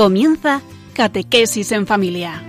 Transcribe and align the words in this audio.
Comienza 0.00 0.62
Catequesis 0.94 1.72
en 1.72 1.86
Familia. 1.86 2.42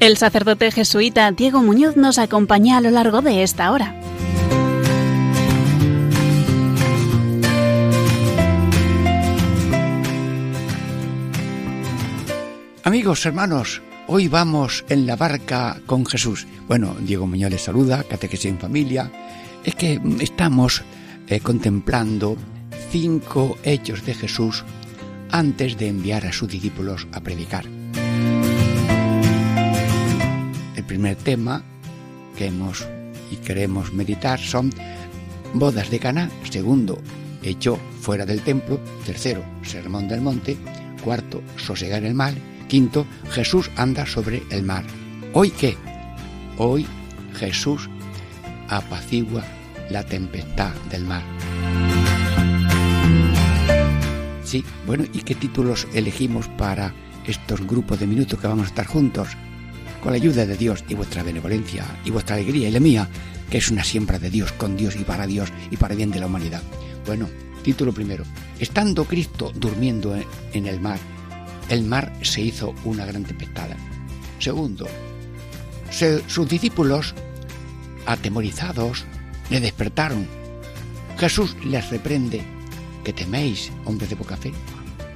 El 0.00 0.16
sacerdote 0.16 0.72
jesuita 0.72 1.30
Diego 1.30 1.62
Muñoz 1.62 1.96
nos 1.96 2.18
acompaña 2.18 2.78
a 2.78 2.80
lo 2.80 2.90
largo 2.90 3.22
de 3.22 3.44
esta 3.44 3.70
hora. 3.70 3.94
Amigos, 12.82 13.24
hermanos, 13.26 13.80
hoy 14.08 14.26
vamos 14.26 14.84
en 14.88 15.06
la 15.06 15.14
barca 15.14 15.80
con 15.86 16.04
Jesús. 16.04 16.48
Bueno, 16.66 16.96
Diego 16.98 17.28
Muñoz 17.28 17.52
les 17.52 17.62
saluda, 17.62 18.02
Catequesis 18.02 18.46
en 18.46 18.58
Familia. 18.58 19.08
Es 19.64 19.74
que 19.76 20.00
estamos 20.20 20.82
eh, 21.28 21.40
contemplando 21.40 22.36
cinco 22.90 23.56
hechos 23.62 24.04
de 24.04 24.14
Jesús 24.14 24.64
antes 25.30 25.78
de 25.78 25.88
enviar 25.88 26.26
a 26.26 26.32
sus 26.32 26.48
discípulos 26.48 27.06
a 27.12 27.20
predicar. 27.20 27.64
El 30.76 30.84
primer 30.84 31.16
tema 31.16 31.62
que 32.36 32.46
hemos 32.46 32.86
y 33.30 33.36
queremos 33.36 33.92
meditar 33.92 34.40
son 34.40 34.70
bodas 35.54 35.90
de 35.90 35.98
Cana, 35.98 36.28
segundo, 36.50 36.98
hecho 37.42 37.78
fuera 38.00 38.26
del 38.26 38.40
templo, 38.40 38.80
tercero, 39.06 39.44
sermón 39.62 40.08
del 40.08 40.20
monte, 40.20 40.56
cuarto, 41.04 41.40
sosegar 41.56 42.04
el 42.04 42.14
mal, 42.14 42.34
quinto, 42.68 43.06
Jesús 43.30 43.70
anda 43.76 44.06
sobre 44.06 44.42
el 44.50 44.64
mar. 44.64 44.84
¿Hoy 45.34 45.50
qué? 45.50 45.76
Hoy 46.58 46.86
Jesús 47.34 47.88
apacigua 48.76 49.44
la 49.90 50.02
tempestad 50.02 50.72
del 50.90 51.04
mar. 51.04 51.22
Sí, 54.44 54.64
bueno, 54.86 55.04
¿y 55.12 55.20
qué 55.20 55.34
títulos 55.34 55.86
elegimos 55.94 56.48
para 56.48 56.94
estos 57.26 57.66
grupos 57.66 58.00
de 58.00 58.06
minutos 58.06 58.38
que 58.38 58.46
vamos 58.46 58.66
a 58.66 58.68
estar 58.68 58.86
juntos? 58.86 59.28
Con 60.02 60.12
la 60.12 60.16
ayuda 60.16 60.46
de 60.46 60.56
Dios 60.56 60.84
y 60.88 60.94
vuestra 60.94 61.22
benevolencia 61.22 61.84
y 62.04 62.10
vuestra 62.10 62.36
alegría 62.36 62.68
y 62.68 62.72
la 62.72 62.80
mía, 62.80 63.08
que 63.50 63.58
es 63.58 63.70
una 63.70 63.84
siembra 63.84 64.18
de 64.18 64.30
Dios, 64.30 64.52
con 64.52 64.76
Dios 64.76 64.96
y 64.96 65.04
para 65.04 65.26
Dios 65.26 65.52
y 65.70 65.76
para 65.76 65.94
bien 65.94 66.10
de 66.10 66.20
la 66.20 66.26
humanidad. 66.26 66.62
Bueno, 67.06 67.28
título 67.62 67.92
primero. 67.92 68.24
Estando 68.58 69.04
Cristo 69.04 69.52
durmiendo 69.54 70.16
en 70.52 70.66
el 70.66 70.80
mar, 70.80 70.98
el 71.68 71.84
mar 71.84 72.12
se 72.22 72.40
hizo 72.40 72.74
una 72.84 73.06
gran 73.06 73.24
tempestad. 73.24 73.68
Segundo, 74.38 74.88
sus 76.26 76.48
discípulos, 76.48 77.14
atemorizados, 78.06 79.04
le 79.50 79.60
despertaron. 79.60 80.26
Jesús 81.18 81.56
les 81.64 81.90
reprende, 81.90 82.42
que 83.04 83.12
teméis, 83.12 83.70
hombres 83.84 84.10
de 84.10 84.16
poca 84.16 84.36
fe. 84.36 84.52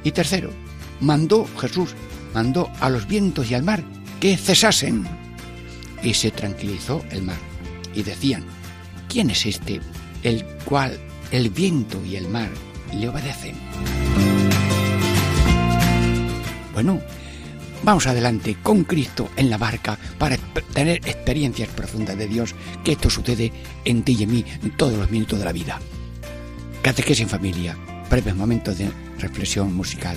Y 0.04 0.12
tercero, 0.12 0.50
mandó 1.00 1.46
Jesús, 1.58 1.94
mandó 2.34 2.70
a 2.80 2.90
los 2.90 3.06
vientos 3.06 3.50
y 3.50 3.54
al 3.54 3.62
mar 3.62 3.82
que 4.20 4.36
cesasen. 4.36 5.06
Y 6.02 6.14
se 6.14 6.30
tranquilizó 6.30 7.02
el 7.10 7.22
mar. 7.22 7.38
Y 7.94 8.02
decían, 8.02 8.44
¿quién 9.08 9.30
es 9.30 9.46
este, 9.46 9.80
el 10.22 10.44
cual 10.64 10.98
el 11.30 11.50
viento 11.50 12.04
y 12.04 12.16
el 12.16 12.28
mar 12.28 12.50
le 12.92 13.08
obedecen? 13.08 13.56
Bueno, 16.74 17.00
vamos 17.82 18.06
adelante 18.06 18.56
con 18.62 18.84
Cristo 18.84 19.30
en 19.36 19.50
la 19.50 19.58
barca 19.58 19.98
para 20.18 20.36
tener 20.72 20.96
experiencias 21.06 21.68
profundas 21.68 22.16
de 22.16 22.26
Dios, 22.26 22.54
que 22.84 22.92
esto 22.92 23.10
sucede 23.10 23.52
en 23.84 24.02
ti 24.02 24.16
y 24.18 24.22
en 24.24 24.30
mí 24.30 24.44
en 24.62 24.76
todos 24.76 24.98
los 24.98 25.10
minutos 25.10 25.38
de 25.38 25.44
la 25.44 25.52
vida. 25.52 25.80
Catequesis 26.82 27.22
en 27.22 27.28
familia, 27.28 27.76
breves 28.10 28.36
momentos 28.36 28.78
de 28.78 28.90
reflexión 29.18 29.74
musical. 29.74 30.16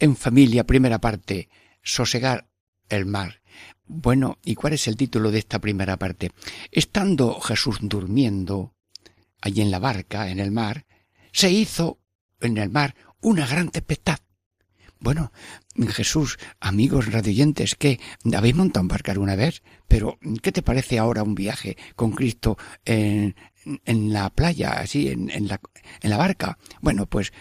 En 0.00 0.16
familia, 0.16 0.64
primera 0.64 1.00
parte, 1.00 1.48
sosegar 1.82 2.48
el 2.88 3.06
mar. 3.06 3.40
Bueno, 3.86 4.38
¿y 4.44 4.56
cuál 4.56 4.72
es 4.72 4.88
el 4.88 4.96
título 4.96 5.30
de 5.30 5.38
esta 5.38 5.60
primera 5.60 5.96
parte? 5.96 6.32
Estando 6.72 7.38
Jesús 7.40 7.78
durmiendo 7.80 8.74
allí 9.40 9.62
en 9.62 9.70
la 9.70 9.78
barca, 9.78 10.28
en 10.30 10.40
el 10.40 10.50
mar, 10.50 10.86
se 11.32 11.52
hizo 11.52 12.00
en 12.40 12.58
el 12.58 12.70
mar 12.70 12.96
una 13.20 13.46
gran 13.46 13.68
tempestad. 13.68 14.18
Bueno, 14.98 15.30
Jesús, 15.90 16.38
amigos 16.58 17.12
radioyentes, 17.12 17.76
que 17.76 18.00
habéis 18.34 18.56
montado 18.56 18.82
en 18.82 18.88
barca 18.88 19.12
alguna 19.12 19.36
vez, 19.36 19.62
pero 19.86 20.18
¿qué 20.42 20.50
te 20.50 20.62
parece 20.62 20.98
ahora 20.98 21.22
un 21.22 21.36
viaje 21.36 21.76
con 21.94 22.10
Cristo 22.10 22.58
en, 22.84 23.36
en 23.84 24.12
la 24.12 24.30
playa, 24.30 24.72
así, 24.80 25.08
en, 25.08 25.30
en, 25.30 25.48
la, 25.48 25.60
en 26.00 26.10
la 26.10 26.16
barca. 26.16 26.58
Bueno, 26.80 27.06
pues 27.06 27.32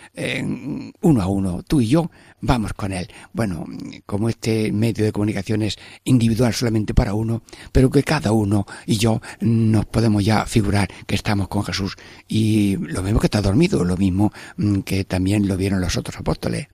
uno 1.02 1.22
a 1.22 1.28
uno, 1.28 1.64
tú 1.64 1.82
y 1.82 1.88
yo, 1.88 2.12
vamos 2.42 2.74
con 2.74 2.94
él. 2.94 3.10
Bueno, 3.34 3.66
como 4.06 4.30
este 4.30 4.72
medio 4.72 5.06
de 5.06 5.12
comunicación 5.12 5.62
es 5.62 5.78
individual 6.04 6.54
solamente 6.54 6.94
para 6.94 7.14
uno, 7.14 7.44
pero 7.72 7.90
que 7.90 8.04
cada 8.04 8.32
uno 8.32 8.66
y 8.86 8.98
yo 8.98 9.22
nos 9.42 9.86
podemos 9.86 10.24
ya 10.24 10.46
figurar 10.46 10.90
que 11.06 11.16
estamos 11.16 11.48
con 11.48 11.64
Jesús. 11.64 11.96
Y 12.28 12.78
lo 12.78 13.04
mismo 13.04 13.20
que 13.20 13.28
está 13.28 13.42
dormido, 13.42 13.84
lo 13.84 13.98
mismo 13.98 14.32
mm, 14.58 14.80
que 14.80 15.04
también 15.04 15.48
lo 15.48 15.58
vieron 15.58 15.82
los 15.82 15.98
otros 15.98 16.18
apóstoles. 16.18 16.68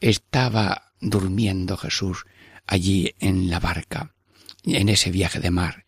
Estaba 0.00 0.92
durmiendo 1.00 1.76
Jesús 1.76 2.24
allí 2.66 3.14
en 3.20 3.50
la 3.50 3.60
barca, 3.60 4.14
en 4.64 4.88
ese 4.88 5.10
viaje 5.10 5.40
de 5.40 5.50
mar. 5.50 5.84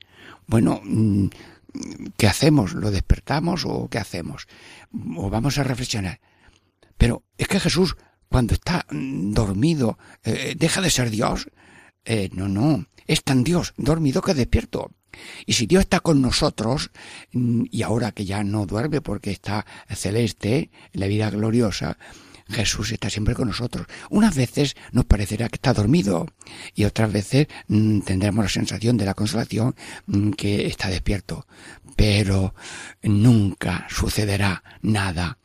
Bueno, 0.47 0.81
mm, 0.85 1.29
¿qué 2.17 2.27
hacemos? 2.27 2.75
¿Lo 2.75 2.91
despertamos 2.91 3.65
o 3.67 3.89
qué 3.89 3.99
hacemos? 3.99 4.47
O 5.17 5.31
vamos 5.31 5.59
a 5.59 5.65
reflexionar. 5.65 6.21
Pero 6.97 7.25
es 7.39 7.49
que 7.49 7.61
Jesús, 7.61 7.97
cuando 8.29 8.55
está 8.55 8.87
dormido, 8.91 9.99
eh, 10.25 10.55
deja 10.57 10.81
de 10.81 10.91
ser 10.91 11.11
Dios. 11.11 11.49
Eh, 12.05 12.31
no, 12.33 12.49
no, 12.49 12.87
es 13.07 13.23
tan 13.23 13.45
Dios 13.45 13.75
dormido 13.77 14.23
que 14.23 14.35
despierto. 14.35 14.93
Y 15.47 15.55
si 15.55 15.67
Dios 15.67 15.83
está 15.83 16.01
con 16.01 16.21
nosotros, 16.21 16.91
mm, 17.33 17.65
y 17.71 17.83
ahora 17.83 18.13
que 18.13 18.25
ya 18.25 18.45
no 18.45 18.67
duerme 18.67 19.01
porque 19.01 19.31
está 19.31 19.65
celeste, 19.89 20.71
la 20.93 21.07
vida 21.07 21.31
gloriosa, 21.31 21.99
Jesús 22.49 22.93
está 22.93 23.11
siempre 23.11 23.35
con 23.35 23.49
nosotros. 23.49 23.87
Unas 24.11 24.37
veces 24.37 24.77
nos 24.93 25.05
parecerá 25.05 25.49
que 25.49 25.57
está 25.57 25.73
dormido 25.73 26.27
y 26.75 26.85
otras 26.85 27.13
veces 27.13 27.49
mm, 27.69 28.01
tendremos 28.01 28.45
la 28.45 28.49
sensación 28.49 28.97
de 28.97 29.05
la 29.05 29.15
consolación 29.15 29.75
mm, 30.07 30.31
que 30.31 30.67
está 30.67 30.89
despierto. 30.89 31.47
Pero 31.97 32.55
nunca 33.03 33.87
sucederá 33.89 34.63
nada 34.83 35.39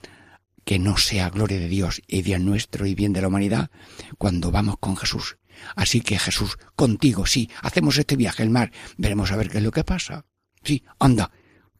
que 0.63 0.79
no 0.79 0.97
sea 0.97 1.29
gloria 1.29 1.59
de 1.59 1.67
Dios 1.67 2.01
y 2.07 2.21
bien 2.21 2.45
nuestro 2.45 2.85
y 2.85 2.93
bien 2.93 3.13
de 3.13 3.21
la 3.21 3.29
humanidad 3.29 3.71
cuando 4.17 4.51
vamos 4.51 4.75
con 4.79 4.95
Jesús. 4.95 5.37
Así 5.75 6.01
que 6.01 6.19
Jesús, 6.19 6.57
contigo, 6.75 7.25
sí, 7.25 7.49
hacemos 7.61 7.97
este 7.97 8.15
viaje 8.15 8.43
al 8.43 8.49
mar, 8.49 8.71
veremos 8.97 9.31
a 9.31 9.37
ver 9.37 9.49
qué 9.49 9.57
es 9.57 9.63
lo 9.63 9.71
que 9.71 9.83
pasa. 9.83 10.25
Sí, 10.63 10.83
anda, 10.99 11.31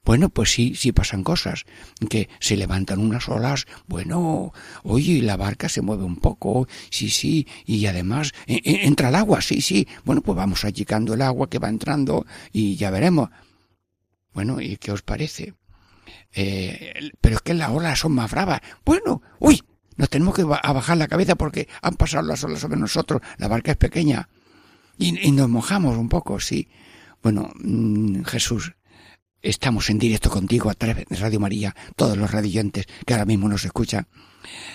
bueno, 0.04 0.30
pues 0.30 0.52
sí, 0.52 0.74
sí 0.76 0.92
pasan 0.92 1.24
cosas, 1.24 1.66
que 2.10 2.30
se 2.40 2.58
levantan 2.58 3.00
unas 3.00 3.30
olas, 3.30 3.68
bueno, 3.88 4.52
oye, 4.84 5.22
la 5.22 5.38
barca 5.38 5.70
se 5.70 5.82
mueve 5.82 6.04
un 6.04 6.18
poco, 6.18 6.68
sí, 6.90 7.10
sí, 7.10 7.48
y 7.66 7.86
además 7.86 8.32
e, 8.48 8.62
e, 8.64 8.88
entra 8.88 9.10
el 9.10 9.16
agua, 9.16 9.42
sí, 9.42 9.62
sí, 9.62 9.88
bueno, 10.04 10.22
pues 10.22 10.36
vamos 10.36 10.66
achicando 10.66 11.14
el 11.14 11.22
agua 11.22 11.50
que 11.50 11.60
va 11.60 11.70
entrando 11.70 12.26
y 12.52 12.76
ya 12.76 12.90
veremos. 12.90 13.30
Bueno, 14.34 14.62
¿y 14.62 14.78
qué 14.78 14.92
os 14.92 15.02
parece? 15.02 15.54
Eh, 16.34 17.12
pero 17.20 17.36
es 17.36 17.42
que 17.42 17.54
las 17.54 17.70
olas 17.70 18.00
son 18.00 18.14
más 18.14 18.32
bravas. 18.32 18.62
Bueno, 18.86 19.22
uy, 19.40 19.62
nos 19.98 20.10
tenemos 20.10 20.36
que 20.36 20.44
bajar 20.44 20.98
la 20.98 21.08
cabeza 21.08 21.36
porque 21.36 21.68
han 21.82 21.96
pasado 21.96 22.26
las 22.26 22.44
olas 22.44 22.60
sobre 22.60 22.80
nosotros, 22.80 23.22
la 23.38 23.48
barca 23.48 23.72
es 23.72 23.78
pequeña. 23.78 24.30
Y, 24.98 25.32
nos 25.32 25.50
mojamos 25.50 25.98
un 25.98 26.10
poco, 26.10 26.40
sí. 26.40 26.70
Bueno, 27.24 27.52
mm, 27.64 28.24
Jesús, 28.24 28.74
estamos 29.42 29.90
en 29.90 30.00
directo 30.00 30.30
contigo 30.30 30.70
a 30.70 30.74
través 30.74 31.06
de 31.08 31.16
Radio 31.18 31.40
María, 31.40 31.76
todos 31.96 32.18
los 32.18 32.32
radiantes 32.32 32.86
que 33.06 33.14
ahora 33.14 33.26
mismo 33.26 33.50
nos 33.50 33.66
escuchan. 33.66 34.08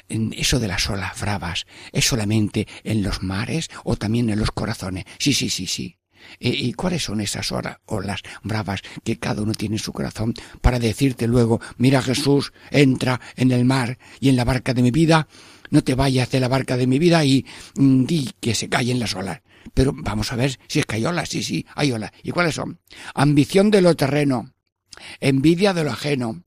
Eso 0.08 0.60
de 0.60 0.68
las 0.68 0.88
olas 0.88 1.20
bravas, 1.20 1.66
¿es 1.92 2.04
solamente 2.04 2.66
en 2.84 3.02
los 3.02 3.22
mares 3.22 3.68
o 3.84 3.96
también 3.96 4.30
en 4.30 4.38
los 4.38 4.50
corazones? 4.50 5.04
Sí, 5.18 5.32
sí, 5.32 5.50
sí, 5.50 5.66
sí. 5.66 5.98
¿Y 6.38 6.72
cuáles 6.72 7.04
son 7.04 7.20
esas 7.20 7.52
olas 7.52 8.20
bravas 8.42 8.82
que 9.04 9.18
cada 9.18 9.42
uno 9.42 9.52
tiene 9.52 9.76
en 9.76 9.82
su 9.82 9.92
corazón 9.92 10.34
para 10.60 10.78
decirte 10.78 11.26
luego, 11.26 11.60
mira 11.78 12.02
Jesús, 12.02 12.52
entra 12.70 13.20
en 13.36 13.52
el 13.52 13.64
mar 13.64 13.98
y 14.20 14.28
en 14.28 14.36
la 14.36 14.44
barca 14.44 14.74
de 14.74 14.82
mi 14.82 14.90
vida, 14.90 15.28
no 15.70 15.82
te 15.82 15.94
vayas 15.94 16.30
de 16.30 16.40
la 16.40 16.48
barca 16.48 16.76
de 16.76 16.86
mi 16.86 16.98
vida 16.98 17.24
y 17.24 17.44
mm, 17.76 18.04
di 18.04 18.30
que 18.40 18.54
se 18.54 18.68
callen 18.68 18.98
las 18.98 19.14
olas? 19.14 19.42
Pero 19.74 19.92
vamos 19.94 20.32
a 20.32 20.36
ver 20.36 20.58
si 20.68 20.80
es 20.80 20.86
que 20.86 20.96
hay 20.96 21.06
olas, 21.06 21.28
sí, 21.28 21.42
sí, 21.42 21.66
hay 21.74 21.92
olas. 21.92 22.12
¿Y 22.22 22.30
cuáles 22.30 22.54
son? 22.54 22.80
Ambición 23.14 23.70
de 23.70 23.82
lo 23.82 23.96
terreno, 23.96 24.54
envidia 25.20 25.72
de 25.72 25.84
lo 25.84 25.90
ajeno, 25.90 26.44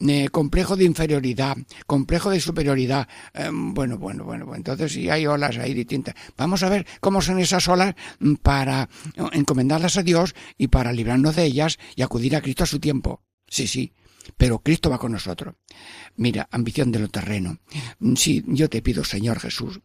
eh, 0.00 0.28
complejo 0.30 0.76
de 0.76 0.84
inferioridad, 0.84 1.56
complejo 1.86 2.30
de 2.30 2.40
superioridad. 2.40 3.08
Em, 3.32 3.74
bueno, 3.74 3.96
bueno, 3.96 4.24
bueno, 4.24 4.44
bueno, 4.44 4.56
entonces 4.58 4.92
sí 4.92 5.08
hay 5.08 5.26
olas 5.26 5.56
ahí 5.58 5.72
distintas. 5.72 6.14
Vamos 6.36 6.62
a 6.62 6.68
ver 6.68 6.86
cómo 7.00 7.22
son 7.22 7.38
esas 7.38 7.68
olas 7.68 7.94
mm, 8.18 8.34
para 8.34 8.88
encomendarlas 9.32 9.96
a 9.96 10.02
Dios 10.02 10.34
y 10.58 10.68
para 10.68 10.92
librarnos 10.92 11.36
de 11.36 11.44
ellas 11.44 11.78
y 11.94 12.02
acudir 12.02 12.34
a 12.34 12.40
Cristo 12.40 12.64
a 12.64 12.66
su 12.66 12.80
tiempo. 12.80 13.22
Sí, 13.46 13.68
sí, 13.68 13.92
pero 14.36 14.58
Cristo 14.58 14.90
va 14.90 14.98
con 14.98 15.12
nosotros. 15.12 15.54
Mira, 16.16 16.48
ambición 16.50 16.90
de 16.90 16.98
lo 16.98 17.08
terreno. 17.08 17.58
Mm, 18.00 18.16
sí, 18.16 18.42
yo 18.48 18.68
te 18.68 18.82
pido, 18.82 19.04
Señor 19.04 19.38
Jesús, 19.38 19.80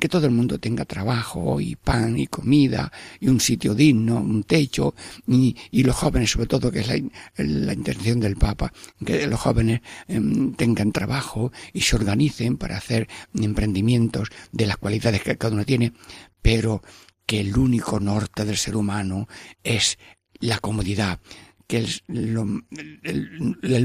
que 0.00 0.08
todo 0.08 0.26
el 0.26 0.32
mundo 0.32 0.58
tenga 0.58 0.84
trabajo 0.84 1.60
y 1.60 1.76
pan 1.76 2.18
y 2.18 2.26
comida 2.26 2.92
y 3.20 3.28
un 3.28 3.40
sitio 3.40 3.74
digno, 3.74 4.16
un 4.16 4.44
techo 4.44 4.94
y, 5.26 5.54
los 5.84 5.96
jóvenes 5.96 6.30
sobre 6.30 6.46
todo, 6.46 6.70
que 6.70 6.80
es 6.80 6.88
la, 6.88 7.72
intención 7.72 8.20
del 8.20 8.36
Papa, 8.36 8.72
que 9.04 9.26
los 9.26 9.40
jóvenes 9.40 9.80
em, 10.08 10.54
tengan 10.54 10.92
trabajo 10.92 11.52
y 11.72 11.82
se 11.82 11.96
organicen 11.96 12.56
para 12.56 12.76
hacer 12.76 13.08
emprendimientos 13.34 14.28
de 14.52 14.66
las 14.66 14.76
cualidades 14.78 15.22
que 15.22 15.36
cada 15.36 15.54
uno 15.54 15.64
tiene, 15.64 15.92
pero 16.42 16.82
que 17.26 17.40
el 17.40 17.56
único 17.56 18.00
norte 18.00 18.44
del 18.44 18.56
ser 18.56 18.76
humano 18.76 19.28
es 19.62 19.98
la 20.40 20.58
comodidad, 20.58 21.20
el, 21.76 22.02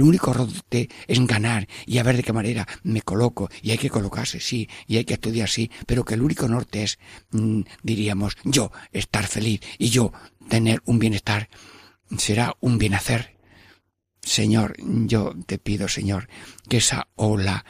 único 0.02 0.34
rote 0.34 0.90
es 1.08 1.28
ganar 1.28 1.68
y 1.86 1.98
a 1.98 2.04
ver 2.04 2.18
de 2.18 2.24
qué 2.24 2.34
manera 2.34 2.68
me 2.84 3.02
coloco 3.02 3.50
y 3.62 3.72
hay 3.72 3.78
que 3.78 3.90
colocarse, 3.90 4.40
sí, 4.40 4.68
y 4.88 4.98
hay 4.98 5.06
que 5.06 5.16
estudiar, 5.16 5.50
sí, 5.50 5.70
pero 5.86 6.04
que 6.04 6.16
el 6.16 6.22
único 6.22 6.48
norte 6.48 6.84
es, 6.84 7.00
mm, 7.32 7.62
diríamos, 7.84 8.38
yo 8.44 8.72
estar 8.92 9.28
feliz 9.28 9.62
y 9.78 9.90
yo 9.90 10.12
tener 10.50 10.82
un 10.86 11.00
bienestar, 11.00 11.50
será 12.18 12.56
un 12.60 12.78
bien 12.78 12.96
hacer. 12.96 13.38
Señor, 14.22 14.76
yo 14.78 15.34
te 15.46 15.58
pido, 15.58 15.88
Señor, 15.88 16.28
que 16.68 16.78
esa 16.78 17.08
ola 17.16 17.66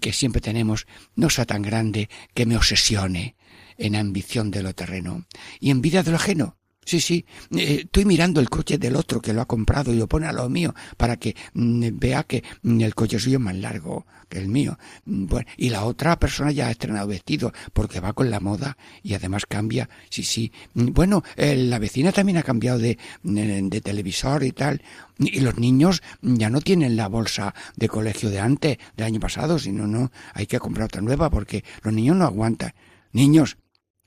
que 0.00 0.12
siempre 0.12 0.40
tenemos 0.40 0.86
no 1.14 1.30
sea 1.30 1.44
tan 1.44 1.62
grande 1.62 2.08
que 2.34 2.46
me 2.46 2.56
obsesione 2.56 3.36
en 3.76 3.96
ambición 3.96 4.50
de 4.50 4.62
lo 4.62 4.74
terreno 4.74 5.26
y 5.58 5.70
en 5.70 5.82
vida 5.82 6.02
de 6.02 6.10
lo 6.10 6.16
ajeno, 6.16 6.56
Sí, 6.90 6.98
sí. 6.98 7.24
Eh, 7.56 7.82
estoy 7.84 8.04
mirando 8.04 8.40
el 8.40 8.50
coche 8.50 8.76
del 8.76 8.96
otro 8.96 9.20
que 9.20 9.32
lo 9.32 9.42
ha 9.42 9.46
comprado 9.46 9.92
y 9.92 9.96
lo 9.96 10.08
pone 10.08 10.26
a 10.26 10.32
lo 10.32 10.48
mío 10.48 10.74
para 10.96 11.18
que 11.18 11.36
mm, 11.54 11.86
vea 11.92 12.24
que 12.24 12.42
mm, 12.62 12.80
el 12.80 12.96
coche 12.96 13.20
suyo 13.20 13.38
es 13.38 13.44
más 13.44 13.54
largo 13.54 14.06
que 14.28 14.38
el 14.38 14.48
mío. 14.48 14.76
Mm, 15.04 15.26
bueno, 15.26 15.48
y 15.56 15.70
la 15.70 15.84
otra 15.84 16.18
persona 16.18 16.50
ya 16.50 16.66
ha 16.66 16.72
estrenado 16.72 17.06
vestido 17.06 17.52
porque 17.72 18.00
va 18.00 18.12
con 18.12 18.28
la 18.28 18.40
moda 18.40 18.76
y 19.04 19.14
además 19.14 19.46
cambia. 19.46 19.88
Sí, 20.08 20.24
sí. 20.24 20.50
Bueno, 20.74 21.22
eh, 21.36 21.54
la 21.54 21.78
vecina 21.78 22.10
también 22.10 22.38
ha 22.38 22.42
cambiado 22.42 22.80
de, 22.80 22.98
de 23.22 23.80
televisor 23.80 24.42
y 24.42 24.50
tal. 24.50 24.82
Y 25.16 25.38
los 25.38 25.58
niños 25.58 26.02
ya 26.22 26.50
no 26.50 26.60
tienen 26.60 26.96
la 26.96 27.06
bolsa 27.06 27.54
de 27.76 27.88
colegio 27.88 28.30
de 28.30 28.40
antes, 28.40 28.78
del 28.96 29.06
año 29.06 29.20
pasado, 29.20 29.60
sino 29.60 29.86
no, 29.86 30.10
hay 30.34 30.48
que 30.48 30.58
comprar 30.58 30.86
otra 30.86 31.02
nueva 31.02 31.30
porque 31.30 31.62
los 31.84 31.94
niños 31.94 32.16
no 32.16 32.24
aguantan. 32.24 32.72
Niños, 33.12 33.58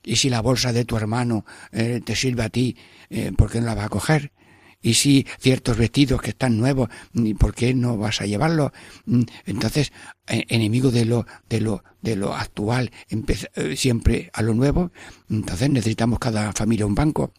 y 0.04 0.16
si 0.16 0.30
la 0.30 0.40
bolsa 0.40 0.72
de 0.72 0.84
tu 0.84 0.96
hermano 0.96 1.44
eh, 1.72 2.00
te 2.04 2.14
sirve 2.14 2.44
a 2.44 2.48
ti, 2.48 2.76
eh, 3.10 3.32
¿por 3.36 3.50
qué 3.50 3.60
no 3.60 3.66
la 3.66 3.74
vas 3.74 3.86
a 3.86 3.90
coger? 3.90 4.32
Y 4.82 4.94
si 4.94 5.26
ciertos 5.38 5.78
vestidos 5.78 6.20
que 6.20 6.30
están 6.30 6.58
nuevos, 6.58 6.90
¿por 7.38 7.54
qué 7.54 7.72
no 7.72 7.96
vas 7.96 8.20
a 8.20 8.26
llevarlos? 8.26 8.70
Mm, 9.06 9.22
entonces, 9.46 9.92
eh, 10.26 10.44
enemigo 10.48 10.90
de 10.90 11.06
lo, 11.06 11.26
de 11.48 11.62
lo, 11.62 11.82
de 12.02 12.16
lo 12.16 12.34
actual, 12.34 12.90
siempre 13.76 14.30
a 14.34 14.42
lo 14.42 14.52
nuevo, 14.52 14.92
entonces 15.30 15.70
necesitamos 15.70 16.18
cada 16.18 16.52
familia 16.52 16.84
un 16.84 16.94
banco. 16.94 17.32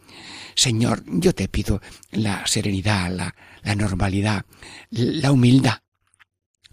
Señor, 0.56 1.04
yo 1.06 1.34
te 1.34 1.46
pido 1.46 1.80
la 2.10 2.44
serenidad, 2.48 3.12
la 3.62 3.74
normalidad, 3.76 4.44
la 4.90 5.30
humildad 5.30 5.85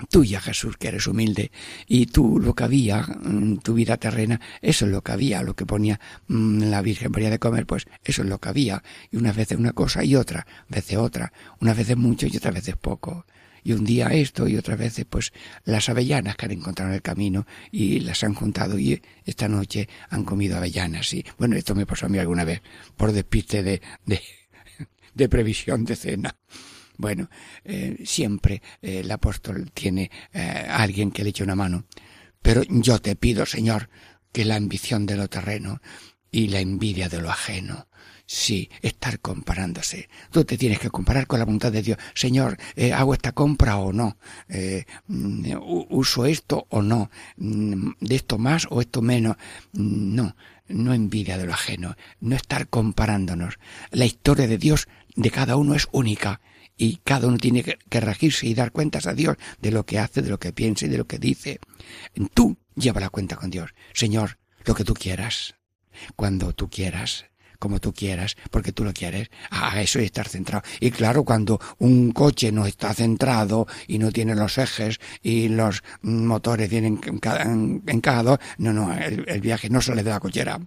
tuya, 0.10 0.42
Jesús, 0.42 0.78
que 0.78 0.88
eres 0.90 1.08
humilde, 1.08 1.52
y 1.88 2.08
tú 2.08 2.40
lo 2.40 2.54
que 2.56 2.64
había, 2.64 3.02
mm, 3.02 3.58
tu 3.60 3.74
vida 3.74 3.98
terrena, 3.98 4.42
eso 4.62 4.86
es 4.86 4.92
lo 4.92 5.02
que 5.02 5.12
había, 5.12 5.44
lo 5.44 5.56
que 5.56 5.66
ponía 5.66 6.00
mm, 6.28 6.64
la 6.64 6.82
Virgen 6.82 7.12
María 7.12 7.30
de 7.30 7.40
comer, 7.40 7.66
pues 7.66 7.86
eso 8.04 8.24
es 8.24 8.30
lo 8.30 8.40
que 8.40 8.50
había, 8.50 8.84
y 9.12 9.18
unas 9.18 9.36
veces 9.36 9.58
una 9.58 9.74
cosa 9.74 10.04
y 10.04 10.16
otra, 10.16 10.48
veces 10.68 10.98
otra, 10.98 11.34
unas 11.60 11.78
veces 11.78 11.98
mucho 11.98 12.28
y 12.28 12.38
otras 12.38 12.54
veces 12.54 12.76
poco. 12.76 13.26
Y 13.66 13.72
un 13.72 13.86
día 13.86 14.08
esto 14.08 14.48
y 14.50 14.58
otras 14.58 14.78
veces 14.78 15.06
pues 15.10 15.32
las 15.64 15.88
avellanas 15.88 16.36
que 16.36 16.46
han 16.46 16.52
encontrado 16.52 16.92
en 16.92 16.96
el 16.96 17.02
camino 17.02 17.48
y 17.72 18.02
las 18.02 18.24
han 18.26 18.34
juntado 18.34 18.78
y 18.78 19.02
esta 19.24 19.48
noche 19.48 19.88
han 20.10 20.26
comido 20.26 20.58
avellanas 20.58 21.14
y 21.14 21.26
bueno, 21.38 21.56
esto 21.56 21.74
me 21.74 21.86
pasó 21.86 22.08
a 22.08 22.10
mí 22.10 22.18
alguna 22.20 22.44
vez 22.44 22.62
por 22.98 23.14
despiste 23.14 23.64
de, 23.64 23.82
de, 24.06 24.22
de 25.14 25.30
previsión 25.30 25.86
de 25.86 25.96
cena. 25.96 26.36
Bueno, 27.04 27.30
eh, 27.66 27.98
siempre 28.06 28.62
eh, 28.82 29.00
el 29.00 29.12
apóstol 29.12 29.72
tiene 29.74 30.10
eh, 30.32 30.66
alguien 30.70 31.12
que 31.12 31.22
le 31.22 31.32
eche 31.32 31.44
una 31.44 31.54
mano. 31.54 31.84
Pero 32.42 32.64
yo 32.64 33.00
te 33.00 33.18
pido, 33.18 33.46
Señor, 33.46 33.90
que 34.32 34.46
la 34.46 34.56
ambición 34.56 35.06
de 35.06 35.18
lo 35.18 35.28
terreno 35.28 35.82
y 36.32 36.48
la 36.48 36.62
envidia 36.62 37.10
de 37.10 37.20
lo 37.20 37.30
ajeno, 37.30 37.90
sí, 38.26 38.70
estar 38.82 39.20
comparándose. 39.20 40.08
Tú 40.32 40.46
te 40.46 40.58
tienes 40.58 40.80
que 40.80 40.90
comparar 40.90 41.28
con 41.28 41.40
la 41.40 41.46
voluntad 41.46 41.74
de 41.74 41.82
Dios. 41.82 41.98
Señor, 42.14 42.58
¿hago 42.96 43.14
esta 43.14 43.34
compra 43.34 43.76
o 43.80 43.92
no? 43.92 44.16
Mm, 45.08 45.58
¿Uso 45.90 46.26
esto 46.26 46.68
o 46.70 46.82
no? 46.82 47.12
Mm, 47.36 47.92
¿De 48.00 48.16
esto 48.16 48.38
más 48.38 48.66
o 48.70 48.80
esto 48.80 49.02
menos? 49.02 49.36
Mm, 49.74 50.16
no, 50.16 50.38
no 50.70 50.94
envidia 50.94 51.38
de 51.38 51.48
lo 51.48 51.54
ajeno, 51.54 51.98
no 52.22 52.38
estar 52.38 52.70
comparándonos. 52.70 53.60
La 53.92 54.06
historia 54.06 54.48
de 54.48 54.58
Dios 54.58 54.88
de 55.18 55.32
cada 55.32 55.58
uno 55.58 55.76
es 55.76 55.90
única 55.92 56.40
y 56.78 56.98
cada 57.04 57.28
uno 57.28 57.38
tiene 57.38 57.64
que, 57.64 58.00
regirse 58.00 58.48
y 58.48 58.54
dar 58.54 58.72
cuentas 58.72 59.08
a 59.08 59.14
Dios 59.14 59.38
de 59.62 59.72
lo 59.72 59.86
que 59.86 60.00
hace, 60.00 60.22
de 60.22 60.30
lo 60.30 60.40
que 60.40 60.54
piensa 60.54 60.86
y 60.86 60.90
de 60.90 60.98
lo 60.98 61.08
que 61.08 61.20
dice. 61.20 61.60
Tú 62.34 62.58
lleva 62.76 63.00
la 63.00 63.10
cuenta 63.10 63.36
con 63.36 63.50
Dios. 63.50 63.74
Señor, 63.94 64.40
lo 64.66 64.76
que 64.76 64.84
tú 64.84 64.94
quieras, 64.94 65.56
cuando 66.16 66.54
tú 66.54 66.70
quieras, 66.70 67.26
como 67.60 67.80
tú 67.80 67.94
quieras, 67.94 68.36
porque 68.52 68.74
tú 68.74 68.84
lo 68.84 68.92
quieres. 68.92 69.30
A 69.50 69.82
eso 69.82 70.02
y 70.02 70.04
estar 70.04 70.28
centrado. 70.28 70.64
Y 70.82 70.92
claro, 70.92 71.24
cuando 71.24 71.62
un 71.78 72.12
coche 72.12 72.52
no 72.52 72.66
está 72.66 72.94
centrado 72.94 73.68
y 73.88 74.00
no 74.00 74.12
tiene 74.12 74.36
los 74.36 74.58
ejes 74.58 75.00
y 75.22 75.48
los 75.48 75.82
motores 76.02 76.70
vienen 76.70 77.00
encajados, 77.88 78.40
no, 78.58 78.74
no, 78.74 78.94
el, 78.94 79.24
el 79.30 79.40
viaje 79.40 79.70
no 79.70 79.82
sale 79.82 80.04
de 80.04 80.10
la 80.10 80.20
cochera. 80.20 80.60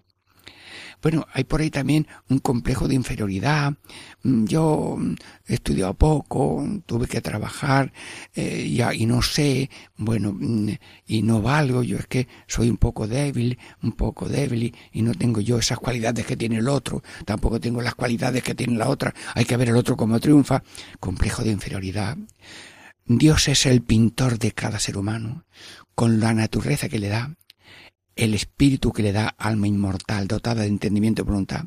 Bueno, 1.03 1.27
hay 1.33 1.45
por 1.45 1.61
ahí 1.61 1.71
también 1.71 2.07
un 2.29 2.39
complejo 2.39 2.89
de 2.89 2.95
inferioridad. 2.95 3.75
Mm, 4.23 4.45
yo 4.47 4.97
mm, 4.99 5.15
he 5.47 5.55
estudiado 5.55 5.95
poco, 5.95 6.67
tuve 6.87 7.07
que 7.07 7.21
trabajar 7.21 7.93
eh, 8.35 8.71
ya, 8.75 8.95
y 8.95 9.07
no 9.07 9.23
sé, 9.23 9.71
bueno, 9.97 10.33
mm, 10.33 10.71
y 11.07 11.23
no 11.23 11.43
valgo, 11.43 11.83
yo 11.83 11.99
es 11.99 12.07
que 12.07 12.29
soy 12.47 12.71
un 12.71 12.77
poco 12.77 13.07
débil, 13.07 13.59
un 13.83 13.93
poco 13.93 14.29
débil 14.29 14.75
y, 14.93 15.03
no 15.03 15.15
tengo 15.15 15.41
yo 15.41 15.59
esas 15.59 15.79
cualidades 15.79 16.27
que 16.27 16.37
tiene 16.37 16.59
el 16.59 16.69
otro, 16.69 17.03
tampoco 17.25 17.61
tengo 17.61 17.81
las 17.81 17.95
cualidades 17.95 18.43
que 18.43 18.55
tiene 18.55 18.77
la 18.77 18.89
otra, 18.89 19.15
hay 19.35 19.45
que 19.45 19.57
ver 19.57 19.69
el 19.69 19.77
otro 19.77 19.97
como 19.97 20.19
triunfa. 20.21 20.63
Complejo 21.01 21.43
de 21.43 21.51
inferioridad. 21.51 22.17
Dios 23.05 23.49
es 23.49 23.67
el 23.67 23.83
pintor 23.83 24.39
de 24.39 24.53
cada 24.53 24.81
ser 24.81 24.97
humano, 24.99 25.45
con 25.95 26.19
la 26.21 26.35
naturaleza 26.35 26.89
que 26.89 26.99
le 26.99 27.09
da, 27.09 27.37
el 28.17 28.35
espíritu 28.35 28.93
que 28.93 29.03
le 29.03 29.13
da 29.13 29.29
alma 29.29 29.69
inmortal, 29.69 30.27
dotada 30.27 30.63
de 30.63 30.69
entendimiento 30.69 31.23
y 31.23 31.27
voluntad, 31.27 31.67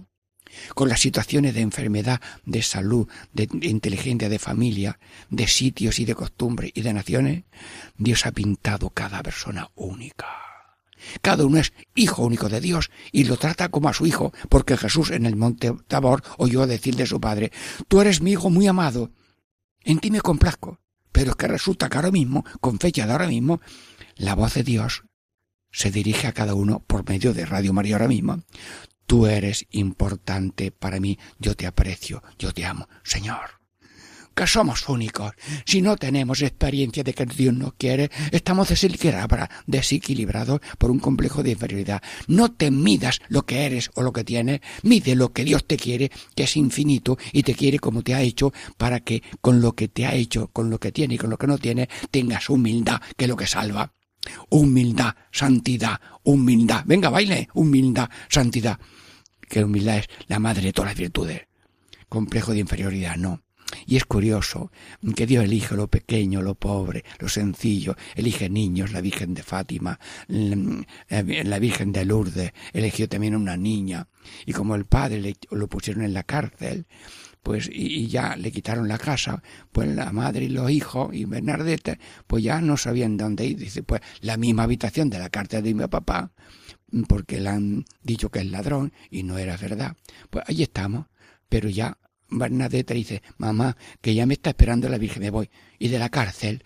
con 0.73 0.89
las 0.89 0.99
situaciones 0.99 1.53
de 1.53 1.61
enfermedad, 1.61 2.21
de 2.43 2.63
salud, 2.63 3.07
de 3.33 3.47
inteligencia, 3.61 4.29
de 4.29 4.39
familia, 4.39 4.99
de 5.29 5.47
sitios 5.47 5.99
y 5.99 6.05
de 6.05 6.15
costumbres 6.15 6.71
y 6.73 6.81
de 6.81 6.93
naciones, 6.93 7.43
Dios 7.97 8.25
ha 8.25 8.31
pintado 8.31 8.89
cada 8.89 9.21
persona 9.21 9.69
única. 9.75 10.27
Cada 11.21 11.45
uno 11.45 11.59
es 11.59 11.71
hijo 11.95 12.25
único 12.25 12.49
de 12.49 12.59
Dios 12.59 12.91
y 13.11 13.23
lo 13.23 13.37
trata 13.37 13.69
como 13.69 13.87
a 13.87 13.93
su 13.93 14.05
hijo, 14.05 14.33
porque 14.49 14.75
Jesús 14.75 15.11
en 15.11 15.25
el 15.25 15.35
monte 15.35 15.71
Tabor 15.87 16.23
oyó 16.37 16.67
decir 16.67 16.95
de 16.95 17.05
su 17.05 17.21
padre, 17.21 17.51
tú 17.87 18.01
eres 18.01 18.21
mi 18.21 18.31
hijo 18.31 18.49
muy 18.49 18.67
amado, 18.67 19.11
en 19.83 19.99
ti 19.99 20.11
me 20.11 20.21
complazco. 20.21 20.79
Pero 21.11 21.31
es 21.31 21.37
que 21.37 21.47
resulta 21.47 21.89
que 21.89 21.97
ahora 21.97 22.11
mismo, 22.11 22.45
con 22.61 22.79
fecha 22.79 23.05
de 23.05 23.11
ahora 23.11 23.27
mismo, 23.27 23.61
la 24.15 24.35
voz 24.35 24.53
de 24.53 24.63
Dios 24.63 25.03
se 25.71 25.91
dirige 25.91 26.27
a 26.27 26.33
cada 26.33 26.55
uno 26.55 26.79
por 26.85 27.07
medio 27.07 27.33
de 27.33 27.45
Radio 27.45 27.73
María 27.73 27.95
ahora 27.95 28.07
mismo. 28.07 28.43
Tú 29.05 29.25
eres 29.25 29.65
importante 29.71 30.71
para 30.71 30.99
mí, 30.99 31.17
yo 31.39 31.55
te 31.55 31.65
aprecio, 31.65 32.21
yo 32.37 32.53
te 32.53 32.65
amo, 32.65 32.87
Señor 33.03 33.59
que 34.39 34.47
somos 34.47 34.87
únicos. 34.87 35.33
Si 35.65 35.81
no 35.81 35.97
tenemos 35.97 36.41
experiencia 36.41 37.03
de 37.03 37.13
que 37.13 37.25
Dios 37.25 37.53
nos 37.53 37.73
quiere, 37.73 38.09
estamos 38.31 38.69
desequilibrados 39.67 40.61
por 40.77 40.91
un 40.91 40.99
complejo 40.99 41.43
de 41.43 41.51
inferioridad. 41.51 42.01
No 42.27 42.49
te 42.49 42.71
midas 42.71 43.19
lo 43.27 43.45
que 43.45 43.65
eres 43.65 43.91
o 43.95 44.01
lo 44.01 44.13
que 44.13 44.23
tienes, 44.23 44.61
mide 44.83 45.15
lo 45.15 45.33
que 45.33 45.43
Dios 45.43 45.65
te 45.65 45.75
quiere, 45.75 46.09
que 46.35 46.43
es 46.43 46.55
infinito 46.55 47.17
y 47.33 47.43
te 47.43 47.53
quiere 47.53 47.79
como 47.79 48.01
te 48.01 48.15
ha 48.15 48.21
hecho, 48.21 48.53
para 48.77 49.01
que 49.01 49.23
con 49.41 49.59
lo 49.59 49.73
que 49.73 49.89
te 49.89 50.05
ha 50.05 50.13
hecho, 50.13 50.47
con 50.47 50.69
lo 50.69 50.79
que 50.79 50.93
tiene 50.93 51.15
y 51.15 51.17
con 51.17 51.29
lo 51.29 51.37
que 51.37 51.47
no 51.47 51.57
tiene, 51.57 51.89
tengas 52.09 52.49
humildad, 52.49 53.01
que 53.17 53.25
es 53.25 53.29
lo 53.29 53.35
que 53.35 53.45
salva. 53.47 53.91
Humildad, 54.49 55.15
santidad, 55.31 55.99
humildad. 56.23 56.83
Venga, 56.85 57.09
baile, 57.09 57.49
humildad, 57.53 58.09
santidad. 58.27 58.79
Que 59.39 59.63
humildad 59.63 59.97
es 59.99 60.09
la 60.27 60.39
madre 60.39 60.63
de 60.63 60.73
todas 60.73 60.91
las 60.91 60.99
virtudes. 60.99 61.47
Complejo 62.07 62.53
de 62.53 62.59
inferioridad, 62.59 63.17
no. 63.17 63.41
Y 63.85 63.97
es 63.97 64.05
curioso 64.05 64.71
que 65.15 65.27
Dios 65.27 65.43
elige 65.43 65.75
lo 65.75 65.87
pequeño, 65.87 66.41
lo 66.41 66.55
pobre, 66.55 67.03
lo 67.19 67.29
sencillo, 67.29 67.95
elige 68.15 68.49
niños, 68.49 68.91
la 68.91 69.01
Virgen 69.01 69.33
de 69.33 69.43
Fátima, 69.43 69.99
la 70.27 71.59
Virgen 71.59 71.91
de 71.91 72.05
Lourdes, 72.05 72.51
eligió 72.73 73.07
también 73.07 73.35
una 73.35 73.57
niña, 73.57 74.07
y 74.45 74.53
como 74.53 74.75
el 74.75 74.85
padre 74.85 75.35
lo 75.51 75.67
pusieron 75.67 76.03
en 76.03 76.13
la 76.13 76.23
cárcel, 76.23 76.87
pues 77.43 77.69
y, 77.71 78.07
ya 78.07 78.35
le 78.35 78.51
quitaron 78.51 78.87
la 78.87 78.97
casa, 78.97 79.41
pues 79.71 79.87
la 79.87 80.11
madre 80.11 80.45
y 80.45 80.49
los 80.49 80.69
hijos 80.69 81.13
y 81.13 81.25
Bernadette, 81.25 81.99
pues 82.27 82.43
ya 82.43 82.61
no 82.61 82.77
sabían 82.77 83.17
dónde 83.17 83.45
ir, 83.45 83.57
dice, 83.57 83.83
pues 83.83 84.01
la 84.21 84.37
misma 84.37 84.63
habitación 84.63 85.09
de 85.09 85.19
la 85.19 85.29
cárcel 85.29 85.63
de 85.63 85.73
mi 85.73 85.87
papá, 85.87 86.31
porque 87.07 87.39
le 87.39 87.49
han 87.49 87.85
dicho 88.01 88.29
que 88.29 88.39
es 88.39 88.45
ladrón 88.45 88.93
y 89.09 89.23
no 89.23 89.37
era 89.37 89.57
verdad. 89.57 89.95
Pues 90.29 90.45
ahí 90.47 90.63
estamos, 90.63 91.07
pero 91.47 91.69
ya 91.69 91.97
Bernadette 92.29 92.93
dice, 92.93 93.23
mamá, 93.37 93.77
que 94.01 94.13
ya 94.13 94.25
me 94.25 94.35
está 94.35 94.51
esperando 94.51 94.89
la 94.89 94.97
Virgen, 94.97 95.23
me 95.23 95.29
voy. 95.29 95.49
Y 95.77 95.87
de 95.87 95.99
la 95.99 96.09
cárcel, 96.09 96.63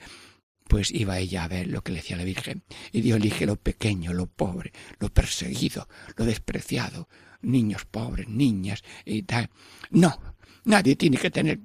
pues 0.67 0.91
iba 0.91 1.19
ella 1.19 1.43
a 1.43 1.47
ver 1.47 1.67
lo 1.67 1.83
que 1.83 1.91
le 1.91 1.99
decía 1.99 2.17
la 2.17 2.23
Virgen. 2.23 2.63
Y 2.91 3.01
Dios 3.01 3.17
elige 3.17 3.45
lo 3.45 3.55
pequeño, 3.55 4.13
lo 4.13 4.27
pobre, 4.27 4.73
lo 4.99 5.09
perseguido, 5.09 5.87
lo 6.17 6.25
despreciado, 6.25 7.07
niños 7.41 7.85
pobres, 7.85 8.27
niñas 8.27 8.83
y 9.05 9.23
tal. 9.23 9.49
No, 9.91 10.17
nadie 10.63 10.95
tiene 10.95 11.17
que 11.17 11.31
tener 11.31 11.59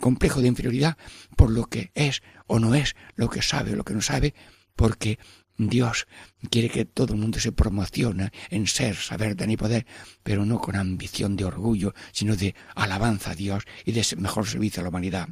complejo 0.00 0.40
de 0.40 0.48
inferioridad 0.48 0.96
por 1.36 1.50
lo 1.50 1.64
que 1.66 1.90
es 1.94 2.22
o 2.46 2.58
no 2.58 2.74
es, 2.74 2.94
lo 3.16 3.28
que 3.28 3.42
sabe 3.42 3.72
o 3.72 3.76
lo 3.76 3.84
que 3.84 3.94
no 3.94 4.00
sabe, 4.00 4.34
porque 4.76 5.18
Dios 5.58 6.06
quiere 6.50 6.70
que 6.70 6.84
todo 6.84 7.14
el 7.14 7.20
mundo 7.20 7.40
se 7.40 7.50
promocione 7.50 8.30
en 8.48 8.68
ser, 8.68 8.94
saber, 8.94 9.34
tener 9.34 9.54
y 9.54 9.56
poder, 9.56 9.86
pero 10.22 10.46
no 10.46 10.60
con 10.60 10.76
ambición 10.76 11.36
de 11.36 11.44
orgullo, 11.44 11.94
sino 12.12 12.36
de 12.36 12.54
alabanza 12.76 13.32
a 13.32 13.34
Dios 13.34 13.64
y 13.84 13.92
de 13.92 14.06
mejor 14.18 14.46
servicio 14.46 14.80
a 14.80 14.84
la 14.84 14.90
humanidad. 14.90 15.28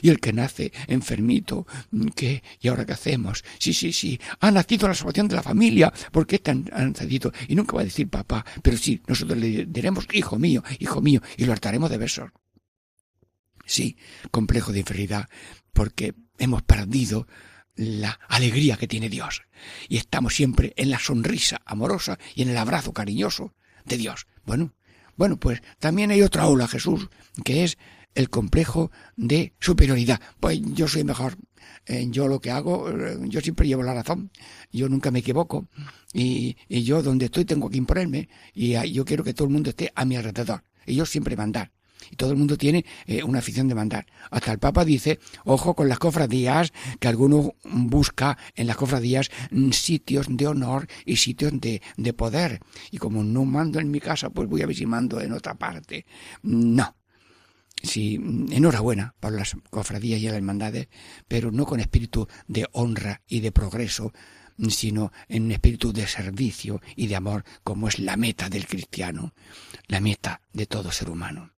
Y 0.00 0.10
el 0.10 0.20
que 0.20 0.32
nace 0.32 0.72
enfermito, 0.86 1.66
¿qué? 2.14 2.42
¿Y 2.60 2.68
ahora 2.68 2.84
qué 2.84 2.92
hacemos? 2.92 3.44
Sí, 3.58 3.72
sí, 3.72 3.92
sí, 3.92 4.20
ha 4.40 4.50
nacido 4.50 4.88
la 4.88 4.94
salvación 4.94 5.28
de 5.28 5.36
la 5.36 5.42
familia, 5.42 5.92
porque 6.10 6.38
tan 6.38 6.68
han 6.72 6.92
nacido? 6.92 7.32
Y 7.48 7.54
nunca 7.54 7.74
va 7.74 7.82
a 7.82 7.84
decir 7.84 8.08
papá, 8.08 8.44
pero 8.62 8.76
sí, 8.76 9.00
nosotros 9.06 9.38
le 9.38 9.66
diremos 9.66 10.06
hijo 10.12 10.38
mío, 10.38 10.62
hijo 10.78 11.00
mío, 11.00 11.20
y 11.36 11.44
lo 11.44 11.52
hartaremos 11.52 11.90
de 11.90 11.98
besos. 11.98 12.30
Sí, 13.64 13.96
complejo 14.30 14.72
de 14.72 14.80
inferioridad, 14.80 15.28
porque 15.72 16.14
hemos 16.38 16.62
perdido 16.62 17.26
la 17.74 18.18
alegría 18.28 18.76
que 18.76 18.88
tiene 18.88 19.08
Dios. 19.08 19.42
Y 19.88 19.96
estamos 19.96 20.34
siempre 20.34 20.74
en 20.76 20.90
la 20.90 20.98
sonrisa 20.98 21.62
amorosa 21.64 22.18
y 22.34 22.42
en 22.42 22.50
el 22.50 22.56
abrazo 22.56 22.92
cariñoso 22.92 23.54
de 23.84 23.96
Dios. 23.96 24.26
Bueno, 24.44 24.74
bueno, 25.16 25.38
pues 25.38 25.62
también 25.78 26.10
hay 26.10 26.22
otra 26.22 26.46
ola, 26.46 26.68
Jesús, 26.68 27.08
que 27.44 27.64
es 27.64 27.78
el 28.14 28.30
complejo 28.30 28.90
de 29.16 29.54
superioridad. 29.60 30.20
Pues 30.40 30.60
yo 30.74 30.88
soy 30.88 31.04
mejor. 31.04 31.36
Eh, 31.86 32.06
yo 32.10 32.28
lo 32.28 32.40
que 32.40 32.50
hago, 32.50 32.90
eh, 32.90 33.18
yo 33.22 33.40
siempre 33.40 33.66
llevo 33.66 33.82
la 33.82 33.94
razón. 33.94 34.30
Yo 34.72 34.88
nunca 34.88 35.10
me 35.10 35.20
equivoco. 35.20 35.68
Y, 36.12 36.56
yo 36.68 37.02
donde 37.02 37.26
estoy 37.26 37.44
tengo 37.44 37.70
que 37.70 37.78
imponerme. 37.78 38.28
Y 38.54 38.72
yo 38.92 39.04
quiero 39.04 39.24
que 39.24 39.34
todo 39.34 39.46
el 39.46 39.54
mundo 39.54 39.70
esté 39.70 39.92
a 39.94 40.04
mi 40.04 40.16
alrededor. 40.16 40.64
Y 40.86 40.94
yo 40.94 41.06
siempre 41.06 41.36
mandar. 41.36 41.72
Y 42.10 42.16
todo 42.16 42.32
el 42.32 42.36
mundo 42.36 42.56
tiene 42.56 42.84
eh, 43.06 43.22
una 43.22 43.38
afición 43.38 43.68
de 43.68 43.74
mandar. 43.74 44.06
Hasta 44.30 44.52
el 44.52 44.58
Papa 44.58 44.84
dice, 44.84 45.20
ojo 45.44 45.74
con 45.74 45.88
las 45.88 45.98
cofradías, 45.98 46.72
que 46.98 47.08
alguno 47.08 47.54
busca 47.64 48.36
en 48.54 48.66
las 48.66 48.76
cofradías 48.76 49.30
mm, 49.50 49.70
sitios 49.70 50.26
de 50.28 50.46
honor 50.46 50.88
y 51.06 51.16
sitios 51.16 51.52
de, 51.60 51.80
de 51.96 52.12
poder. 52.12 52.60
Y 52.90 52.98
como 52.98 53.22
no 53.22 53.44
mando 53.44 53.78
en 53.78 53.90
mi 53.90 54.00
casa, 54.00 54.30
pues 54.30 54.48
voy 54.48 54.62
a 54.62 54.66
ver 54.66 54.76
si 54.76 54.84
mando 54.86 55.20
en 55.20 55.32
otra 55.32 55.54
parte. 55.54 56.06
No. 56.42 56.96
Sí, 57.82 58.14
enhorabuena 58.50 59.14
por 59.18 59.32
las 59.32 59.56
cofradías 59.70 60.20
y 60.20 60.26
las 60.26 60.34
hermandades, 60.34 60.88
pero 61.26 61.50
no 61.50 61.66
con 61.66 61.80
espíritu 61.80 62.28
de 62.46 62.66
honra 62.72 63.22
y 63.26 63.40
de 63.40 63.50
progreso, 63.50 64.12
sino 64.68 65.12
en 65.28 65.50
espíritu 65.50 65.92
de 65.92 66.06
servicio 66.06 66.80
y 66.94 67.08
de 67.08 67.16
amor, 67.16 67.44
como 67.64 67.88
es 67.88 67.98
la 67.98 68.16
meta 68.16 68.48
del 68.48 68.66
cristiano, 68.66 69.34
la 69.88 70.00
meta 70.00 70.40
de 70.52 70.66
todo 70.66 70.92
ser 70.92 71.10
humano 71.10 71.52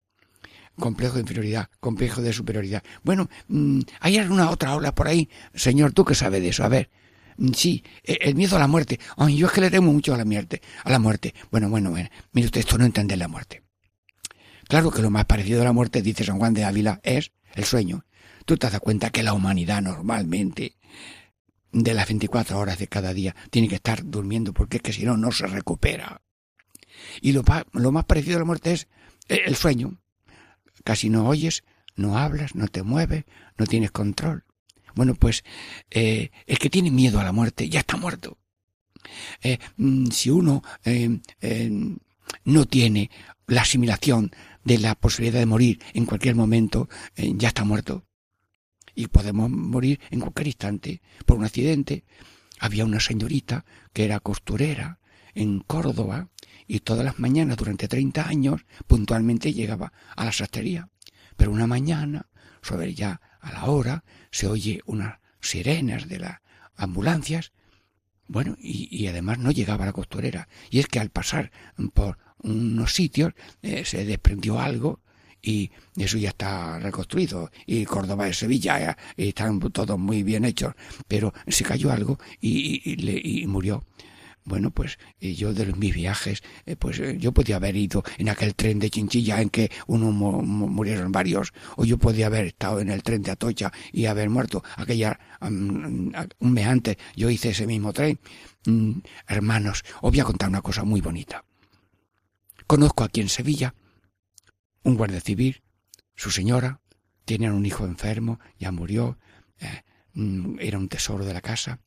complejo 0.76 1.14
de 1.14 1.20
inferioridad, 1.20 1.70
complejo 1.80 2.22
de 2.22 2.32
superioridad. 2.32 2.82
Bueno, 3.02 3.28
mm, 3.48 3.80
¿hay 4.00 4.18
alguna 4.18 4.50
otra 4.50 4.74
ola 4.74 4.94
por 4.94 5.08
ahí? 5.08 5.28
Señor, 5.54 5.92
tú 5.92 6.04
que 6.04 6.14
sabes 6.14 6.42
de 6.42 6.48
eso, 6.48 6.64
a 6.64 6.68
ver. 6.68 6.90
Mm, 7.36 7.52
sí, 7.52 7.84
e, 8.02 8.18
el 8.22 8.34
miedo 8.34 8.56
a 8.56 8.58
la 8.58 8.66
muerte. 8.66 8.98
Ay, 9.16 9.36
yo 9.36 9.46
es 9.46 9.52
que 9.52 9.60
le 9.60 9.70
temo 9.70 9.92
mucho 9.92 10.14
a 10.14 10.16
la 10.18 10.24
muerte. 10.24 10.62
A 10.84 10.90
la 10.90 10.98
muerte. 10.98 11.34
Bueno, 11.50 11.68
bueno, 11.68 11.90
bueno. 11.90 12.08
Mire 12.32 12.46
usted, 12.46 12.60
esto 12.60 12.78
no 12.78 12.84
entiende 12.84 13.16
la 13.16 13.28
muerte. 13.28 13.63
Claro 14.68 14.90
que 14.90 15.02
lo 15.02 15.10
más 15.10 15.26
parecido 15.26 15.62
a 15.62 15.64
la 15.64 15.72
muerte, 15.72 16.02
dice 16.02 16.24
San 16.24 16.38
Juan 16.38 16.54
de 16.54 16.64
Ávila, 16.64 17.00
es 17.02 17.32
el 17.54 17.64
sueño. 17.64 18.04
Tú 18.44 18.56
te 18.56 18.68
das 18.68 18.80
cuenta 18.80 19.10
que 19.10 19.22
la 19.22 19.32
humanidad 19.32 19.82
normalmente, 19.82 20.76
de 21.72 21.94
las 21.94 22.06
24 22.06 22.58
horas 22.58 22.78
de 22.78 22.88
cada 22.88 23.14
día, 23.14 23.34
tiene 23.50 23.68
que 23.68 23.76
estar 23.76 24.04
durmiendo 24.04 24.52
porque 24.52 24.78
es 24.78 24.82
que 24.82 24.92
si 24.92 25.04
no, 25.04 25.16
no 25.16 25.32
se 25.32 25.46
recupera. 25.46 26.22
Y 27.20 27.32
lo, 27.32 27.42
más 27.42 28.04
parecido 28.04 28.36
a 28.36 28.40
la 28.40 28.44
muerte 28.44 28.72
es 28.72 28.88
eh, 29.28 29.42
el 29.46 29.56
sueño 29.56 29.98
casi 30.84 31.08
no 31.08 31.26
oyes, 31.26 31.64
no 31.96 32.18
hablas, 32.18 32.54
no 32.54 32.68
te 32.68 32.82
mueves, 32.82 33.24
no 33.56 33.66
tienes 33.66 33.90
control. 33.90 34.44
Bueno, 34.94 35.14
pues 35.14 35.44
eh, 35.90 36.30
el 36.46 36.58
que 36.58 36.68
tiene 36.68 36.90
miedo 36.90 37.18
a 37.20 37.24
la 37.24 37.32
muerte 37.32 37.68
ya 37.68 37.80
está 37.80 37.96
muerto. 37.96 38.38
Eh, 39.42 39.58
mm, 39.76 40.06
si 40.08 40.30
uno 40.30 40.62
no 42.44 42.66
tiene 42.66 43.10
la 43.46 43.62
asimilación 43.62 44.30
de 44.64 44.78
la 44.78 44.94
posibilidad 44.94 45.38
de 45.38 45.46
morir 45.46 45.82
en 45.92 46.06
cualquier 46.06 46.34
momento, 46.34 46.88
ya 47.16 47.48
está 47.48 47.64
muerto. 47.64 48.04
Y 48.94 49.08
podemos 49.08 49.50
morir 49.50 50.00
en 50.10 50.20
cualquier 50.20 50.48
instante 50.48 51.02
por 51.26 51.38
un 51.38 51.44
accidente. 51.44 52.04
Había 52.58 52.84
una 52.84 53.00
señorita 53.00 53.64
que 53.92 54.04
era 54.04 54.20
costurera 54.20 55.00
en 55.34 55.60
Córdoba 55.60 56.28
y 56.66 56.80
todas 56.80 57.04
las 57.04 57.18
mañanas 57.18 57.56
durante 57.56 57.88
30 57.88 58.26
años 58.26 58.64
puntualmente 58.86 59.52
llegaba 59.52 59.92
a 60.16 60.24
la 60.24 60.32
sastrería. 60.32 60.88
Pero 61.36 61.50
una 61.50 61.66
mañana, 61.66 62.28
sobre 62.62 62.94
ya 62.94 63.20
a 63.40 63.52
la 63.52 63.64
hora, 63.64 64.04
se 64.30 64.46
oye 64.46 64.80
unas 64.86 65.18
sirenas 65.40 66.08
de 66.08 66.20
las 66.20 66.40
ambulancias. 66.76 67.52
Bueno, 68.26 68.56
y, 68.58 69.06
además 69.06 69.38
no 69.38 69.50
llegaba 69.50 69.84
a 69.84 69.86
la 69.86 69.92
costurera. 69.92 70.48
Y 70.70 70.78
es 70.78 70.86
que 70.86 71.00
al 71.00 71.10
pasar 71.10 71.50
por 71.92 72.18
unos 72.38 72.94
sitios 72.94 73.32
eh, 73.62 73.84
se 73.84 74.04
desprendió 74.04 74.60
algo 74.60 75.00
y 75.40 75.70
eso 75.96 76.16
ya 76.16 76.30
está 76.30 76.78
reconstruido 76.78 77.50
y 77.66 77.84
Córdoba 77.84 78.28
y 78.28 78.34
Sevilla 78.34 78.90
eh, 79.16 79.28
están 79.28 79.60
todos 79.60 79.98
muy 79.98 80.22
bien 80.22 80.44
hechos 80.46 80.74
pero 81.06 81.34
se 81.46 81.64
cayó 81.64 81.92
algo 81.92 82.18
y, 82.40 83.42
y 83.42 83.46
murió 83.46 83.84
bueno, 84.44 84.70
pues 84.70 84.98
yo 85.20 85.54
de 85.54 85.72
mis 85.72 85.94
viajes, 85.94 86.42
eh, 86.66 86.76
pues 86.76 86.98
eh, 87.00 87.16
yo 87.18 87.32
podía 87.32 87.56
haber 87.56 87.76
ido 87.76 88.04
en 88.18 88.28
aquel 88.28 88.54
tren 88.54 88.78
de 88.78 88.90
Chinchilla 88.90 89.40
en 89.40 89.48
que 89.48 89.70
uno 89.86 90.12
murieron 90.12 91.12
varios, 91.12 91.52
o 91.76 91.84
yo 91.84 91.98
podía 91.98 92.26
haber 92.26 92.46
estado 92.46 92.80
en 92.80 92.90
el 92.90 93.02
tren 93.02 93.22
de 93.22 93.30
Atocha 93.30 93.72
y 93.92 94.06
haber 94.06 94.28
muerto. 94.28 94.62
Aquella, 94.76 95.18
un 95.40 96.12
mes 96.40 96.66
antes 96.66 96.96
yo 97.16 97.30
hice 97.30 97.50
ese 97.50 97.66
mismo 97.66 97.92
tren. 97.92 98.18
Mm, 98.66 98.98
hermanos, 99.28 99.82
os 100.02 100.10
voy 100.10 100.20
a 100.20 100.24
contar 100.24 100.48
una 100.48 100.62
cosa 100.62 100.84
muy 100.84 101.00
bonita. 101.00 101.44
Conozco 102.66 103.04
aquí 103.04 103.20
en 103.20 103.28
Sevilla 103.28 103.74
un 104.84 104.96
guardia 104.96 105.20
civil, 105.20 105.62
su 106.14 106.30
señora, 106.30 106.80
tenían 107.24 107.54
un 107.54 107.66
hijo 107.66 107.86
enfermo, 107.86 108.38
ya 108.58 108.70
murió, 108.70 109.18
eh, 109.58 109.82
mm, 110.12 110.58
era 110.60 110.78
un 110.78 110.88
tesoro 110.88 111.24
de 111.24 111.32
la 111.32 111.40
casa, 111.40 111.80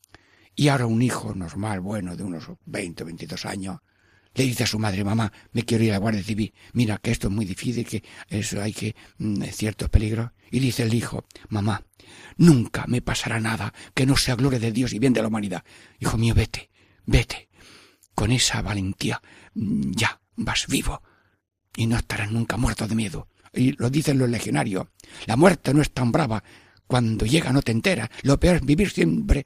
y 0.58 0.68
ahora 0.68 0.88
un 0.88 1.02
hijo 1.04 1.34
normal, 1.36 1.80
bueno, 1.80 2.18
de 2.18 2.24
unos 2.24 2.50
20 2.66 3.04
o 3.04 3.06
22 3.06 3.46
años, 3.46 3.80
le 4.34 4.44
dice 4.44 4.64
a 4.64 4.68
su 4.68 4.80
madre, 4.80 5.04
mamá, 5.04 5.32
me 5.52 5.64
quiero 5.64 5.84
ir 5.84 5.92
a 5.92 5.94
la 5.94 6.00
Guardia 6.00 6.24
Civil, 6.24 6.54
mira 6.74 6.98
que 6.98 7.12
esto 7.12 7.28
es 7.28 7.34
muy 7.34 7.46
difícil, 7.46 7.86
que 7.86 8.04
eso 8.28 8.62
hay 8.62 8.74
que, 8.74 8.96
mm, 9.20 9.44
ciertos 9.44 9.90
peligros. 9.90 10.32
Y 10.52 10.60
dice 10.60 10.84
el 10.84 10.94
hijo, 10.94 11.26
mamá, 11.50 11.84
nunca 12.38 12.86
me 12.88 13.02
pasará 13.02 13.40
nada 13.40 13.74
que 13.94 14.06
no 14.06 14.18
sea 14.18 14.36
gloria 14.36 14.60
de 14.60 14.72
Dios 14.72 14.94
y 14.94 15.00
bien 15.00 15.14
de 15.14 15.22
la 15.22 15.28
humanidad. 15.28 15.64
Hijo 16.00 16.18
mío, 16.18 16.34
vete, 16.34 16.70
Vete. 17.06 17.50
Con 18.14 18.32
esa 18.32 18.62
valentía 18.62 19.22
mm, 19.54 19.92
ya 19.92 20.20
vas 20.36 20.66
vivo 20.68 21.02
y 21.76 21.88
no 21.88 21.98
estarás 21.98 22.32
nunca 22.32 22.58
muerto 22.58 22.88
de 22.88 22.96
miedo. 22.96 23.28
Y 23.54 23.74
lo 23.74 23.90
dicen 23.90 24.18
los 24.18 24.30
legionarios. 24.30 24.88
La 25.26 25.36
muerte 25.36 25.74
no 25.74 25.82
es 25.82 25.92
tan 25.92 26.12
brava. 26.12 26.44
Cuando 26.86 27.26
llega 27.26 27.54
no 27.54 27.62
te 27.62 27.72
enteras. 27.72 28.10
Lo 28.24 28.40
peor 28.40 28.58
es 28.58 28.66
vivir 28.66 28.90
siempre 28.90 29.46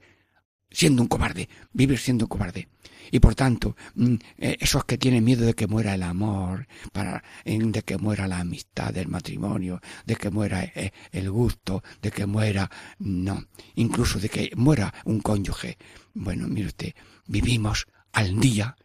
siendo 0.71 1.01
un 1.01 1.07
cobarde, 1.07 1.49
vivir 1.73 1.99
siendo 1.99 2.25
un 2.25 2.29
cobarde. 2.29 2.67
Y 3.11 3.19
por 3.19 3.35
tanto, 3.35 3.75
mm, 3.95 4.15
eh, 4.37 4.57
esos 4.59 4.85
que 4.85 4.97
tienen 4.97 5.23
miedo 5.23 5.45
de 5.45 5.53
que 5.53 5.67
muera 5.67 5.93
el 5.93 6.03
amor, 6.03 6.67
para, 6.93 7.23
de 7.45 7.83
que 7.83 7.97
muera 7.97 8.27
la 8.27 8.39
amistad 8.39 8.93
del 8.93 9.09
matrimonio, 9.09 9.81
de 10.05 10.15
que 10.15 10.29
muera 10.29 10.63
eh, 10.63 10.91
el 11.11 11.29
gusto, 11.29 11.83
de 12.01 12.11
que 12.11 12.25
muera, 12.25 12.71
no, 12.99 13.45
incluso 13.75 14.19
de 14.19 14.29
que 14.29 14.51
muera 14.55 14.93
un 15.05 15.19
cónyuge. 15.19 15.77
Bueno, 16.13 16.47
mire 16.47 16.67
usted, 16.67 16.93
vivimos 17.27 17.87
al 18.13 18.39
día 18.39 18.75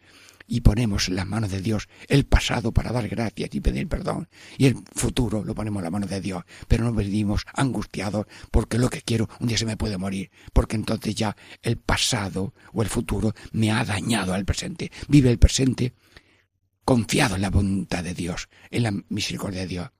y 0.46 0.60
ponemos 0.60 1.08
en 1.08 1.16
las 1.16 1.26
manos 1.26 1.50
de 1.50 1.60
Dios 1.60 1.88
el 2.08 2.24
pasado 2.24 2.72
para 2.72 2.92
dar 2.92 3.08
gracias 3.08 3.50
y 3.52 3.60
pedir 3.60 3.88
perdón 3.88 4.28
y 4.58 4.66
el 4.66 4.76
futuro 4.94 5.44
lo 5.44 5.54
ponemos 5.54 5.80
en 5.80 5.84
las 5.84 5.92
manos 5.92 6.10
de 6.10 6.20
Dios. 6.20 6.44
Pero 6.68 6.84
no 6.84 6.92
vivimos 6.92 7.44
angustiados 7.54 8.26
porque 8.50 8.78
lo 8.78 8.90
que 8.90 9.02
quiero 9.02 9.28
un 9.40 9.48
día 9.48 9.58
se 9.58 9.66
me 9.66 9.76
puede 9.76 9.98
morir 9.98 10.30
porque 10.52 10.76
entonces 10.76 11.14
ya 11.14 11.36
el 11.62 11.76
pasado 11.76 12.54
o 12.72 12.82
el 12.82 12.88
futuro 12.88 13.34
me 13.52 13.70
ha 13.70 13.84
dañado 13.84 14.34
al 14.34 14.44
presente. 14.44 14.90
Vive 15.08 15.30
el 15.30 15.38
presente 15.38 15.94
confiado 16.84 17.34
en 17.34 17.42
la 17.42 17.50
voluntad 17.50 18.04
de 18.04 18.14
Dios 18.14 18.48
en 18.70 18.84
la 18.84 18.92
misericordia 19.08 19.62
de 19.62 19.66
Dios 19.66 19.90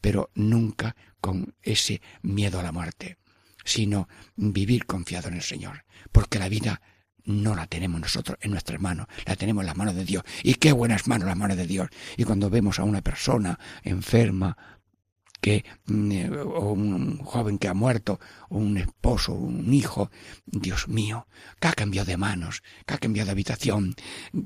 pero 0.00 0.30
nunca 0.34 0.96
con 1.20 1.54
ese 1.62 2.02
miedo 2.22 2.58
a 2.58 2.64
la 2.64 2.72
muerte 2.72 3.16
sino 3.64 4.08
vivir 4.34 4.84
confiado 4.84 5.28
en 5.28 5.34
el 5.34 5.42
Señor 5.42 5.84
porque 6.10 6.40
la 6.40 6.48
vida 6.48 6.82
no 7.24 7.54
la 7.54 7.66
tenemos 7.66 8.00
nosotros 8.00 8.38
en 8.40 8.50
nuestras 8.50 8.80
manos, 8.80 9.06
la 9.26 9.36
tenemos 9.36 9.62
en 9.62 9.66
las 9.66 9.76
manos 9.76 9.94
de 9.94 10.04
Dios. 10.04 10.22
Y 10.42 10.54
qué 10.54 10.72
buenas 10.72 11.06
manos 11.06 11.28
las 11.28 11.36
manos 11.36 11.56
de 11.56 11.66
Dios. 11.66 11.88
Y 12.16 12.24
cuando 12.24 12.50
vemos 12.50 12.78
a 12.78 12.84
una 12.84 13.02
persona 13.02 13.58
enferma, 13.82 14.56
que 15.42 15.64
mm, 15.86 16.34
o 16.54 16.72
un 16.72 17.18
joven 17.18 17.58
que 17.58 17.68
ha 17.68 17.74
muerto, 17.74 18.20
o 18.48 18.58
un 18.58 18.78
esposo, 18.78 19.34
un 19.34 19.74
hijo, 19.74 20.10
Dios 20.46 20.86
mío, 20.86 21.26
que 21.60 21.66
ha 21.66 21.72
cambiado 21.72 22.06
de 22.06 22.16
manos, 22.16 22.62
que 22.86 22.94
ha 22.94 22.98
cambiado 22.98 23.26
de 23.26 23.32
habitación, 23.32 23.96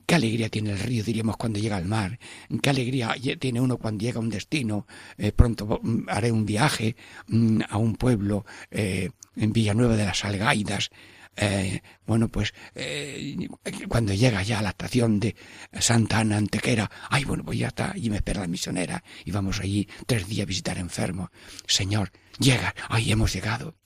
qué 0.07 0.15
alegría 0.15 0.49
tiene 0.49 0.71
el 0.73 0.79
río, 0.79 1.05
diríamos, 1.05 1.37
cuando 1.37 1.59
llega 1.61 1.77
al 1.77 1.85
mar, 1.85 2.19
qué 2.63 2.71
alegría 2.71 3.15
tiene 3.39 3.61
uno 3.61 3.77
cuando 3.77 4.03
llega 4.03 4.19
a 4.19 4.23
un 4.23 4.31
destino, 4.31 4.87
eh, 5.19 5.33
pronto 5.33 5.81
mm, 5.83 6.07
haré 6.09 6.33
un 6.33 6.47
viaje 6.47 6.97
mm, 7.29 7.61
a 7.69 7.77
un 7.77 7.97
pueblo 7.97 8.47
eh, 8.71 9.11
en 9.37 9.53
Villanueva 9.53 9.97
de 9.97 10.07
las 10.07 10.25
Algaidas, 10.25 10.91
eh, 11.37 11.83
bueno, 12.07 12.29
pues 12.29 12.55
eh, 12.75 13.49
cuando 13.89 14.15
llega 14.15 14.43
ya 14.43 14.59
a 14.59 14.63
la 14.63 14.71
estación 14.71 15.21
de 15.21 15.37
Santa 15.79 16.19
Ana 16.19 16.39
Antequera, 16.39 16.91
ay, 17.11 17.25
bueno, 17.25 17.45
pues 17.45 17.59
ya 17.59 17.69
está, 17.69 17.93
allí 17.93 18.09
me 18.09 18.17
espera 18.17 18.41
la 18.41 18.47
misionera 18.47 19.05
y 19.25 19.31
vamos 19.31 19.61
allí 19.61 19.89
tres 20.07 20.27
días 20.27 20.45
a 20.45 20.49
visitar 20.49 20.79
enfermos. 20.79 21.31
Señor, 21.67 22.11
llega, 22.39 22.75
ay, 22.89 23.13
hemos 23.13 23.33
llegado. 23.33 23.77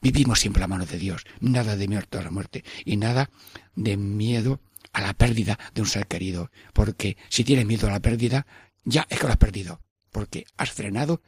Vivimos 0.00 0.40
siempre 0.40 0.60
la 0.60 0.68
mano 0.68 0.86
de 0.86 0.98
Dios, 0.98 1.24
nada 1.40 1.76
de 1.76 1.88
miedo 1.88 2.06
a 2.18 2.22
la 2.22 2.30
muerte 2.30 2.64
y 2.84 2.96
nada 2.96 3.30
de 3.74 3.96
miedo 3.96 4.60
a 4.92 5.00
la 5.02 5.14
pérdida 5.14 5.58
de 5.74 5.82
un 5.82 5.88
ser 5.88 6.06
querido, 6.06 6.50
porque 6.72 7.16
si 7.28 7.44
tienes 7.44 7.66
miedo 7.66 7.88
a 7.88 7.90
la 7.90 8.00
pérdida, 8.00 8.46
ya 8.84 9.06
es 9.10 9.18
que 9.18 9.26
lo 9.26 9.32
has 9.32 9.38
perdido, 9.38 9.82
porque 10.10 10.46
has 10.56 10.70
frenado 10.70 11.22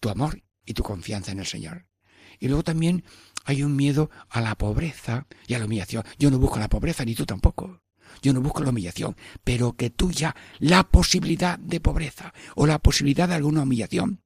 tu 0.00 0.10
amor 0.10 0.42
y 0.66 0.74
tu 0.74 0.82
confianza 0.82 1.32
en 1.32 1.38
el 1.38 1.46
Señor. 1.46 1.86
Y 2.38 2.48
luego 2.48 2.64
también 2.64 3.04
hay 3.44 3.62
un 3.62 3.76
miedo 3.76 4.10
a 4.28 4.40
la 4.40 4.54
pobreza 4.54 5.26
y 5.46 5.54
a 5.54 5.58
la 5.58 5.66
humillación. 5.66 6.04
Yo 6.18 6.30
no 6.30 6.38
busco 6.38 6.58
la 6.58 6.68
pobreza, 6.68 7.04
ni 7.04 7.14
tú 7.14 7.26
tampoco. 7.26 7.80
Yo 8.22 8.32
no 8.32 8.40
busco 8.40 8.62
la 8.62 8.70
humillación, 8.70 9.16
pero 9.42 9.74
que 9.74 9.90
tú 9.90 10.10
ya 10.10 10.34
la 10.58 10.84
posibilidad 10.84 11.58
de 11.58 11.80
pobreza 11.80 12.32
o 12.54 12.66
la 12.66 12.78
posibilidad 12.78 13.28
de 13.28 13.34
alguna 13.34 13.62
humillación 13.62 14.22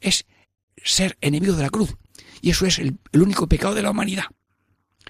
es 0.00 0.26
ser 0.76 1.16
enemigo 1.20 1.54
de 1.54 1.62
la 1.62 1.70
cruz. 1.70 1.96
Y 2.40 2.50
eso 2.50 2.66
es 2.66 2.78
el, 2.78 2.98
único 3.12 3.48
pecado 3.48 3.74
de 3.74 3.82
la 3.82 3.90
humanidad. 3.90 4.24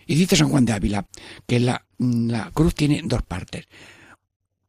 Y 0.07 0.15
dice 0.15 0.37
San 0.37 0.49
Juan 0.49 0.65
de 0.65 0.73
Ávila 0.73 1.07
que 1.47 1.61
la, 1.61 1.87
la 1.99 2.51
cruz 2.53 2.75
tiene 2.75 3.03
dos 3.05 3.23
partes. 3.23 3.67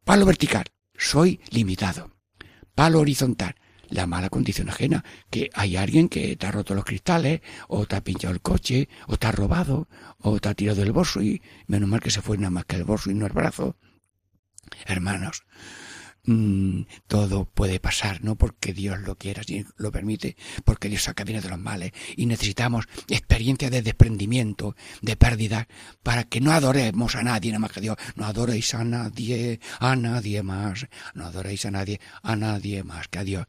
Palo 0.04 0.26
vertical, 0.26 0.64
soy 0.96 1.40
limitado. 1.50 2.10
Palo 2.74 3.00
horizontal, 3.00 3.56
la 3.90 4.06
mala 4.06 4.28
condición 4.28 4.68
ajena, 4.68 5.04
que 5.30 5.50
hay 5.54 5.76
alguien 5.76 6.08
que 6.08 6.36
te 6.36 6.46
ha 6.46 6.52
roto 6.52 6.74
los 6.74 6.84
cristales, 6.84 7.40
o 7.68 7.86
te 7.86 7.96
ha 7.96 8.04
pinchado 8.04 8.34
el 8.34 8.40
coche, 8.40 8.88
o 9.06 9.16
te 9.16 9.26
ha 9.26 9.32
robado, 9.32 9.88
o 10.18 10.38
te 10.40 10.48
ha 10.48 10.54
tirado 10.54 10.82
el 10.82 10.92
bolso, 10.92 11.22
y 11.22 11.42
menos 11.66 11.88
mal 11.88 12.00
que 12.00 12.10
se 12.10 12.22
fue 12.22 12.36
nada 12.36 12.50
más 12.50 12.64
que 12.64 12.76
el 12.76 12.84
bolso 12.84 13.10
y 13.10 13.14
no 13.14 13.26
el 13.26 13.32
brazo. 13.32 13.76
Hermanos, 14.86 15.44
mm, 16.24 16.82
todo 17.06 17.46
puede 17.46 17.80
pasar, 17.80 18.22
no 18.22 18.36
porque 18.36 18.74
Dios 18.74 19.00
lo 19.00 19.16
quiera, 19.16 19.42
si 19.42 19.64
lo 19.76 19.90
permite, 19.90 20.36
porque 20.64 20.88
Dios 20.88 21.04
saca 21.04 21.24
bien 21.24 21.40
de 21.40 21.48
los 21.48 21.58
males, 21.58 21.92
y 22.16 22.26
necesitamos 22.26 22.86
experiencia 23.08 23.70
de 23.70 23.82
desprendimiento, 23.82 24.76
de 25.00 25.16
pérdida, 25.16 25.68
para 26.02 26.24
que 26.24 26.40
no 26.40 26.52
adoremos 26.52 27.14
a 27.16 27.22
nadie 27.22 27.50
nada 27.50 27.60
más 27.60 27.72
que 27.72 27.80
Dios, 27.80 27.96
no 28.16 28.26
adoréis 28.26 28.74
a 28.74 28.84
nadie, 28.84 29.60
a 29.80 29.96
nadie 29.96 30.42
más, 30.42 30.86
no 31.14 31.24
adoréis 31.24 31.64
a 31.64 31.70
nadie, 31.70 32.00
a 32.22 32.36
nadie 32.36 32.84
más 32.84 33.08
que 33.08 33.18
a 33.18 33.24
Dios. 33.24 33.46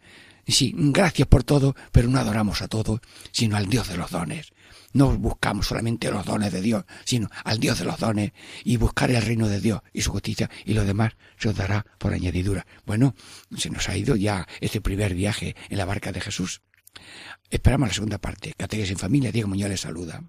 Sí, 0.49 0.73
gracias 0.75 1.27
por 1.27 1.43
todo, 1.43 1.75
pero 1.91 2.07
no 2.07 2.19
adoramos 2.19 2.63
a 2.63 2.67
todo, 2.67 3.01
sino 3.31 3.55
al 3.55 3.67
Dios 3.67 3.87
de 3.87 3.97
los 3.97 4.09
dones. 4.09 4.51
No 4.93 5.15
buscamos 5.15 5.67
solamente 5.67 6.09
los 6.09 6.25
dones 6.25 6.51
de 6.51 6.61
Dios, 6.61 6.85
sino 7.05 7.29
al 7.43 7.59
Dios 7.59 7.77
de 7.77 7.85
los 7.85 7.99
dones 7.99 8.31
y 8.63 8.77
buscar 8.77 9.11
el 9.11 9.21
reino 9.21 9.47
de 9.47 9.61
Dios 9.61 9.81
y 9.93 10.01
su 10.01 10.11
justicia 10.11 10.49
y 10.65 10.73
lo 10.73 10.85
demás 10.85 11.13
se 11.37 11.49
os 11.49 11.55
dará 11.55 11.85
por 11.99 12.13
añadidura. 12.13 12.65
Bueno, 12.85 13.13
se 13.55 13.69
nos 13.69 13.87
ha 13.89 13.95
ido 13.95 14.15
ya 14.15 14.47
este 14.59 14.81
primer 14.81 15.13
viaje 15.13 15.55
en 15.69 15.77
la 15.77 15.85
barca 15.85 16.11
de 16.11 16.21
Jesús. 16.21 16.61
Esperamos 17.51 17.89
la 17.89 17.93
segunda 17.93 18.17
parte. 18.17 18.53
Catequesis 18.57 18.91
en 18.91 18.97
familia, 18.97 19.31
Diego 19.31 19.49
Muñoz 19.49 19.69
les 19.69 19.81
saluda. 19.81 20.23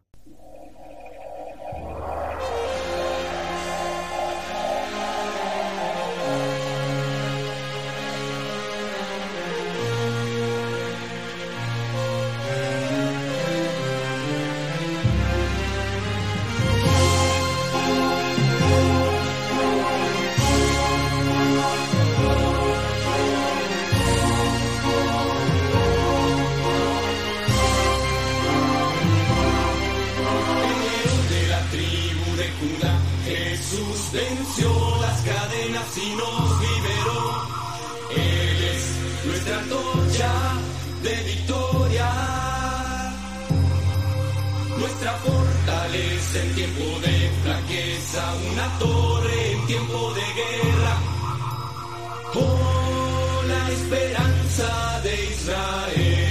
con 52.32 53.48
la 53.48 53.70
esperanza 53.70 55.00
de 55.02 55.24
Israel. 55.34 56.29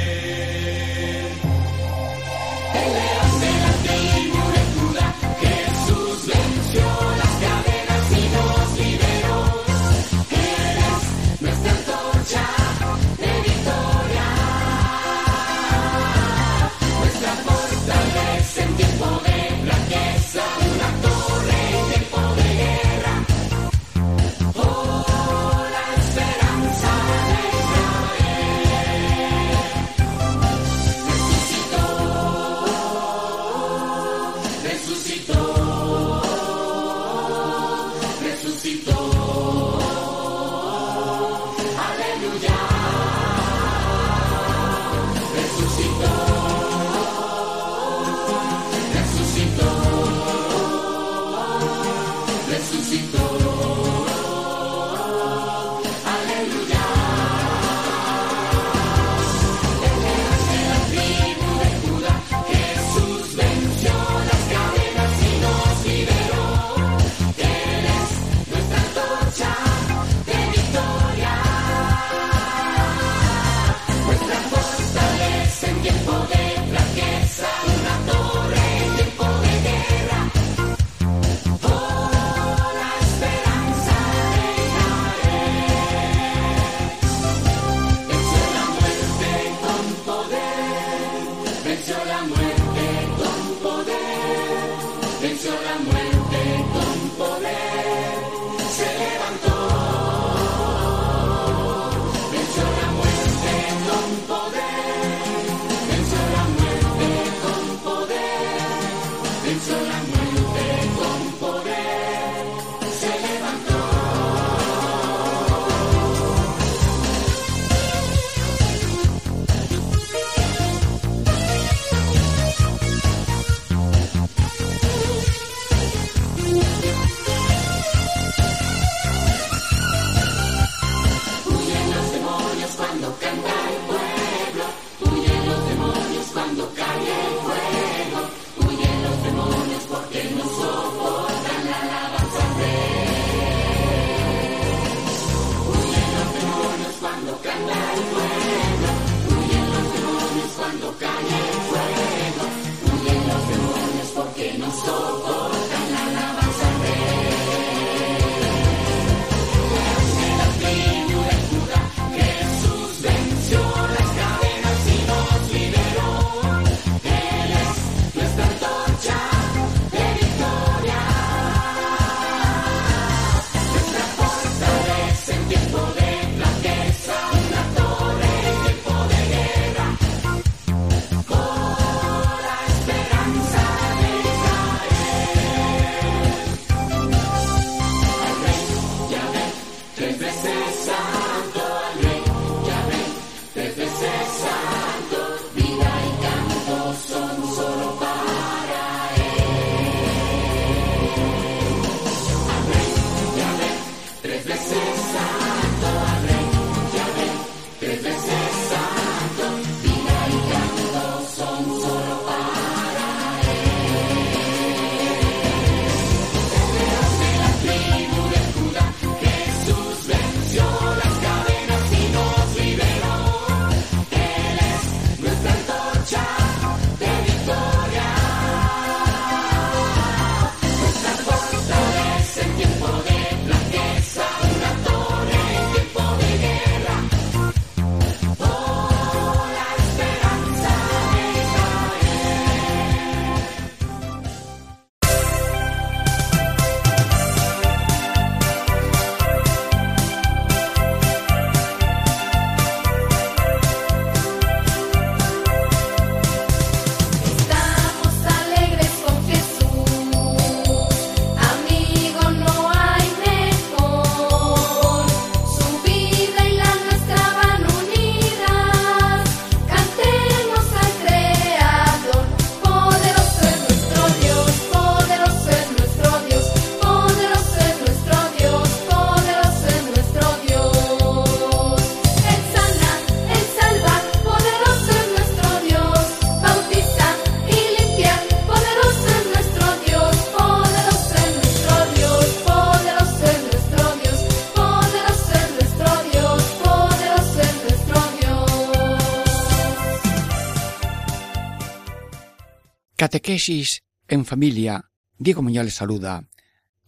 Catequesis 303.09 303.81
en 304.07 304.23
familia. 304.23 304.91
Diego 305.17 305.41
Muñoz 305.41 305.73
saluda. 305.73 306.29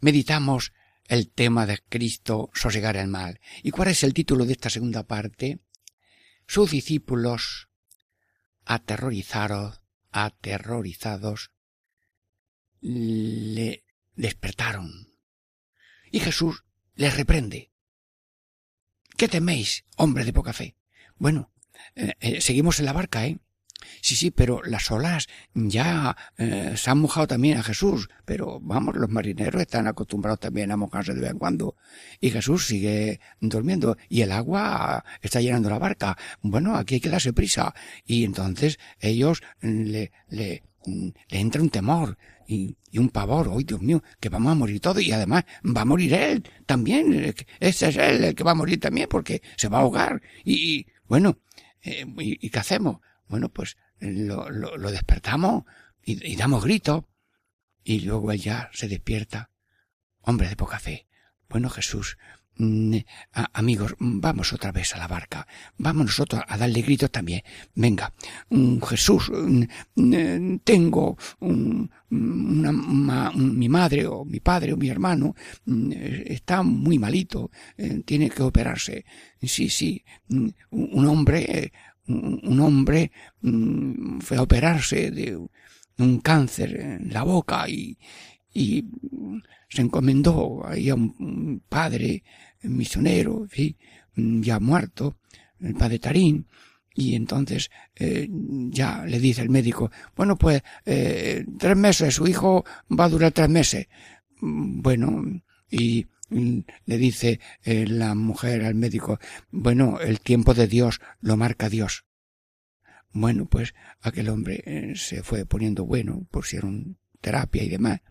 Meditamos 0.01 0.71
el 1.05 1.31
tema 1.31 1.65
de 1.65 1.79
Cristo, 1.89 2.51
sosegar 2.53 2.95
el 2.95 3.07
mal. 3.07 3.39
¿Y 3.63 3.71
cuál 3.71 3.87
es 3.87 4.03
el 4.03 4.13
título 4.13 4.45
de 4.45 4.51
esta 4.51 4.69
segunda 4.69 5.01
parte? 5.01 5.61
Sus 6.45 6.69
discípulos, 6.69 7.69
aterrorizados, 8.65 9.81
aterrorizados, 10.11 11.49
le 12.81 13.83
despertaron. 14.13 15.07
Y 16.11 16.19
Jesús 16.19 16.65
les 16.93 17.17
reprende. 17.17 17.71
¿Qué 19.17 19.27
teméis, 19.27 19.85
hombre 19.95 20.23
de 20.23 20.33
poca 20.33 20.53
fe? 20.53 20.75
Bueno, 21.15 21.51
eh, 21.95 22.13
eh, 22.19 22.41
seguimos 22.41 22.79
en 22.79 22.85
la 22.85 22.93
barca, 22.93 23.25
¿eh? 23.25 23.39
Sí, 24.01 24.15
sí, 24.15 24.31
pero 24.31 24.61
las 24.63 24.89
olas 24.91 25.27
ya 25.53 26.15
eh, 26.37 26.73
se 26.75 26.89
han 26.89 26.99
mojado 26.99 27.27
también 27.27 27.57
a 27.57 27.63
Jesús. 27.63 28.09
Pero 28.25 28.59
vamos, 28.61 28.95
los 28.95 29.09
marineros 29.09 29.61
están 29.61 29.87
acostumbrados 29.87 30.39
también 30.39 30.71
a 30.71 30.77
mojarse 30.77 31.13
de 31.13 31.21
vez 31.21 31.31
en 31.31 31.39
cuando. 31.39 31.75
Y 32.19 32.29
Jesús 32.29 32.67
sigue 32.67 33.19
durmiendo. 33.39 33.97
Y 34.09 34.21
el 34.21 34.31
agua 34.31 35.03
está 35.21 35.41
llenando 35.41 35.69
la 35.69 35.79
barca. 35.79 36.17
Bueno, 36.41 36.75
aquí 36.75 36.95
hay 36.95 37.01
que 37.01 37.09
darse 37.09 37.33
prisa. 37.33 37.73
Y 38.05 38.23
entonces 38.23 38.79
ellos 38.99 39.41
le, 39.61 40.11
le, 40.29 40.63
le 40.85 41.39
entra 41.39 41.61
un 41.61 41.69
temor 41.69 42.17
y, 42.47 42.75
y 42.91 42.97
un 42.99 43.09
pavor. 43.09 43.51
¡Ay, 43.55 43.63
Dios 43.63 43.81
mío! 43.81 44.03
Que 44.19 44.29
vamos 44.29 44.51
a 44.51 44.55
morir 44.55 44.79
todos. 44.79 45.01
Y 45.01 45.11
además 45.11 45.45
va 45.65 45.81
a 45.81 45.85
morir 45.85 46.13
él 46.13 46.43
también. 46.65 47.33
Ese 47.59 47.89
es 47.89 47.97
él 47.97 48.23
el 48.23 48.35
que 48.35 48.43
va 48.43 48.51
a 48.51 48.55
morir 48.55 48.79
también 48.79 49.07
porque 49.09 49.41
se 49.57 49.67
va 49.67 49.79
a 49.79 49.81
ahogar. 49.81 50.21
Y, 50.43 50.53
y 50.53 50.87
bueno, 51.07 51.37
eh, 51.83 52.05
y, 52.19 52.45
¿y 52.45 52.49
qué 52.49 52.59
hacemos? 52.59 52.97
Bueno, 53.31 53.49
pues 53.49 53.77
lo, 53.99 54.49
lo, 54.49 54.77
lo 54.77 54.91
despertamos 54.91 55.63
y, 56.03 56.35
damos 56.35 56.63
gritos. 56.63 57.05
Y 57.83 58.01
luego 58.01 58.31
él 58.31 58.39
ya 58.39 58.69
se 58.73 58.87
despierta. 58.87 59.49
Hombre 60.21 60.49
de 60.49 60.55
poca 60.55 60.79
fe. 60.79 61.07
Bueno, 61.49 61.69
Jesús, 61.69 62.17
mm, 62.57 62.97
amigos, 63.53 63.95
vamos 63.99 64.53
otra 64.53 64.71
vez 64.71 64.93
a 64.93 64.99
la 64.99 65.07
barca. 65.07 65.47
Vamos 65.77 66.05
nosotros 66.05 66.43
a 66.47 66.57
darle 66.57 66.81
gritos 66.81 67.11
también. 67.11 67.41
Venga, 67.73 68.13
mm, 68.49 68.81
Jesús, 68.83 69.31
mm, 69.95 70.57
tengo 70.63 71.17
una, 71.39 73.31
mi 73.31 73.69
madre 73.69 74.05
o 74.05 74.25
mi 74.25 74.41
padre 74.41 74.73
o 74.73 74.77
mi 74.77 74.89
hermano 74.89 75.33
está 76.25 76.61
muy 76.61 76.99
malito, 76.99 77.49
eh, 77.77 78.03
tiene 78.05 78.29
que 78.29 78.43
operarse. 78.43 79.05
Sí, 79.41 79.69
sí, 79.69 80.03
un 80.29 81.07
hombre 81.07 81.71
un 82.07 82.59
hombre 82.59 83.11
mm, 83.41 84.19
fue 84.19 84.37
a 84.37 84.41
operarse 84.41 85.11
de 85.11 85.37
un 85.97 86.19
cáncer 86.19 86.79
en 86.79 87.13
la 87.13 87.23
boca 87.23 87.67
y, 87.69 87.97
se 89.69 89.81
encomendó 89.81 90.67
ahí 90.67 90.89
a 90.89 90.95
un 90.95 91.63
padre 91.69 92.23
misionero, 92.63 93.47
¿sí? 93.49 93.77
ya 94.15 94.59
muerto, 94.59 95.17
el 95.61 95.75
padre 95.75 95.99
Tarín, 95.99 96.45
y 96.93 97.15
entonces 97.15 97.71
eh, 97.95 98.27
ya 98.29 99.05
le 99.05 99.19
dice 99.19 99.41
el 99.41 99.49
médico, 99.49 99.91
bueno, 100.15 100.35
pues 100.35 100.61
eh, 100.85 101.45
tres 101.57 101.77
meses, 101.77 102.15
su 102.15 102.27
hijo 102.27 102.65
va 102.91 103.05
a 103.05 103.09
durar 103.09 103.31
tres 103.31 103.49
meses. 103.49 103.87
Bueno, 104.41 105.23
y 105.69 106.07
le 106.31 106.97
dice 106.97 107.39
eh, 107.63 107.85
la 107.85 108.15
mujer 108.15 108.63
al 108.63 108.75
médico, 108.75 109.19
bueno, 109.51 109.99
el 109.99 110.19
tiempo 110.21 110.53
de 110.53 110.67
Dios 110.67 111.01
lo 111.19 111.37
marca 111.37 111.69
Dios. 111.69 112.05
Bueno, 113.11 113.45
pues 113.45 113.73
aquel 113.99 114.29
hombre 114.29 114.63
eh, 114.65 114.93
se 114.95 115.21
fue 115.23 115.45
poniendo 115.45 115.85
bueno, 115.85 116.25
pusieron 116.31 116.97
terapia 117.19 117.63
y 117.63 117.69
demás. 117.69 118.01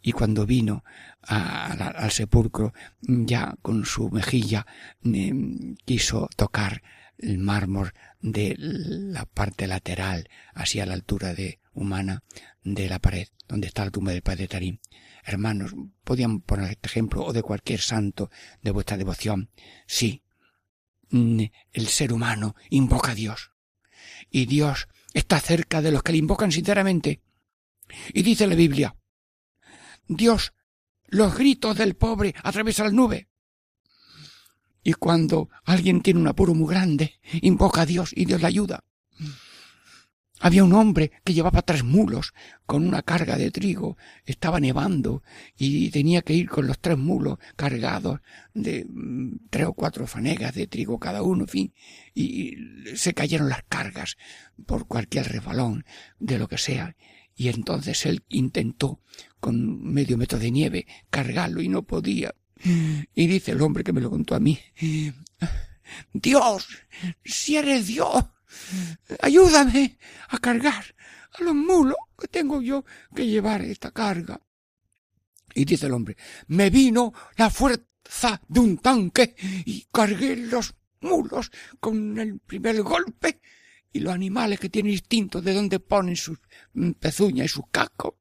Y 0.00 0.12
cuando 0.12 0.46
vino 0.46 0.84
a, 1.22 1.72
al 1.72 2.10
sepulcro, 2.12 2.72
ya 3.00 3.56
con 3.62 3.84
su 3.84 4.10
mejilla 4.10 4.64
eh, 5.04 5.32
quiso 5.84 6.28
tocar 6.36 6.82
el 7.18 7.38
mármol 7.38 7.92
de 8.20 8.54
la 8.56 9.26
parte 9.26 9.66
lateral, 9.66 10.28
así 10.54 10.78
a 10.78 10.86
la 10.86 10.94
altura 10.94 11.34
de 11.34 11.58
humana 11.72 12.22
de 12.62 12.88
la 12.88 13.00
pared, 13.00 13.26
donde 13.48 13.66
está 13.66 13.84
la 13.84 13.90
tumba 13.90 14.12
del 14.12 14.22
padre 14.22 14.46
Tarín. 14.46 14.80
Hermanos, 15.28 15.74
podían 16.04 16.40
poner 16.40 16.70
este 16.70 16.88
ejemplo 16.88 17.22
o 17.22 17.34
de 17.34 17.42
cualquier 17.42 17.82
santo 17.82 18.30
de 18.62 18.70
vuestra 18.70 18.96
devoción. 18.96 19.50
Sí, 19.86 20.22
mm, 21.10 21.42
el 21.70 21.86
ser 21.88 22.14
humano 22.14 22.56
invoca 22.70 23.12
a 23.12 23.14
Dios. 23.14 23.52
Y 24.30 24.46
Dios 24.46 24.88
está 25.12 25.38
cerca 25.38 25.82
de 25.82 25.92
los 25.92 26.02
que 26.02 26.12
le 26.12 26.18
invocan 26.18 26.50
sinceramente. 26.50 27.20
Y 28.14 28.22
dice 28.22 28.46
la 28.46 28.54
Biblia, 28.54 28.96
Dios, 30.06 30.54
los 31.08 31.36
gritos 31.36 31.76
del 31.76 31.94
pobre 31.94 32.34
atraviesan 32.42 32.86
la 32.86 32.92
nube. 32.92 33.28
Y 34.82 34.94
cuando 34.94 35.50
alguien 35.64 36.00
tiene 36.00 36.20
un 36.20 36.28
apuro 36.28 36.54
muy 36.54 36.72
grande, 36.72 37.20
invoca 37.42 37.82
a 37.82 37.86
Dios 37.86 38.12
y 38.16 38.24
Dios 38.24 38.40
le 38.40 38.46
ayuda. 38.46 38.82
Había 40.40 40.64
un 40.64 40.72
hombre 40.72 41.10
que 41.24 41.34
llevaba 41.34 41.62
tres 41.62 41.82
mulos 41.82 42.32
con 42.66 42.86
una 42.86 43.02
carga 43.02 43.36
de 43.36 43.50
trigo. 43.50 43.96
Estaba 44.24 44.60
nevando 44.60 45.22
y 45.56 45.90
tenía 45.90 46.22
que 46.22 46.34
ir 46.34 46.48
con 46.48 46.66
los 46.66 46.78
tres 46.78 46.96
mulos 46.96 47.38
cargados 47.56 48.20
de 48.54 48.86
mm, 48.88 49.48
tres 49.50 49.66
o 49.66 49.72
cuatro 49.72 50.06
fanegas 50.06 50.54
de 50.54 50.66
trigo 50.66 50.98
cada 50.98 51.22
uno, 51.22 51.44
en 51.44 51.48
fin. 51.48 51.74
Y 52.14 52.56
se 52.94 53.14
cayeron 53.14 53.48
las 53.48 53.64
cargas 53.68 54.16
por 54.66 54.86
cualquier 54.86 55.28
resbalón 55.28 55.84
de 56.18 56.38
lo 56.38 56.48
que 56.48 56.58
sea. 56.58 56.96
Y 57.34 57.48
entonces 57.48 58.06
él 58.06 58.24
intentó 58.28 59.00
con 59.40 59.82
medio 59.82 60.16
metro 60.18 60.38
de 60.38 60.50
nieve 60.50 60.86
cargarlo 61.10 61.62
y 61.62 61.68
no 61.68 61.82
podía. 61.82 62.34
Y 63.14 63.26
dice 63.26 63.52
el 63.52 63.62
hombre 63.62 63.84
que 63.84 63.92
me 63.92 64.00
lo 64.00 64.10
contó 64.10 64.34
a 64.34 64.40
mí. 64.40 64.58
Dios, 66.12 66.66
si 67.24 67.56
eres 67.56 67.86
Dios, 67.86 68.24
Ayúdame 69.20 69.98
a 70.28 70.38
cargar 70.38 70.94
a 71.38 71.42
los 71.42 71.54
mulos 71.54 71.96
que 72.18 72.28
tengo 72.28 72.60
yo 72.62 72.84
que 73.14 73.26
llevar 73.26 73.62
esta 73.62 73.90
carga. 73.90 74.40
Y 75.54 75.64
dice 75.64 75.86
el 75.86 75.92
hombre, 75.92 76.16
me 76.48 76.70
vino 76.70 77.12
la 77.36 77.50
fuerza 77.50 78.40
de 78.48 78.60
un 78.60 78.78
tanque 78.78 79.34
y 79.64 79.86
cargué 79.92 80.36
los 80.36 80.74
mulos 81.00 81.50
con 81.80 82.18
el 82.18 82.38
primer 82.40 82.82
golpe 82.82 83.40
y 83.92 84.00
los 84.00 84.12
animales 84.12 84.60
que 84.60 84.68
tienen 84.68 84.92
instinto 84.92 85.40
de 85.40 85.54
dónde 85.54 85.80
ponen 85.80 86.16
sus 86.16 86.38
pezuñas 87.00 87.46
y 87.46 87.48
sus 87.48 87.64
cascos 87.70 88.14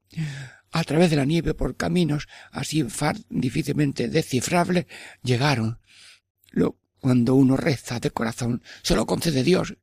a 0.71 0.83
través 0.83 1.09
de 1.09 1.15
la 1.15 1.25
nieve 1.25 1.53
por 1.53 1.75
caminos 1.75 2.27
así 2.51 2.85
difícilmente 3.29 4.07
descifrables 4.09 4.85
llegaron. 5.23 5.79
Lo 6.51 6.77
cuando 6.99 7.35
uno 7.35 7.57
reza 7.57 7.99
de 7.99 8.11
corazón, 8.11 8.61
se 8.81 8.95
lo 8.95 9.05
concede 9.05 9.43
Dios. 9.43 9.75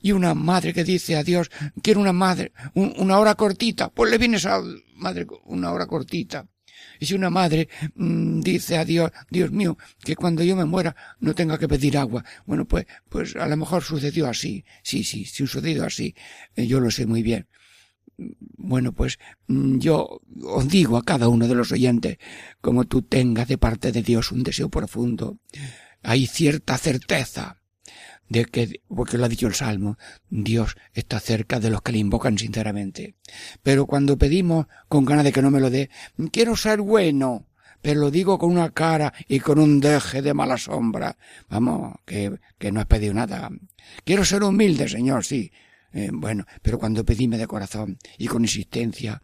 Y 0.00 0.12
una 0.12 0.34
madre 0.34 0.72
que 0.72 0.84
dice 0.84 1.16
a 1.16 1.22
Dios, 1.22 1.50
quiero 1.82 2.00
una 2.00 2.12
madre, 2.12 2.52
un, 2.74 2.94
una 2.98 3.18
hora 3.18 3.34
cortita, 3.34 3.90
pues 3.90 4.10
le 4.10 4.18
viene 4.18 4.36
esa 4.36 4.62
madre 4.96 5.26
una 5.44 5.72
hora 5.72 5.86
cortita. 5.86 6.46
Y 7.00 7.06
si 7.06 7.14
una 7.14 7.30
madre 7.30 7.68
mmm, 7.94 8.40
dice 8.40 8.76
a 8.76 8.84
Dios, 8.84 9.10
Dios 9.30 9.50
mío, 9.50 9.76
que 10.02 10.16
cuando 10.16 10.42
yo 10.42 10.56
me 10.56 10.64
muera 10.64 10.94
no 11.20 11.34
tenga 11.34 11.58
que 11.58 11.68
pedir 11.68 11.96
agua. 11.98 12.24
Bueno, 12.46 12.64
pues, 12.66 12.86
pues 13.08 13.36
a 13.36 13.46
lo 13.46 13.56
mejor 13.56 13.82
sucedió 13.82 14.28
así. 14.28 14.64
Sí, 14.82 15.04
sí, 15.04 15.24
sí 15.24 15.46
sucedió 15.46 15.84
así. 15.84 16.14
Eh, 16.56 16.66
yo 16.66 16.80
lo 16.80 16.90
sé 16.90 17.06
muy 17.06 17.22
bien. 17.22 17.48
Bueno, 18.16 18.92
pues 18.92 19.18
mm, 19.48 19.78
yo 19.78 20.20
os 20.42 20.68
digo 20.68 20.96
a 20.96 21.04
cada 21.04 21.28
uno 21.28 21.48
de 21.48 21.54
los 21.54 21.72
oyentes, 21.72 22.18
como 22.60 22.84
tú 22.84 23.02
tengas 23.02 23.48
de 23.48 23.58
parte 23.58 23.90
de 23.90 24.02
Dios 24.02 24.30
un 24.30 24.44
deseo 24.44 24.68
profundo, 24.68 25.38
hay 26.04 26.26
cierta 26.26 26.78
certeza 26.78 27.60
de 28.28 28.44
que, 28.46 28.80
porque 28.88 29.18
lo 29.18 29.24
ha 29.24 29.28
dicho 29.28 29.46
el 29.46 29.54
Salmo, 29.54 29.98
Dios 30.28 30.76
está 30.92 31.20
cerca 31.20 31.60
de 31.60 31.70
los 31.70 31.82
que 31.82 31.92
le 31.92 31.98
invocan 31.98 32.38
sinceramente. 32.38 33.16
Pero 33.62 33.86
cuando 33.86 34.16
pedimos 34.16 34.66
con 34.88 35.04
ganas 35.04 35.24
de 35.24 35.32
que 35.32 35.42
no 35.42 35.50
me 35.50 35.60
lo 35.60 35.70
dé, 35.70 35.90
quiero 36.30 36.56
ser 36.56 36.80
bueno, 36.80 37.48
pero 37.82 38.00
lo 38.00 38.10
digo 38.10 38.38
con 38.38 38.50
una 38.50 38.70
cara 38.70 39.12
y 39.28 39.40
con 39.40 39.58
un 39.58 39.80
deje 39.80 40.22
de 40.22 40.34
mala 40.34 40.56
sombra. 40.56 41.16
Vamos, 41.48 41.96
que, 42.06 42.38
que 42.58 42.72
no 42.72 42.80
has 42.80 42.86
pedido 42.86 43.12
nada. 43.12 43.50
Quiero 44.04 44.24
ser 44.24 44.42
humilde, 44.42 44.88
Señor, 44.88 45.24
sí. 45.24 45.52
Eh, 45.92 46.10
bueno, 46.12 46.44
pero 46.62 46.78
cuando 46.78 47.04
pedíme 47.04 47.38
de 47.38 47.46
corazón 47.46 47.98
y 48.18 48.26
con 48.26 48.42
insistencia, 48.42 49.22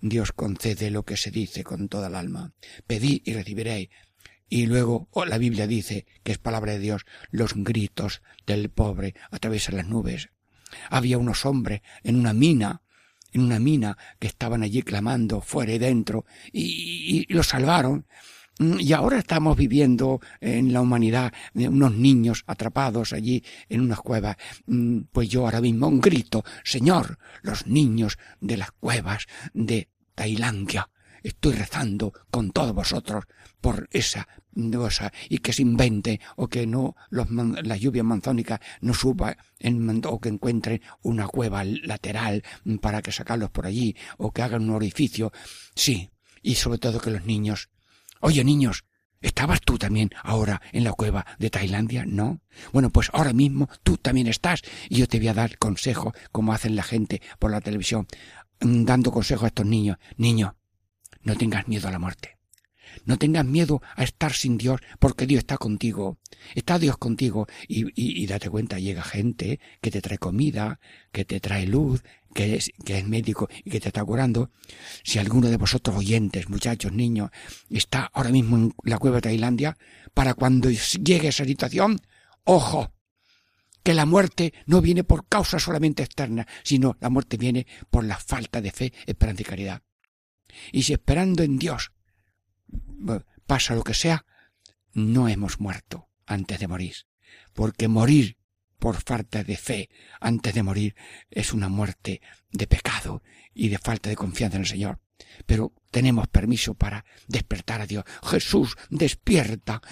Dios 0.00 0.32
concede 0.32 0.90
lo 0.90 1.04
que 1.04 1.16
se 1.16 1.30
dice 1.30 1.62
con 1.64 1.88
toda 1.88 2.08
el 2.08 2.14
alma. 2.14 2.52
Pedí 2.86 3.22
y 3.24 3.34
recibiréis. 3.34 3.88
Y 4.48 4.66
luego 4.66 5.08
oh, 5.12 5.24
la 5.24 5.38
Biblia 5.38 5.66
dice, 5.66 6.06
que 6.22 6.32
es 6.32 6.38
palabra 6.38 6.72
de 6.72 6.78
Dios, 6.78 7.04
los 7.30 7.52
gritos 7.54 8.22
del 8.46 8.70
pobre 8.70 9.14
atraviesan 9.30 9.76
las 9.76 9.88
nubes. 9.88 10.30
Había 10.90 11.18
unos 11.18 11.44
hombres 11.44 11.82
en 12.02 12.16
una 12.16 12.32
mina, 12.32 12.82
en 13.32 13.42
una 13.42 13.58
mina, 13.58 13.98
que 14.18 14.26
estaban 14.26 14.62
allí 14.62 14.82
clamando 14.82 15.40
fuera 15.40 15.72
y 15.72 15.78
dentro, 15.78 16.24
y, 16.52 17.26
y, 17.28 17.32
los 17.32 17.48
salvaron. 17.48 18.06
Mm, 18.58 18.80
y 18.80 18.92
ahora 18.92 19.18
estamos 19.18 19.56
viviendo 19.56 20.20
en 20.40 20.72
la 20.72 20.80
humanidad 20.80 21.32
unos 21.54 21.94
niños 21.94 22.44
atrapados 22.46 23.12
allí 23.12 23.44
en 23.68 23.82
unas 23.82 24.00
cuevas. 24.00 24.36
Mm, 24.66 25.00
pues 25.12 25.28
yo 25.28 25.44
ahora 25.44 25.60
mismo 25.60 25.88
un 25.88 26.00
grito, 26.00 26.44
Señor, 26.64 27.18
los 27.42 27.66
niños 27.66 28.18
de 28.40 28.56
las 28.56 28.72
cuevas 28.72 29.26
de 29.52 29.88
Tailandia. 30.14 30.88
Estoy 31.28 31.52
rezando 31.52 32.12
con 32.30 32.50
todos 32.50 32.74
vosotros 32.74 33.24
por 33.60 33.88
esa 33.92 34.26
cosa 34.72 35.12
y 35.28 35.38
que 35.38 35.52
se 35.52 35.62
invente 35.62 36.20
o 36.36 36.48
que 36.48 36.66
no 36.66 36.96
los, 37.10 37.28
las 37.30 37.80
lluvias 37.80 38.04
manzónicas 38.04 38.60
no 38.80 38.94
suba 38.94 39.36
en, 39.58 40.02
o 40.04 40.20
que 40.20 40.30
encuentren 40.30 40.82
una 41.02 41.28
cueva 41.28 41.64
lateral 41.64 42.42
para 42.80 43.02
que 43.02 43.12
sacarlos 43.12 43.50
por 43.50 43.66
allí 43.66 43.94
o 44.16 44.32
que 44.32 44.42
hagan 44.42 44.64
un 44.64 44.70
orificio. 44.70 45.32
Sí, 45.74 46.10
y 46.42 46.56
sobre 46.56 46.78
todo 46.78 47.00
que 47.00 47.10
los 47.10 47.24
niños 47.24 47.68
Oye, 48.20 48.42
niños, 48.42 48.84
¿estabas 49.20 49.60
tú 49.60 49.78
también 49.78 50.10
ahora 50.22 50.60
en 50.72 50.82
la 50.82 50.92
cueva 50.92 51.24
de 51.38 51.50
Tailandia? 51.50 52.04
¿No? 52.04 52.40
Bueno, 52.72 52.90
pues 52.90 53.10
ahora 53.12 53.32
mismo 53.32 53.68
tú 53.84 53.96
también 53.96 54.26
estás 54.26 54.62
y 54.88 54.96
yo 54.96 55.06
te 55.06 55.18
voy 55.18 55.28
a 55.28 55.34
dar 55.34 55.56
consejo 55.58 56.12
como 56.32 56.52
hacen 56.52 56.74
la 56.74 56.82
gente 56.82 57.22
por 57.38 57.52
la 57.52 57.60
televisión, 57.60 58.08
dando 58.58 59.12
consejo 59.12 59.44
a 59.44 59.48
estos 59.48 59.66
niños. 59.66 59.98
Niño, 60.16 60.56
no 61.22 61.36
tengas 61.36 61.68
miedo 61.68 61.88
a 61.88 61.92
la 61.92 61.98
muerte. 61.98 62.38
No 63.04 63.18
tengas 63.18 63.44
miedo 63.44 63.82
a 63.96 64.04
estar 64.04 64.32
sin 64.32 64.58
Dios, 64.58 64.80
porque 64.98 65.26
Dios 65.26 65.40
está 65.40 65.56
contigo. 65.56 66.18
Está 66.54 66.78
Dios 66.78 66.98
contigo. 66.98 67.46
Y, 67.66 67.86
y, 67.94 68.26
date 68.26 68.50
cuenta, 68.50 68.78
llega 68.78 69.02
gente 69.02 69.60
que 69.80 69.90
te 69.90 70.00
trae 70.00 70.18
comida, 70.18 70.80
que 71.12 71.24
te 71.24 71.40
trae 71.40 71.66
luz, 71.66 72.02
que 72.34 72.56
es, 72.56 72.70
que 72.84 72.98
es 72.98 73.06
médico 73.06 73.48
y 73.64 73.70
que 73.70 73.80
te 73.80 73.88
está 73.88 74.04
curando. 74.04 74.50
Si 75.02 75.18
alguno 75.18 75.48
de 75.48 75.56
vosotros 75.56 75.96
oyentes, 75.96 76.48
muchachos, 76.48 76.92
niños, 76.92 77.30
está 77.70 78.10
ahora 78.12 78.30
mismo 78.30 78.56
en 78.56 78.74
la 78.84 78.98
cueva 78.98 79.16
de 79.16 79.22
Tailandia, 79.22 79.76
para 80.14 80.34
cuando 80.34 80.70
llegue 80.70 81.28
esa 81.28 81.44
situación, 81.44 82.00
ojo, 82.44 82.92
que 83.82 83.94
la 83.94 84.06
muerte 84.06 84.52
no 84.66 84.80
viene 84.80 85.04
por 85.04 85.26
causa 85.28 85.58
solamente 85.58 86.02
externa, 86.02 86.46
sino 86.62 86.96
la 87.00 87.08
muerte 87.08 87.36
viene 87.36 87.66
por 87.90 88.04
la 88.04 88.18
falta 88.18 88.60
de 88.60 88.70
fe, 88.70 88.92
esperanza 89.06 89.42
y 89.42 89.44
caridad. 89.44 89.82
Y 90.72 90.82
si 90.82 90.92
esperando 90.92 91.42
en 91.42 91.58
Dios 91.58 91.92
pasa 93.46 93.74
lo 93.74 93.84
que 93.84 93.94
sea, 93.94 94.24
no 94.92 95.28
hemos 95.28 95.60
muerto 95.60 96.08
antes 96.26 96.58
de 96.58 96.68
morir, 96.68 96.94
porque 97.54 97.88
morir 97.88 98.38
por 98.78 99.02
falta 99.02 99.42
de 99.42 99.56
fe 99.56 99.90
antes 100.20 100.54
de 100.54 100.62
morir 100.62 100.94
es 101.30 101.52
una 101.52 101.68
muerte 101.68 102.20
de 102.50 102.66
pecado 102.66 103.22
y 103.52 103.68
de 103.68 103.78
falta 103.78 104.08
de 104.08 104.16
confianza 104.16 104.56
en 104.56 104.62
el 104.62 104.68
Señor. 104.68 105.00
Pero 105.46 105.74
tenemos 105.90 106.28
permiso 106.28 106.74
para 106.74 107.04
despertar 107.26 107.80
a 107.80 107.86
Dios. 107.86 108.04
Jesús, 108.22 108.76
despierta, 108.88 109.82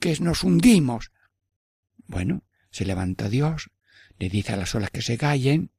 que 0.00 0.16
nos 0.20 0.44
hundimos. 0.44 1.10
Bueno, 2.06 2.44
se 2.70 2.84
levanta 2.84 3.28
Dios, 3.28 3.70
le 4.18 4.28
dice 4.28 4.52
a 4.52 4.56
las 4.56 4.74
olas 4.74 4.90
que 4.90 5.02
se 5.02 5.18
callen, 5.18 5.72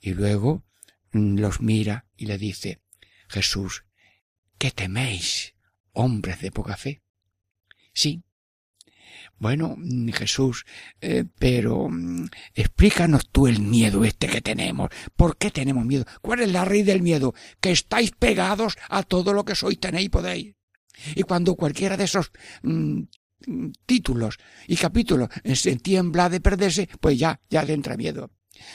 y 0.00 0.14
luego 0.14 0.64
los 1.12 1.60
mira 1.60 2.06
y 2.16 2.26
le 2.26 2.38
dice, 2.38 2.80
Jesús, 3.28 3.84
¿qué 4.58 4.70
teméis? 4.70 5.56
hombres 5.96 6.40
de 6.40 6.52
poca 6.52 6.76
fe. 6.76 7.02
Sí. 7.92 8.22
Bueno, 9.38 9.74
mm, 9.76 10.10
Jesús, 10.10 10.64
eh, 11.00 11.24
pero 11.38 11.88
mm, 11.90 12.28
explícanos 12.54 13.28
tú 13.30 13.46
el 13.46 13.60
miedo 13.60 14.04
este 14.04 14.28
que 14.28 14.40
tenemos. 14.40 14.90
¿Por 15.16 15.36
qué 15.36 15.50
tenemos 15.50 15.84
miedo? 15.84 16.04
¿Cuál 16.22 16.40
es 16.40 16.52
la 16.52 16.64
raíz 16.64 16.86
del 16.86 17.02
miedo? 17.02 17.34
Que 17.60 17.72
estáis 17.72 18.12
pegados 18.12 18.76
a 18.88 19.02
todo 19.02 19.32
lo 19.32 19.44
que 19.44 19.54
sois, 19.54 19.80
tenéis 19.80 20.06
y 20.06 20.10
podéis. 20.10 20.54
Y 21.14 21.22
cuando 21.22 21.56
cualquiera 21.56 21.96
de 21.96 22.04
esos 22.04 22.30
mm, 22.62 23.02
títulos 23.84 24.38
y 24.66 24.76
capítulos 24.76 25.28
se 25.54 25.76
tiembla 25.76 26.28
de 26.28 26.40
perderse, 26.40 26.88
pues 27.00 27.18
ya, 27.18 27.40
ya 27.50 27.62
le 27.62 27.74
entra 27.74 27.96
miedo. 27.96 28.30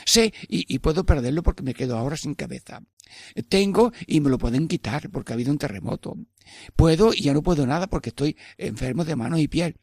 Sé 0.06 0.34
y, 0.48 0.80
puedo 0.80 1.06
perderlo 1.06 1.44
porque 1.44 1.64
me 1.64 1.74
quedo 1.74 1.98
ahora 1.98 2.18
sin 2.18 2.34
cabeza. 2.34 2.82
Tengo 3.50 3.92
y 4.08 4.22
me 4.22 4.30
lo 4.30 4.38
pueden 4.38 4.68
quitar 4.68 5.10
porque 5.10 5.34
ha 5.34 5.36
habido 5.36 5.52
un 5.52 5.58
terremoto. 5.58 6.18
Puedo 6.76 7.14
y 7.14 7.24
ya 7.24 7.34
no 7.34 7.44
puedo 7.44 7.66
nada 7.66 7.88
porque 7.88 8.10
estoy 8.10 8.38
enfermo 8.58 9.06
de 9.06 9.16
manos 9.16 9.40
y 9.40 9.48
piel. 9.48 9.76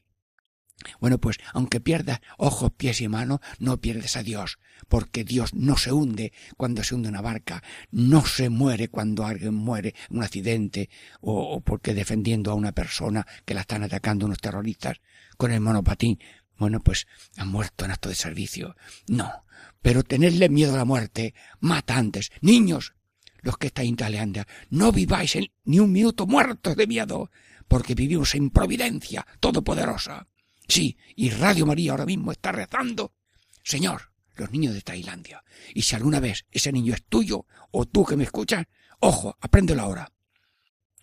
Bueno, 1.00 1.18
pues 1.18 1.38
aunque 1.52 1.80
pierdas 1.80 2.20
ojos, 2.36 2.70
pies 2.76 3.00
y 3.00 3.08
manos, 3.08 3.40
no 3.58 3.80
pierdes 3.80 4.16
a 4.16 4.22
Dios, 4.22 4.58
porque 4.86 5.24
Dios 5.24 5.52
no 5.52 5.76
se 5.76 5.92
hunde 5.92 6.32
cuando 6.56 6.84
se 6.84 6.94
hunde 6.94 7.08
una 7.08 7.20
barca, 7.20 7.64
no 7.90 8.24
se 8.24 8.48
muere 8.48 8.88
cuando 8.88 9.26
alguien 9.26 9.54
muere 9.54 9.94
en 10.08 10.18
un 10.18 10.22
accidente 10.22 10.88
o 11.20 11.60
porque 11.62 11.94
defendiendo 11.94 12.52
a 12.52 12.54
una 12.54 12.72
persona 12.72 13.26
que 13.44 13.54
la 13.54 13.62
están 13.62 13.82
atacando 13.82 14.26
unos 14.26 14.38
terroristas 14.38 15.00
con 15.36 15.50
el 15.50 15.60
monopatín. 15.60 16.20
Bueno, 16.58 16.80
pues 16.80 17.06
ha 17.36 17.44
muerto 17.44 17.84
en 17.84 17.92
acto 17.92 18.08
de 18.08 18.14
servicio. 18.14 18.76
No, 19.06 19.44
pero 19.80 20.02
tenerle 20.02 20.48
miedo 20.48 20.74
a 20.74 20.78
la 20.78 20.84
muerte 20.84 21.34
mata 21.60 21.96
antes. 21.96 22.30
Niños, 22.40 22.94
los 23.40 23.56
que 23.56 23.68
estáis 23.68 23.88
en 23.88 23.96
Tailandia, 23.96 24.46
no 24.70 24.92
viváis 24.92 25.36
ni 25.64 25.78
un 25.78 25.92
minuto 25.92 26.26
muertos 26.26 26.76
de 26.76 26.86
miedo, 26.86 27.30
porque 27.68 27.94
vivimos 27.94 28.34
en 28.34 28.50
providencia 28.50 29.26
todopoderosa. 29.40 30.26
Sí, 30.66 30.98
y 31.14 31.30
Radio 31.30 31.64
María 31.64 31.92
ahora 31.92 32.06
mismo 32.06 32.32
está 32.32 32.52
rezando. 32.52 33.14
Señor, 33.62 34.12
los 34.34 34.50
niños 34.50 34.74
de 34.74 34.82
Tailandia. 34.82 35.44
Y 35.74 35.82
si 35.82 35.94
alguna 35.94 36.20
vez 36.20 36.44
ese 36.50 36.72
niño 36.72 36.94
es 36.94 37.04
tuyo, 37.04 37.46
o 37.70 37.86
tú 37.86 38.04
que 38.04 38.16
me 38.16 38.24
escuchas, 38.24 38.66
ojo, 39.00 39.36
apréndelo 39.40 39.82
ahora. 39.82 40.12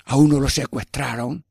A 0.03 0.17
uno 0.17 0.39
lo 0.39 0.49
secuestraron 0.49 1.45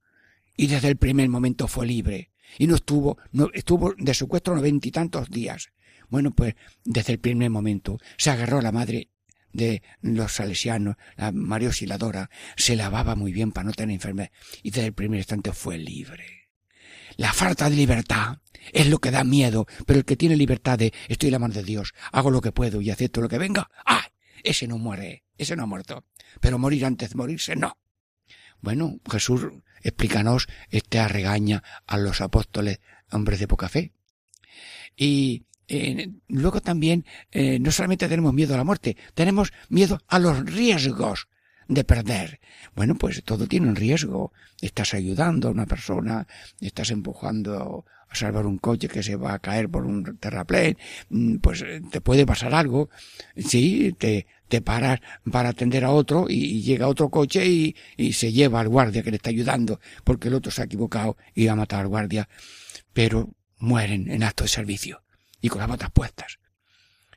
y 0.56 0.66
desde 0.66 0.88
el 0.88 0.96
primer 0.96 1.28
momento 1.28 1.66
fue 1.68 1.86
libre. 1.86 2.30
Y 2.58 2.66
no 2.66 2.76
estuvo, 2.76 3.18
no, 3.32 3.48
estuvo 3.52 3.94
de 3.96 4.14
secuestro 4.14 4.54
noventa 4.54 4.88
y 4.88 4.90
tantos 4.90 5.30
días. 5.30 5.70
Bueno, 6.08 6.30
pues 6.30 6.54
desde 6.84 7.14
el 7.14 7.18
primer 7.18 7.50
momento 7.50 7.98
se 8.16 8.30
agarró 8.30 8.58
a 8.58 8.62
la 8.62 8.72
madre 8.72 9.08
de 9.52 9.82
los 10.02 10.32
salesianos, 10.32 10.96
la 11.16 11.32
María 11.32 11.68
Osciladora, 11.68 12.28
se 12.56 12.76
lavaba 12.76 13.14
muy 13.14 13.32
bien 13.32 13.52
para 13.52 13.66
no 13.66 13.72
tener 13.72 13.94
enfermedad 13.94 14.30
y 14.62 14.70
desde 14.70 14.88
el 14.88 14.92
primer 14.94 15.18
instante 15.18 15.52
fue 15.52 15.78
libre. 15.78 16.48
La 17.16 17.32
falta 17.32 17.70
de 17.70 17.76
libertad 17.76 18.38
es 18.72 18.88
lo 18.88 18.98
que 18.98 19.12
da 19.12 19.22
miedo, 19.22 19.66
pero 19.86 20.00
el 20.00 20.04
que 20.04 20.16
tiene 20.16 20.36
libertad 20.36 20.78
de 20.78 20.92
estoy 21.08 21.28
en 21.28 21.32
la 21.32 21.38
mano 21.38 21.54
de 21.54 21.62
Dios, 21.62 21.94
hago 22.10 22.30
lo 22.30 22.40
que 22.40 22.52
puedo 22.52 22.80
y 22.80 22.90
acepto 22.90 23.20
lo 23.20 23.28
que 23.28 23.38
venga, 23.38 23.70
¡ah! 23.86 24.08
Ese 24.42 24.66
no 24.66 24.78
muere, 24.78 25.24
ese 25.38 25.56
no 25.56 25.62
ha 25.62 25.66
muerto. 25.66 26.04
Pero 26.40 26.58
morir 26.58 26.84
antes 26.84 27.10
de 27.10 27.16
morirse, 27.16 27.56
no. 27.56 27.78
Bueno, 28.60 28.98
Jesús, 29.10 29.42
explícanos 29.84 30.48
este 30.70 31.06
regaña 31.06 31.62
a 31.86 31.98
los 31.98 32.20
apóstoles, 32.20 32.80
hombres 33.12 33.38
de 33.38 33.46
poca 33.46 33.68
fe. 33.68 33.92
Y 34.96 35.44
eh, 35.68 36.10
luego 36.28 36.60
también 36.60 37.04
eh, 37.30 37.58
no 37.60 37.70
solamente 37.70 38.08
tenemos 38.08 38.34
miedo 38.34 38.54
a 38.54 38.58
la 38.58 38.64
muerte, 38.64 38.96
tenemos 39.14 39.52
miedo 39.68 40.00
a 40.08 40.18
los 40.18 40.44
riesgos 40.44 41.28
de 41.68 41.84
perder. 41.84 42.40
Bueno, 42.74 42.94
pues 42.96 43.22
todo 43.24 43.46
tiene 43.46 43.68
un 43.68 43.76
riesgo. 43.76 44.32
Estás 44.60 44.94
ayudando 44.94 45.48
a 45.48 45.52
una 45.52 45.66
persona, 45.66 46.26
estás 46.60 46.90
empujando 46.90 47.84
a 48.08 48.14
salvar 48.14 48.46
un 48.46 48.58
coche 48.58 48.88
que 48.88 49.02
se 49.02 49.16
va 49.16 49.34
a 49.34 49.38
caer 49.38 49.68
por 49.68 49.84
un 49.84 50.18
terraplén, 50.18 50.76
mm, 51.08 51.36
pues 51.36 51.62
eh, 51.62 51.80
te 51.90 52.00
puede 52.00 52.26
pasar 52.26 52.54
algo. 52.54 52.90
Sí, 53.36 53.94
te, 53.98 54.26
te 54.60 55.00
para 55.30 55.48
atender 55.48 55.84
a 55.84 55.90
otro 55.90 56.26
y, 56.28 56.62
llega 56.62 56.88
otro 56.88 57.08
coche 57.08 57.46
y, 57.46 57.76
y 57.96 58.12
se 58.12 58.32
lleva 58.32 58.60
al 58.60 58.68
guardia 58.68 59.02
que 59.02 59.10
le 59.10 59.16
está 59.16 59.30
ayudando 59.30 59.80
porque 60.04 60.28
el 60.28 60.34
otro 60.34 60.50
se 60.50 60.62
ha 60.62 60.64
equivocado 60.64 61.16
y 61.34 61.46
va 61.46 61.52
a 61.52 61.56
matar 61.56 61.80
al 61.80 61.88
guardia. 61.88 62.28
Pero 62.92 63.30
mueren 63.58 64.10
en 64.10 64.22
acto 64.22 64.44
de 64.44 64.48
servicio 64.48 65.02
y 65.40 65.48
con 65.48 65.60
las 65.60 65.68
botas 65.68 65.90
puestas. 65.90 66.38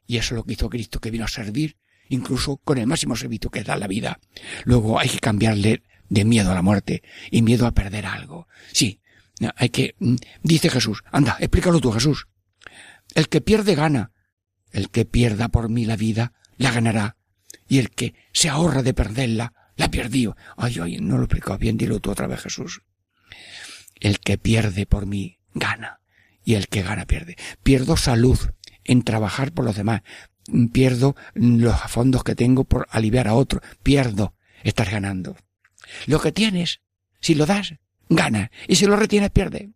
Y 0.06 0.18
eso 0.18 0.34
es 0.34 0.38
lo 0.38 0.44
que 0.44 0.54
hizo 0.54 0.70
Cristo, 0.70 1.00
que 1.00 1.12
vino 1.12 1.26
a 1.26 1.28
servir, 1.28 1.78
incluso 2.10 2.58
con 2.58 2.78
el 2.78 2.88
máximo 2.88 3.16
servicio 3.16 3.52
que 3.52 3.64
da 3.64 3.76
la 3.76 3.88
vida. 3.88 4.20
Luego 4.64 5.00
hay 5.00 5.10
que 5.10 5.20
cambiarle 5.20 5.84
de 6.10 6.26
miedo 6.26 6.52
a 6.52 6.56
la 6.56 6.62
muerte 6.62 7.04
y 7.30 7.42
miedo 7.42 7.68
a 7.68 7.74
perder 7.74 8.06
algo. 8.06 8.48
Sí, 8.72 9.02
hay 9.56 9.70
que, 9.70 9.96
mm, 10.00 10.16
dice 10.42 10.70
Jesús, 10.70 11.04
anda, 11.12 11.38
explícalo 11.40 11.80
tú, 11.80 11.92
Jesús. 11.92 12.28
El 13.14 13.30
que 13.30 13.42
pierde 13.42 13.76
gana. 13.76 14.12
El 14.72 14.90
que 14.90 15.06
pierda 15.06 15.50
por 15.50 15.70
mí 15.70 15.86
la 15.86 15.96
vida, 15.96 16.34
la 16.58 16.72
ganará. 16.72 17.17
Y 17.68 17.80
el 17.80 17.90
que 17.90 18.16
se 18.32 18.50
ahorra 18.50 18.84
de 18.84 18.94
perderla, 18.94 19.54
la 19.76 19.90
perdió. 19.90 20.36
Ay, 20.56 20.78
ay, 20.82 20.98
no 21.00 21.18
lo 21.18 21.26
he 21.26 21.58
bien, 21.58 21.78
dilo 21.78 22.00
tú 22.00 22.12
otra 22.12 22.28
vez, 22.28 22.42
Jesús. 22.42 22.82
El 24.00 24.20
que 24.20 24.38
pierde 24.38 24.86
por 24.86 25.06
mí, 25.06 25.40
gana 25.54 26.02
y 26.44 26.56
el 26.56 26.68
que 26.68 26.82
gana 26.82 27.06
pierde. 27.06 27.36
Pierdo 27.64 27.98
salud 27.98 28.40
en 28.84 29.04
trabajar 29.04 29.52
por 29.52 29.66
los 29.66 29.76
demás. 29.76 30.02
Pierdo 30.72 31.16
los 31.34 31.76
fondos 31.90 32.24
que 32.24 32.36
tengo 32.36 32.64
por 32.64 32.88
aliviar 32.90 33.28
a 33.28 33.34
otro. 33.34 33.62
Pierdo. 33.84 34.34
Estás 34.64 34.90
ganando. 34.90 35.36
Lo 36.06 36.20
que 36.20 36.32
tienes, 36.32 36.82
si 37.20 37.36
lo 37.36 37.46
das, 37.46 37.76
gana. 38.10 38.50
Y 38.68 38.76
si 38.76 38.86
lo 38.86 38.96
retienes, 38.96 39.30
pierde. 39.32 39.72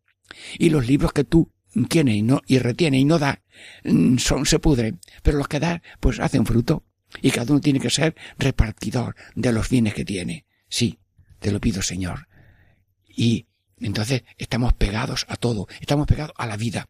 Y 0.57 0.69
los 0.69 0.87
libros 0.87 1.13
que 1.13 1.23
tú 1.23 1.51
tienes 1.89 2.15
y 2.15 2.21
no, 2.21 2.41
y 2.47 2.59
retienes 2.59 3.01
y 3.01 3.05
no 3.05 3.19
das, 3.19 3.39
mm, 3.83 4.17
son, 4.17 4.45
se 4.45 4.59
pudren. 4.59 4.99
Pero 5.23 5.37
los 5.37 5.47
que 5.47 5.59
das, 5.59 5.81
pues 5.99 6.19
hacen 6.19 6.45
fruto. 6.45 6.85
Y 7.21 7.31
cada 7.31 7.51
uno 7.51 7.61
tiene 7.61 7.79
que 7.79 7.89
ser 7.89 8.15
repartidor 8.37 9.15
de 9.35 9.51
los 9.51 9.69
bienes 9.69 9.93
que 9.93 10.05
tiene. 10.05 10.45
Sí, 10.69 10.99
te 11.39 11.51
lo 11.51 11.59
pido, 11.59 11.81
Señor. 11.81 12.27
Y 13.07 13.47
Entonces 13.79 14.23
estamos 14.37 14.73
pegados 14.73 15.25
a 15.27 15.35
todo, 15.35 15.67
estamos 15.79 16.05
pegados 16.05 16.33
a 16.37 16.45
la 16.45 16.55
vida. 16.55 16.87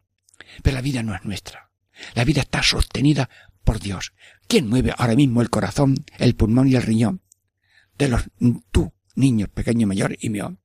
Pero 0.62 0.74
la 0.74 0.82
vida 0.82 1.02
no 1.02 1.14
es 1.14 1.24
nuestra. 1.24 1.70
La 2.14 2.24
vida 2.24 2.42
está 2.42 2.62
sostenida 2.62 3.30
por 3.64 3.80
Dios. 3.80 4.12
¿Quién 4.46 4.68
mueve 4.68 4.92
ahora 4.96 5.14
mismo 5.14 5.40
el 5.40 5.50
corazón, 5.50 6.04
el 6.18 6.34
pulmón 6.34 6.68
y 6.68 6.74
el 6.74 6.82
riñón? 6.82 7.22
De 7.96 8.08
los, 8.08 8.24
tú, 8.70 8.92
niño, 9.14 9.46
pequeño, 9.48 9.86
mayor 9.86 10.16
y 10.20 10.30
mío. 10.30 10.58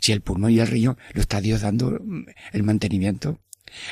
Si 0.00 0.12
el 0.12 0.20
pulmón 0.20 0.50
y 0.50 0.60
el 0.60 0.66
riñón 0.66 0.98
lo 1.12 1.20
está 1.20 1.40
Dios 1.40 1.60
dando 1.60 1.90
mm, 1.90 2.26
el 2.52 2.62
mantenimiento. 2.62 3.40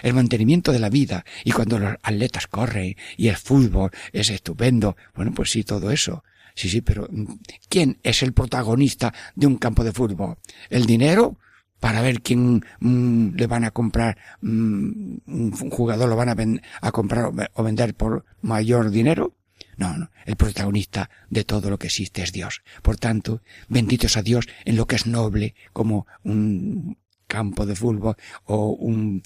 El 0.03 0.15
mantenimiento 0.15 0.73
de 0.73 0.79
la 0.79 0.91
vida. 0.91 1.25
Y 1.45 1.53
cuando 1.53 1.79
los 1.79 1.95
atletas 2.03 2.47
corren 2.47 2.97
y 3.17 3.29
el 3.29 3.37
fútbol 3.37 3.91
es 4.13 4.31
estupendo. 4.31 4.97
Bueno, 5.15 5.33
pues 5.35 5.51
sí, 5.51 5.65
todo 5.65 5.91
eso. 5.91 6.23
Sí, 6.55 6.69
sí, 6.69 6.81
pero 6.81 7.09
mm, 7.11 7.25
¿quién 7.69 7.99
es 8.03 8.23
el 8.23 8.33
protagonista 8.33 9.15
de 9.35 9.47
un 9.47 9.57
campo 9.57 9.85
de 9.85 9.93
fútbol? 9.93 10.37
¿El 10.69 10.87
dinero? 10.87 11.39
Para 11.79 12.03
ver 12.03 12.21
quién 12.21 12.63
mm, 12.81 13.37
le 13.37 13.47
van 13.47 13.65
a 13.65 13.71
comprar, 13.71 14.19
un 14.43 15.71
jugador 15.71 16.09
lo 16.11 16.17
van 16.17 16.29
a, 16.29 16.37
a 16.83 16.93
comprar 16.93 17.33
o 17.55 17.63
vender 17.63 17.95
por 17.95 18.27
mayor 18.43 18.91
dinero. 18.91 19.35
No, 19.79 19.97
no, 19.97 20.11
el 20.27 20.37
protagonista 20.37 21.09
de 21.31 21.45
todo 21.45 21.71
lo 21.71 21.79
que 21.79 21.87
existe 21.87 22.23
es 22.23 22.33
Dios. 22.33 22.63
Por 22.83 22.99
tanto, 22.99 23.41
benditos 23.69 24.19
a 24.19 24.23
Dios 24.23 24.47
en 24.67 24.77
lo 24.77 24.87
que 24.87 24.97
es 24.97 25.07
noble, 25.07 25.55
como 25.73 26.07
un 26.23 26.99
campo 27.37 27.65
de 27.65 27.77
fútbol 27.77 28.17
o 28.45 28.71
un, 28.71 29.23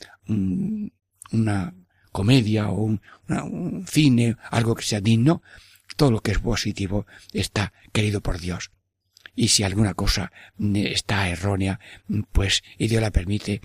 una 1.32 1.74
comedia 2.12 2.68
o 2.68 2.82
un, 2.84 3.00
un 3.28 3.86
cine, 3.88 4.36
algo 4.50 4.74
que 4.74 4.84
sea 4.84 5.00
digno. 5.00 5.42
Todo 5.96 6.10
lo 6.10 6.20
que 6.20 6.32
es 6.32 6.38
positivo 6.38 7.06
está 7.32 7.72
querido 7.92 8.20
por 8.20 8.38
Dios. 8.38 8.70
Y 9.34 9.48
si 9.48 9.64
alguna 9.64 9.94
cosa 9.94 10.30
está 10.74 11.28
errónea, 11.28 11.80
pues, 12.32 12.62
y 12.78 12.86
Dios 12.88 13.02
la 13.02 13.10
permite, 13.10 13.60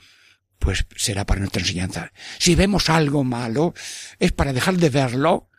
pues 0.58 0.86
será 0.96 1.26
para 1.26 1.40
nuestra 1.40 1.62
enseñanza. 1.62 2.12
Si 2.40 2.56
vemos 2.56 2.90
algo 2.90 3.24
malo, 3.24 3.74
es 4.20 4.32
para 4.32 4.54
dejar 4.54 4.78
de 4.78 4.90
verlo 4.90 5.50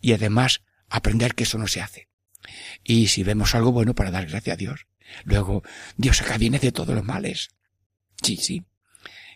y 0.00 0.12
además 0.12 0.62
aprender 0.88 1.34
que 1.34 1.44
eso 1.44 1.58
no 1.58 1.66
se 1.66 1.80
hace. 1.80 2.08
Y 2.84 3.08
si 3.08 3.22
vemos 3.22 3.54
algo 3.54 3.72
bueno 3.72 3.94
para 3.94 4.10
dar 4.10 4.26
gracias 4.26 4.54
a 4.54 4.56
Dios. 4.56 4.86
Luego, 5.24 5.62
Dios 5.96 6.20
acá 6.20 6.38
viene 6.38 6.58
de 6.58 6.72
todos 6.72 6.94
los 6.94 7.04
males. 7.04 7.50
Sí, 8.22 8.36
sí. 8.36 8.64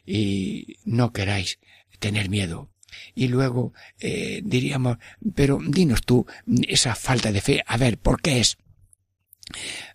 Y 0.07 0.79
no 0.85 1.13
queráis 1.13 1.59
tener 1.99 2.29
miedo. 2.29 2.71
Y 3.15 3.29
luego 3.29 3.73
eh, 3.99 4.41
diríamos, 4.45 4.99
pero 5.35 5.59
dinos 5.65 6.03
tú 6.03 6.27
esa 6.67 6.95
falta 6.95 7.31
de 7.31 7.41
fe, 7.41 7.63
a 7.67 7.77
ver, 7.77 7.99
¿por 7.99 8.21
qué 8.21 8.41
es? 8.41 8.59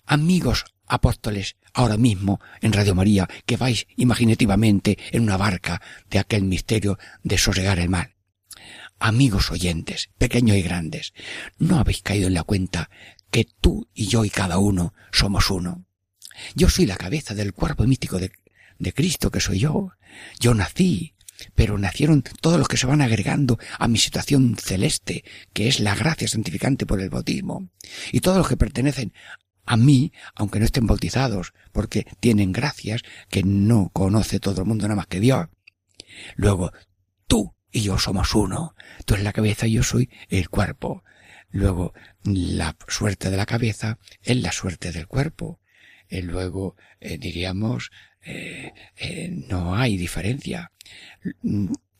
Amigos 0.05 0.65
apóstoles, 0.87 1.57
ahora 1.73 1.97
mismo 1.97 2.39
en 2.61 2.71
Radio 2.71 2.95
María, 2.95 3.27
que 3.45 3.57
vais 3.57 3.87
imaginativamente 3.97 4.97
en 5.11 5.23
una 5.23 5.35
barca 5.35 5.81
de 6.09 6.19
aquel 6.19 6.43
misterio 6.43 6.97
de 7.23 7.37
sosegar 7.37 7.79
el 7.79 7.89
mal 7.89 8.15
amigos 8.99 9.51
oyentes, 9.51 10.09
pequeños 10.17 10.57
y 10.57 10.61
grandes, 10.61 11.13
¿no 11.57 11.77
habéis 11.77 12.01
caído 12.01 12.27
en 12.27 12.33
la 12.33 12.43
cuenta 12.43 12.89
que 13.29 13.45
tú 13.61 13.87
y 13.93 14.07
yo 14.07 14.25
y 14.25 14.29
cada 14.29 14.57
uno 14.57 14.93
somos 15.11 15.49
uno? 15.49 15.85
Yo 16.55 16.69
soy 16.69 16.85
la 16.85 16.97
cabeza 16.97 17.33
del 17.33 17.53
cuerpo 17.53 17.85
místico 17.85 18.19
de, 18.19 18.31
de 18.79 18.93
Cristo 18.93 19.31
que 19.31 19.39
soy 19.39 19.59
yo. 19.59 19.91
Yo 20.39 20.53
nací, 20.53 21.15
pero 21.53 21.77
nacieron 21.77 22.23
todos 22.41 22.57
los 22.57 22.67
que 22.67 22.77
se 22.77 22.87
van 22.87 23.01
agregando 23.01 23.59
a 23.77 23.87
mi 23.87 23.97
situación 23.97 24.55
celeste, 24.57 25.23
que 25.53 25.67
es 25.67 25.79
la 25.79 25.95
gracia 25.95 26.27
santificante 26.27 26.85
por 26.85 27.01
el 27.01 27.09
bautismo, 27.09 27.69
y 28.11 28.21
todos 28.21 28.37
los 28.37 28.47
que 28.47 28.57
pertenecen 28.57 29.13
a 29.65 29.77
mí, 29.77 30.13
aunque 30.35 30.59
no 30.59 30.65
estén 30.65 30.87
bautizados, 30.87 31.53
porque 31.71 32.05
tienen 32.19 32.51
gracias 32.51 33.01
que 33.29 33.43
no 33.43 33.89
conoce 33.89 34.39
todo 34.39 34.61
el 34.61 34.67
mundo 34.67 34.83
nada 34.83 34.95
más 34.95 35.07
que 35.07 35.19
Dios. 35.19 35.47
Luego, 36.35 36.71
tú 37.27 37.55
y 37.71 37.81
yo 37.81 37.97
somos 37.97 38.35
uno. 38.35 38.75
Tú 39.05 39.15
eres 39.15 39.23
la 39.23 39.33
cabeza 39.33 39.67
y 39.67 39.73
yo 39.73 39.83
soy 39.83 40.09
el 40.29 40.49
cuerpo. 40.49 41.03
Luego, 41.49 41.93
la 42.23 42.75
suerte 42.87 43.29
de 43.29 43.37
la 43.37 43.45
cabeza 43.45 43.97
es 44.21 44.37
la 44.37 44.51
suerte 44.51 44.91
del 44.91 45.07
cuerpo. 45.07 45.59
Y 46.07 46.21
luego, 46.21 46.75
eh, 46.99 47.17
diríamos, 47.17 47.91
eh, 48.25 48.73
eh, 48.97 49.29
no 49.47 49.75
hay 49.75 49.97
diferencia. 49.97 50.71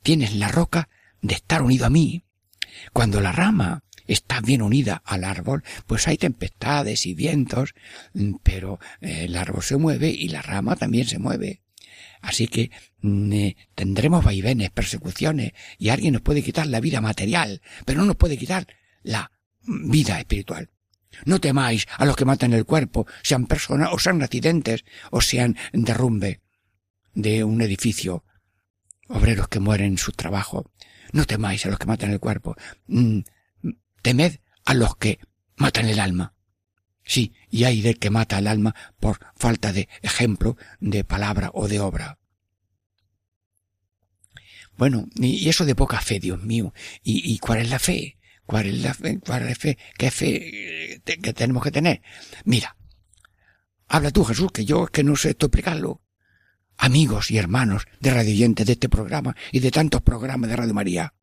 Tienes 0.04 0.36
la 0.36 0.50
roca 0.50 0.90
de 1.22 1.36
estar 1.36 1.62
unido 1.62 1.86
a 1.86 1.90
mí. 1.90 2.24
Cuando 2.94 3.22
la 3.22 3.32
rama 3.32 3.84
está 4.08 4.42
bien 4.42 4.62
unida 4.62 5.02
al 5.06 5.24
árbol, 5.24 5.64
pues 5.88 6.08
hay 6.08 6.18
tempestades 6.18 7.06
y 7.06 7.14
vientos, 7.14 7.74
pero 8.44 8.80
el 9.02 9.36
árbol 9.38 9.64
se 9.64 9.78
mueve 9.78 10.10
y 10.10 10.28
la 10.28 10.42
rama 10.42 10.76
también 10.76 11.08
se 11.08 11.20
mueve. 11.20 11.62
Así 12.26 12.48
que 12.48 12.72
mm, 13.02 13.34
eh, 13.34 13.56
tendremos 13.76 14.24
vaivenes, 14.24 14.72
persecuciones, 14.72 15.54
y 15.78 15.90
alguien 15.90 16.14
nos 16.14 16.24
puede 16.24 16.44
quitar 16.44 16.66
la 16.68 16.80
vida 16.80 17.00
material, 17.00 17.62
pero 17.86 18.00
no 18.00 18.06
nos 18.06 18.16
puede 18.16 18.38
quitar 18.38 18.68
la 19.04 19.32
vida 19.62 20.20
espiritual. 20.20 20.70
No 21.24 21.40
temáis 21.40 21.88
a 21.98 22.06
los 22.06 22.16
que 22.16 22.26
matan 22.26 22.54
el 22.54 22.66
cuerpo, 22.66 23.08
sean 23.24 23.46
personas 23.46 23.90
o 23.92 24.00
sean 24.00 24.22
accidentes 24.22 24.84
o 25.12 25.22
sean 25.22 25.58
derrumbe 25.72 26.42
de 27.14 27.44
un 27.44 27.62
edificio, 27.62 28.26
obreros 29.08 29.48
que 29.48 29.60
mueren 29.60 29.94
en 29.94 29.98
su 29.98 30.12
trabajo. 30.12 30.72
No 31.14 31.26
temáis 31.26 31.66
a 31.66 31.70
los 31.70 31.80
que 31.80 31.86
matan 31.86 32.12
el 32.12 32.20
cuerpo. 32.20 32.56
Mm, 32.88 33.20
temed 34.02 34.40
a 34.66 34.74
los 34.74 34.96
que 34.98 35.20
matan 35.56 35.88
el 35.88 36.00
alma. 36.00 36.34
Sí, 37.06 37.34
y 37.50 37.64
hay 37.64 37.82
del 37.82 38.00
que 38.00 38.10
mata 38.10 38.40
el 38.40 38.48
alma 38.48 38.76
por 39.00 39.20
falta 39.36 39.72
de 39.72 39.88
ejemplo, 40.02 40.58
de 40.80 41.04
palabra 41.04 41.52
o 41.54 41.68
de 41.68 41.80
obra. 41.80 42.20
Bueno, 44.78 45.08
y 45.16 45.48
eso 45.48 45.66
de 45.66 45.76
poca 45.76 46.02
fe, 46.02 46.20
Dios 46.20 46.42
mío. 46.44 46.74
¿Y, 47.02 47.34
y 47.34 47.40
cuál 47.40 47.60
es 47.60 47.70
la 47.70 47.80
fe? 47.80 48.18
¿Cuál 48.46 48.68
es 48.68 48.80
la 48.82 48.94
fe? 48.94 49.20
¿Cuál 49.20 49.50
es 49.50 49.58
fe? 49.58 49.78
¿Qué 49.98 50.12
fe 50.12 50.94
eh, 50.94 51.02
que 51.04 51.34
tenemos 51.34 51.64
que 51.64 51.72
tener? 51.72 52.02
Mira, 52.44 52.76
habla 53.88 54.12
tú, 54.12 54.24
Jesús, 54.24 54.52
que 54.52 54.66
yo 54.66 54.86
es 54.86 54.92
que 54.92 55.04
no 55.04 55.16
sé 55.16 55.32
esto 55.32 55.48
explicarlo. 55.48 56.02
Amigos 56.78 57.32
y 57.32 57.38
hermanos 57.38 57.88
de 58.00 58.12
radioyentes 58.12 58.66
de 58.66 58.74
este 58.74 58.90
programa 58.90 59.36
y 59.52 59.60
de 59.60 59.72
tantos 59.72 60.02
programas 60.02 60.50
de 60.50 60.56
Radio 60.58 60.74
María. 60.74 61.14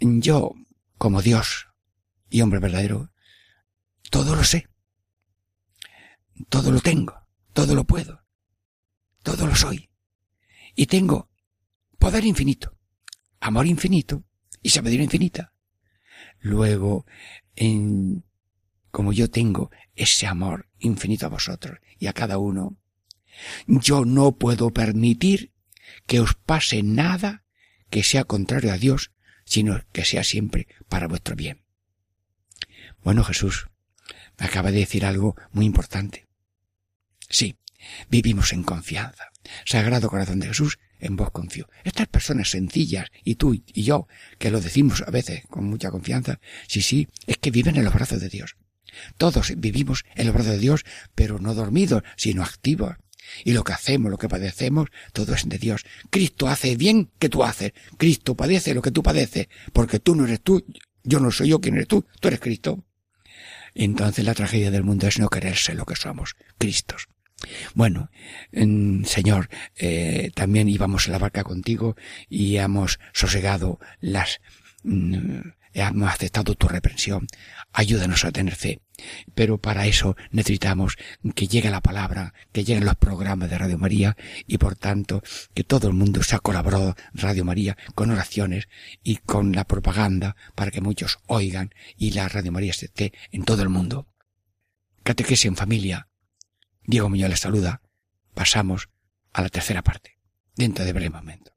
Yo, 0.00 0.52
como 0.98 1.22
Dios 1.22 1.68
y 2.30 2.40
hombre 2.40 2.60
verdadero, 2.60 3.12
todo 4.10 4.34
lo 4.34 4.42
sé. 4.42 4.68
Todo 6.48 6.70
lo 6.70 6.80
tengo. 6.80 7.14
Todo 7.52 7.74
lo 7.74 7.84
puedo. 7.84 8.24
Todo 9.22 9.46
lo 9.46 9.54
soy. 9.54 9.88
Y 10.74 10.86
tengo 10.86 11.30
poder 11.98 12.24
infinito, 12.24 12.76
amor 13.40 13.66
infinito 13.66 14.24
y 14.62 14.70
sabiduría 14.70 15.04
infinita. 15.04 15.52
Luego, 16.46 17.06
como 18.92 19.12
yo 19.12 19.28
tengo 19.28 19.72
ese 19.96 20.28
amor 20.28 20.68
infinito 20.78 21.26
a 21.26 21.30
vosotros 21.30 21.80
y 21.98 22.06
a 22.06 22.12
cada 22.12 22.38
uno, 22.38 22.76
yo 23.66 24.04
no 24.04 24.36
puedo 24.36 24.70
permitir 24.70 25.52
que 26.06 26.20
os 26.20 26.34
pase 26.34 26.84
nada 26.84 27.42
que 27.90 28.04
sea 28.04 28.22
contrario 28.22 28.72
a 28.72 28.78
Dios, 28.78 29.10
sino 29.44 29.80
que 29.90 30.04
sea 30.04 30.22
siempre 30.22 30.68
para 30.88 31.08
vuestro 31.08 31.34
bien. 31.34 31.64
Bueno, 33.02 33.24
Jesús, 33.24 33.66
acaba 34.38 34.70
de 34.70 34.78
decir 34.78 35.04
algo 35.04 35.34
muy 35.50 35.66
importante. 35.66 36.28
Sí, 37.28 37.58
vivimos 38.08 38.52
en 38.52 38.62
confianza. 38.62 39.30
Sagrado 39.64 40.08
corazón 40.08 40.38
de 40.38 40.46
Jesús, 40.46 40.78
en 41.00 41.16
vos 41.16 41.30
confío. 41.30 41.68
Estas 41.84 42.08
personas 42.08 42.50
sencillas, 42.50 43.08
y 43.24 43.36
tú 43.36 43.54
y 43.54 43.82
yo, 43.82 44.06
que 44.38 44.50
lo 44.50 44.60
decimos 44.60 45.02
a 45.06 45.10
veces 45.10 45.42
con 45.48 45.64
mucha 45.64 45.90
confianza, 45.90 46.40
sí, 46.68 46.82
sí, 46.82 47.08
es 47.26 47.36
que 47.38 47.50
viven 47.50 47.76
en 47.76 47.84
los 47.84 47.94
brazos 47.94 48.20
de 48.20 48.28
Dios. 48.28 48.56
Todos 49.16 49.52
vivimos 49.56 50.04
en 50.14 50.26
los 50.26 50.34
brazos 50.34 50.52
de 50.52 50.58
Dios, 50.58 50.84
pero 51.14 51.38
no 51.38 51.54
dormidos, 51.54 52.02
sino 52.16 52.42
activos. 52.42 52.96
Y 53.44 53.52
lo 53.52 53.64
que 53.64 53.72
hacemos, 53.72 54.10
lo 54.10 54.18
que 54.18 54.28
padecemos, 54.28 54.88
todo 55.12 55.34
es 55.34 55.48
de 55.48 55.58
Dios. 55.58 55.84
Cristo 56.10 56.48
hace 56.48 56.76
bien 56.76 57.10
que 57.18 57.28
tú 57.28 57.42
haces. 57.44 57.72
Cristo 57.96 58.36
padece 58.36 58.74
lo 58.74 58.82
que 58.82 58.92
tú 58.92 59.02
padeces, 59.02 59.48
porque 59.72 59.98
tú 59.98 60.14
no 60.14 60.24
eres 60.24 60.40
tú, 60.40 60.64
yo 61.02 61.20
no 61.20 61.30
soy 61.30 61.48
yo 61.48 61.60
quien 61.60 61.74
eres 61.74 61.88
tú, 61.88 62.06
tú 62.20 62.28
eres 62.28 62.40
Cristo. 62.40 62.84
Entonces 63.74 64.24
la 64.24 64.34
tragedia 64.34 64.70
del 64.70 64.84
mundo 64.84 65.06
es 65.06 65.18
no 65.18 65.28
quererse 65.28 65.74
lo 65.74 65.84
que 65.84 65.96
somos, 65.96 66.36
Cristos. 66.56 67.08
Bueno, 67.74 68.10
Señor, 68.52 69.48
eh, 69.76 70.30
también 70.34 70.68
íbamos 70.68 71.06
en 71.06 71.12
la 71.12 71.18
barca 71.18 71.44
contigo 71.44 71.96
y 72.28 72.56
hemos 72.56 72.98
sosegado 73.12 73.78
las, 74.00 74.40
mm, 74.82 75.40
hemos 75.74 76.10
aceptado 76.10 76.54
tu 76.54 76.68
reprensión. 76.68 77.26
Ayúdanos 77.72 78.24
a 78.24 78.32
tener 78.32 78.54
fe. 78.54 78.80
Pero 79.34 79.58
para 79.58 79.86
eso 79.86 80.16
necesitamos 80.30 80.96
que 81.34 81.48
llegue 81.48 81.70
la 81.70 81.82
palabra, 81.82 82.32
que 82.52 82.64
lleguen 82.64 82.86
los 82.86 82.96
programas 82.96 83.50
de 83.50 83.58
Radio 83.58 83.76
María 83.76 84.16
y 84.46 84.56
por 84.56 84.74
tanto 84.74 85.22
que 85.52 85.64
todo 85.64 85.88
el 85.88 85.94
mundo 85.94 86.22
se 86.22 86.34
ha 86.34 86.38
colaborado 86.38 86.96
Radio 87.12 87.44
María 87.44 87.76
con 87.94 88.10
oraciones 88.10 88.68
y 89.02 89.16
con 89.16 89.52
la 89.52 89.64
propaganda 89.64 90.36
para 90.54 90.70
que 90.70 90.80
muchos 90.80 91.18
oigan 91.26 91.74
y 91.98 92.12
la 92.12 92.28
Radio 92.28 92.52
María 92.52 92.70
esté 92.70 93.12
en 93.30 93.44
todo 93.44 93.62
el 93.62 93.68
mundo. 93.68 94.08
Catequesis 95.02 95.44
en 95.44 95.56
familia. 95.56 96.08
Diego 96.86 97.08
Muñoz 97.08 97.30
les 97.30 97.40
saluda. 97.40 97.80
pasamos 98.34 98.88
a 99.32 99.42
la 99.42 99.48
tercera 99.48 99.82
parte, 99.82 100.18
dentro 100.54 100.84
de 100.84 100.92
breve 100.92 101.10
momento. 101.10 101.56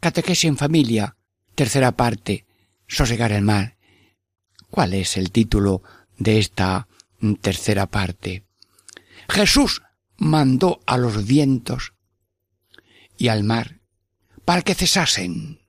Catequesis 0.00 0.44
en 0.44 0.56
familia, 0.56 1.16
tercera 1.54 1.92
parte, 1.92 2.46
sosegar 2.86 3.32
el 3.32 3.42
mar. 3.42 3.76
¿Cuál 4.70 4.94
es 4.94 5.16
el 5.16 5.32
título 5.32 5.82
de 6.18 6.38
esta 6.38 6.88
mm, 7.20 7.34
tercera 7.34 7.86
parte? 7.86 8.44
Jesús 9.28 9.82
mandó 10.16 10.80
a 10.86 10.96
los 10.98 11.26
vientos 11.26 11.94
y 13.16 13.28
al 13.28 13.44
mar 13.44 13.80
para 14.44 14.62
que 14.62 14.74
cesasen. 14.74 15.60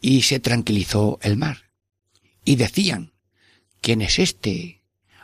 Y 0.00 0.22
se 0.22 0.40
tranquilizó 0.40 1.18
el 1.22 1.36
mar. 1.36 1.70
Y 2.44 2.56
decían, 2.56 3.12
¿quién 3.82 4.00
es 4.00 4.18
este 4.18 4.79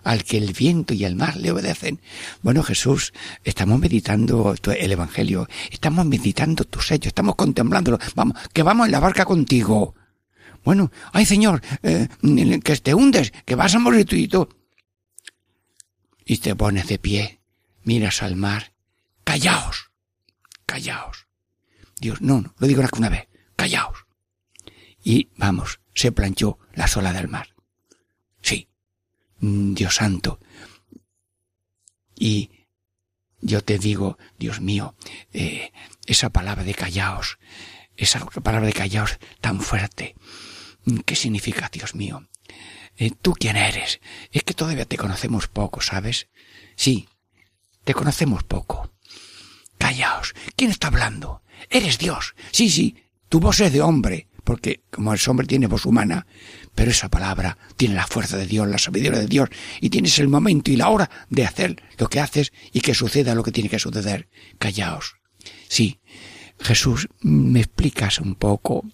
al 0.07 0.23
que 0.23 0.39
el 0.39 0.53
viento 0.53 0.95
y 0.95 1.05
el 1.05 1.17
mar 1.17 1.37
le 1.37 1.51
obedecen? 1.51 2.01
Bueno, 2.43 2.63
Jesús, 2.63 3.13
estamos 3.45 3.81
meditando 3.81 4.55
el 4.55 4.93
Evangelio, 4.93 5.49
estamos 5.71 6.07
meditando 6.07 6.65
tu 6.65 6.81
sello, 6.81 7.09
estamos 7.09 7.35
contemplándolo. 7.35 7.99
Vamos, 8.15 8.39
que 8.53 8.63
vamos 8.63 8.87
en 8.87 8.93
la 8.93 9.01
barca 9.01 9.25
contigo. 9.25 9.95
Bueno, 10.65 10.91
ay 11.13 11.27
Señor, 11.27 11.61
eh, 11.83 12.09
que 12.63 12.77
te 12.77 12.95
hundes, 12.95 13.33
que 13.45 13.57
vas 13.57 13.75
a 13.75 13.79
morir 13.81 14.07
tú 14.07 14.17
y 14.17 14.29
tú. 14.29 14.49
Y 16.25 16.39
te 16.39 16.55
pones 16.55 16.87
de 16.87 16.99
pie, 16.99 17.41
miras 17.83 18.23
al 18.23 18.37
mar, 18.37 18.73
callaos, 19.25 19.91
callaos. 20.67 21.27
Dios, 21.99 22.21
no, 22.21 22.43
no, 22.43 22.55
lo 22.59 22.67
digo 22.67 22.83
una 22.97 23.09
vez, 23.09 23.29
callaos. 23.57 24.07
Y 25.03 25.31
vamos, 25.37 25.81
se 25.95 26.13
planchó 26.13 26.59
la 26.75 26.87
sola 26.87 27.13
del 27.13 27.29
mar. 27.29 27.56
Mm, 29.41 29.74
Dios 29.74 29.97
santo. 29.97 30.41
Y 32.14 32.51
yo 33.41 33.62
te 33.62 33.78
digo, 33.78 34.18
Dios 34.39 34.61
mío, 34.61 34.95
eh, 35.32 35.72
esa 36.07 36.30
palabra 36.30 36.64
de 36.64 36.74
callaos, 36.74 37.39
esa 37.97 38.24
palabra 38.24 38.66
de 38.66 38.72
callaos 38.72 39.18
tan 39.41 39.61
fuerte, 39.61 40.14
mm, 40.84 40.99
¿qué 41.01 41.16
significa, 41.16 41.70
Dios 41.72 41.95
mío? 41.95 42.28
Eh, 42.97 43.11
¿Tú 43.11 43.34
quién 43.34 43.57
eres? 43.57 44.01
Es 44.32 44.43
que 44.43 44.55
todavía 44.55 44.87
te 44.87 44.97
conocemos 44.97 45.49
poco, 45.49 45.82
¿sabes? 45.82 46.28
Sí, 46.76 47.09
te 47.84 47.95
conocemos 47.95 48.43
poco. 48.43 48.91
Callaos. 49.78 50.34
¿Quién 50.57 50.70
está 50.70 50.89
hablando? 50.89 51.43
Eres 51.68 51.99
Dios. 51.99 52.34
Sí, 52.51 52.70
sí, 52.70 52.97
tu 53.28 53.41
voz 53.41 53.61
es 53.61 53.72
de 53.72 53.82
hombre, 53.82 54.28
porque 54.45 54.82
como 54.91 55.12
el 55.12 55.20
hombre 55.28 55.47
tiene 55.47 55.66
voz 55.66 55.84
humana, 55.84 56.26
pero 56.77 56.93
esa 56.93 57.09
palabra 57.09 57.59
tiene 57.77 57.97
la 57.97 58.07
fuerza 58.07 58.37
de 58.37 58.47
Dios, 58.47 58.68
la 58.68 58.79
sabiduría 58.79 59.18
de 59.18 59.27
Dios, 59.27 59.49
y 59.81 59.91
tienes 59.91 60.20
el 60.20 60.29
momento 60.29 60.70
y 60.70 60.77
la 60.77 60.91
hora 60.91 61.11
de 61.29 61.45
hacer 61.45 61.83
lo 61.99 62.09
que 62.09 62.20
haces 62.20 62.53
y 62.72 62.81
que 62.83 62.95
suceda 62.95 63.35
lo 63.35 63.43
que 63.43 63.51
tiene 63.51 63.68
que 63.68 63.81
suceder. 63.81 64.29
Callaos. 64.59 65.16
Sí, 65.68 65.99
Jesús, 66.61 67.09
¿me 67.20 67.61
explicas 67.61 68.20
un 68.20 68.35
poco 68.35 68.85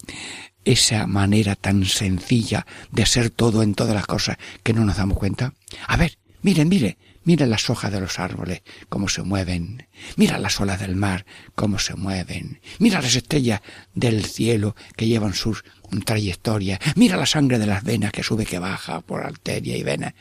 esa 0.65 1.07
manera 1.09 1.57
tan 1.57 1.85
sencilla 1.85 2.67
de 2.93 3.05
ser 3.05 3.31
todo 3.31 3.63
en 3.63 3.75
todas 3.75 3.95
las 3.95 4.07
cosas 4.07 4.39
que 4.63 4.73
no 4.73 4.85
nos 4.85 4.97
damos 4.97 5.19
cuenta? 5.19 5.53
A 5.89 5.97
ver, 5.97 6.19
miren, 6.41 6.69
miren, 6.69 6.97
Mira 7.25 7.47
las 7.47 7.71
hojas 7.71 7.93
de 7.93 8.01
los 8.01 8.19
árboles, 8.19 8.63
cómo 8.89 9.09
se 9.09 9.23
mueven. 9.23 9.89
Mira 10.17 10.39
las 10.39 10.61
olas 10.61 10.81
del 10.81 10.97
mar, 10.97 11.25
cómo 11.55 11.79
se 11.79 11.95
mueven. 11.95 12.61
Mira 12.79 13.01
las 13.01 13.15
estrellas 13.15 13.61
del 13.95 14.25
cielo 14.25 14.75
que 14.97 15.07
llevan 15.07 15.35
sus 15.35 15.65
trayectorias. 16.05 16.81
Mira 16.97 17.17
la 17.17 17.27
sangre 17.27 17.59
de 17.59 17.67
las 17.67 17.85
venas 17.85 18.13
que 18.13 18.23
sube, 18.23 18.47
que 18.47 18.59
baja 18.59 19.01
por 19.01 19.25
arteria 19.25 19.77
y 19.77 19.83
vena. 19.83 20.15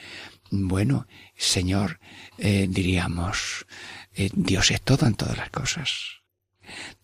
Bueno, 0.52 1.08
Señor, 1.36 2.00
eh, 2.38 2.68
diríamos, 2.70 3.66
eh, 4.14 4.30
Dios 4.34 4.70
es 4.72 4.82
todo 4.82 5.08
en 5.08 5.16
todas 5.16 5.38
las 5.38 5.50
cosas. 5.50 6.22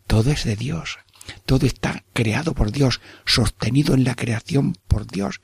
Todo 0.05 0.31
es 0.31 0.43
de 0.43 0.55
Dios. 0.55 0.99
Todo 1.45 1.65
está 1.65 2.03
creado 2.13 2.53
por 2.53 2.71
Dios, 2.71 3.01
sostenido 3.25 3.93
en 3.93 4.03
la 4.03 4.15
creación 4.15 4.75
por 4.87 5.07
Dios 5.07 5.41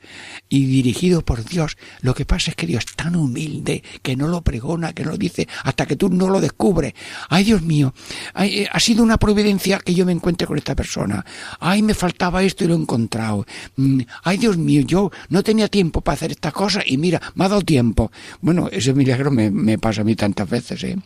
y 0.48 0.66
dirigido 0.66 1.24
por 1.24 1.44
Dios. 1.44 1.76
Lo 2.00 2.14
que 2.14 2.24
pasa 2.24 2.50
es 2.50 2.56
que 2.56 2.66
Dios 2.66 2.84
es 2.88 2.96
tan 2.96 3.16
humilde 3.16 3.82
que 4.02 4.16
no 4.16 4.28
lo 4.28 4.42
pregona, 4.42 4.92
que 4.92 5.04
no 5.04 5.12
lo 5.12 5.16
dice 5.16 5.48
hasta 5.62 5.86
que 5.86 5.96
tú 5.96 6.08
no 6.08 6.28
lo 6.28 6.40
descubres. 6.40 6.94
Ay, 7.28 7.44
Dios 7.44 7.62
mío, 7.62 7.94
eh, 8.36 8.68
ha 8.70 8.80
sido 8.80 9.02
una 9.02 9.18
providencia 9.18 9.78
que 9.78 9.94
yo 9.94 10.04
me 10.04 10.12
encuentre 10.12 10.46
con 10.46 10.58
esta 10.58 10.74
persona. 10.74 11.24
Ay, 11.60 11.82
me 11.82 11.94
faltaba 11.94 12.42
esto 12.42 12.64
y 12.64 12.68
lo 12.68 12.74
he 12.74 12.78
encontrado. 12.78 13.46
Mm, 13.76 14.00
Ay, 14.22 14.38
Dios 14.38 14.56
mío, 14.56 14.82
yo 14.82 15.10
no 15.28 15.42
tenía 15.42 15.68
tiempo 15.68 16.00
para 16.00 16.14
hacer 16.14 16.32
estas 16.32 16.52
cosas 16.52 16.84
y 16.86 16.98
mira, 16.98 17.20
me 17.34 17.44
ha 17.44 17.48
dado 17.48 17.62
tiempo. 17.62 18.10
Bueno, 18.40 18.68
ese 18.70 18.94
milagro 18.94 19.30
me, 19.30 19.78
pasa 19.78 20.02
a 20.02 20.04
mí 20.04 20.16
tantas 20.16 20.48
veces, 20.48 20.82
¿eh? 20.84 20.96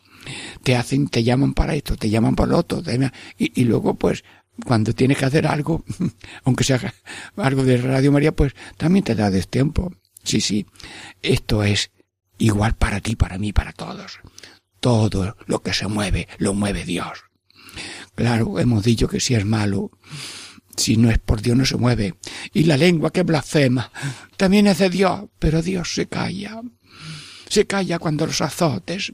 Te 0.63 0.77
hacen, 0.77 1.09
te 1.09 1.23
llaman 1.23 1.55
para 1.55 1.75
esto, 1.75 1.97
te 1.97 2.11
llaman 2.11 2.35
para 2.35 2.53
lo 2.53 2.59
otro, 2.59 2.83
y 3.39 3.65
luego 3.65 3.95
pues 3.95 4.25
cuando 4.65 4.93
tienes 4.93 5.19
que 5.19 5.25
hacer 5.25 5.47
algo, 5.47 5.85
aunque 6.45 6.65
sea 6.65 6.95
algo 7.37 7.65
de 7.65 7.79
Radio 7.79 8.13
María, 8.13 8.33
pues 8.33 8.55
también 8.77 9.05
te 9.05 9.15
da 9.15 9.31
tiempo. 9.43 9.93
Sí, 10.23 10.41
sí, 10.41 10.67
esto 11.23 11.63
es 11.63 11.91
igual 12.39 12.77
para 12.77 13.01
ti, 13.01 13.17
para 13.17 13.39
mí, 13.39 13.53
para 13.53 13.73
todos. 13.73 14.21
Todo 14.81 15.37
lo 15.47 15.63
que 15.63 15.73
se 15.73 15.89
mueve, 15.89 16.29
lo 16.39 16.55
mueve 16.55 16.85
Dios. 16.85 17.25
Claro, 18.15 18.59
hemos 18.59 18.85
dicho 18.85 19.09
que 19.09 19.21
si 19.21 19.35
es 19.35 19.45
malo, 19.45 19.91
si 20.77 20.97
no 20.97 21.11
es 21.11 21.19
por 21.19 21.43
Dios 21.43 21.57
no 21.57 21.65
se 21.65 21.77
mueve. 21.77 22.15
Y 22.53 22.65
la 22.65 22.77
lengua 22.77 23.13
que 23.13 23.23
blasfema 23.23 23.91
también 24.37 24.67
es 24.67 24.79
de 24.79 24.91
Dios, 24.91 25.25
pero 25.39 25.63
Dios 25.63 25.95
se 25.95 26.07
calla. 26.07 26.61
Se 27.49 27.67
calla 27.67 27.99
cuando 27.99 28.27
los 28.27 28.41
azotes, 28.41 29.13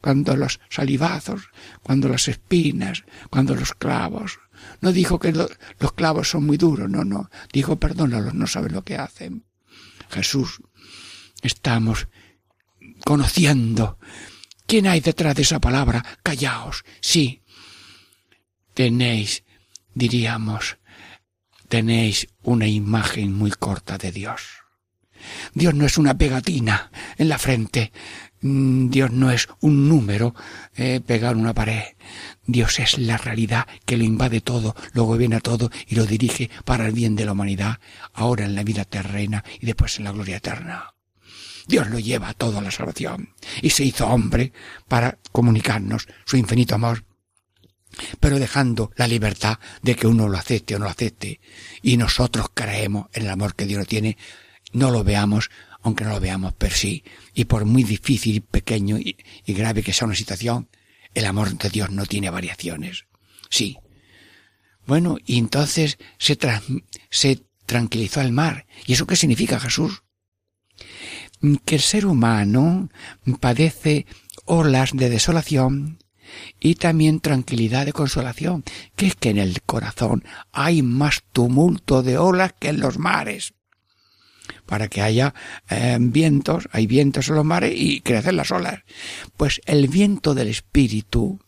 cuando 0.00 0.36
los 0.36 0.60
salivazos, 0.68 1.48
cuando 1.82 2.08
las 2.08 2.28
espinas, 2.28 3.04
cuando 3.30 3.54
los 3.54 3.72
clavos. 3.74 4.38
No 4.80 4.92
dijo 4.92 5.18
que 5.18 5.32
lo- 5.32 5.48
los 5.80 5.92
clavos 5.92 6.30
son 6.30 6.44
muy 6.46 6.56
duros, 6.56 6.88
no, 6.88 7.04
no. 7.04 7.30
Dijo 7.52 7.76
perdónalos, 7.80 8.34
no 8.34 8.46
saben 8.46 8.72
lo 8.72 8.84
que 8.84 8.96
hacen. 8.96 9.44
Jesús, 10.10 10.60
estamos 11.42 12.08
conociendo 13.04 13.98
quién 14.66 14.86
hay 14.86 15.00
detrás 15.00 15.34
de 15.34 15.42
esa 15.42 15.60
palabra. 15.60 16.04
Callaos, 16.22 16.84
sí. 17.00 17.42
Tenéis, 18.74 19.44
diríamos, 19.94 20.78
tenéis 21.68 22.28
una 22.42 22.66
imagen 22.66 23.32
muy 23.32 23.50
corta 23.50 23.98
de 23.98 24.12
Dios. 24.12 24.42
Dios 25.54 25.74
no 25.74 25.86
es 25.86 25.98
una 25.98 26.16
pegatina 26.16 26.90
en 27.16 27.28
la 27.28 27.38
frente. 27.38 27.92
Mm, 28.40 28.90
Dios 28.90 29.10
no 29.10 29.30
es 29.30 29.48
un 29.60 29.88
número 29.88 30.34
eh, 30.76 31.00
pegado 31.04 31.34
en 31.34 31.40
una 31.40 31.54
pared. 31.54 31.82
Dios 32.46 32.78
es 32.78 32.98
la 32.98 33.16
realidad 33.16 33.66
que 33.84 33.96
lo 33.96 34.04
invade 34.04 34.40
todo, 34.40 34.74
lo 34.92 35.04
gobierna 35.04 35.40
todo 35.40 35.70
y 35.86 35.96
lo 35.96 36.06
dirige 36.06 36.50
para 36.64 36.86
el 36.86 36.92
bien 36.92 37.16
de 37.16 37.24
la 37.24 37.32
humanidad, 37.32 37.80
ahora 38.12 38.44
en 38.44 38.54
la 38.54 38.62
vida 38.62 38.84
terrena 38.84 39.44
y 39.60 39.66
después 39.66 39.98
en 39.98 40.04
la 40.04 40.12
gloria 40.12 40.36
eterna. 40.36 40.94
Dios 41.66 41.88
lo 41.90 41.98
lleva 41.98 42.30
a 42.30 42.34
toda 42.34 42.62
la 42.62 42.70
salvación 42.70 43.34
y 43.60 43.70
se 43.70 43.84
hizo 43.84 44.06
hombre 44.06 44.52
para 44.88 45.18
comunicarnos 45.32 46.08
su 46.24 46.36
infinito 46.38 46.74
amor 46.74 47.04
pero 48.20 48.38
dejando 48.38 48.92
la 48.96 49.08
libertad 49.08 49.58
de 49.82 49.96
que 49.96 50.06
uno 50.06 50.28
lo 50.28 50.38
acepte 50.38 50.76
o 50.76 50.78
no 50.78 50.86
lo 50.86 50.90
acepte. 50.90 51.40
Y 51.82 51.96
nosotros 51.96 52.48
creemos 52.54 53.08
en 53.12 53.24
el 53.24 53.30
amor 53.30 53.54
que 53.54 53.66
Dios 53.66 53.86
tiene, 53.86 54.16
no 54.72 54.90
lo 54.90 55.04
veamos, 55.04 55.50
aunque 55.82 56.04
no 56.04 56.10
lo 56.10 56.20
veamos 56.20 56.52
per 56.54 56.72
sí. 56.72 57.04
Y 57.34 57.44
por 57.44 57.64
muy 57.64 57.84
difícil, 57.84 58.42
pequeño 58.42 58.98
y, 58.98 59.16
grave 59.46 59.82
que 59.82 59.92
sea 59.92 60.06
una 60.06 60.14
situación, 60.14 60.68
el 61.14 61.26
amor 61.26 61.56
de 61.56 61.70
Dios 61.70 61.90
no 61.90 62.06
tiene 62.06 62.30
variaciones. 62.30 63.06
Sí. 63.50 63.78
Bueno, 64.86 65.18
y 65.26 65.38
entonces 65.38 65.98
se, 66.18 66.38
se 67.10 67.42
tranquilizó 67.66 68.20
el 68.20 68.32
mar. 68.32 68.66
¿Y 68.86 68.94
eso 68.94 69.06
qué 69.06 69.16
significa, 69.16 69.60
Jesús? 69.60 70.02
Que 71.64 71.76
el 71.76 71.82
ser 71.82 72.06
humano 72.06 72.88
padece 73.40 74.06
olas 74.44 74.90
de 74.94 75.08
desolación, 75.10 75.98
y 76.60 76.74
también 76.76 77.20
tranquilidad 77.20 77.86
de 77.86 77.92
consolación, 77.92 78.64
que 78.96 79.06
es 79.06 79.14
que 79.14 79.30
en 79.30 79.38
el 79.38 79.62
corazón 79.62 80.24
hay 80.52 80.82
más 80.82 81.22
tumulto 81.32 82.02
de 82.02 82.18
olas 82.18 82.54
que 82.58 82.68
en 82.68 82.80
los 82.80 82.98
mares. 82.98 83.54
Para 84.68 84.88
que 84.88 85.02
haya 85.02 85.34
eh, 85.68 85.96
vientos, 85.98 86.68
hay 86.70 86.86
vientos 86.86 87.28
en 87.28 87.34
los 87.34 87.44
mares 87.44 87.72
y 87.74 88.00
crecen 88.02 88.36
las 88.36 88.52
olas. 88.52 88.82
Pues 89.36 89.60
el 89.66 89.88
viento 89.88 90.34
del 90.34 90.48
espíritu 90.48 91.40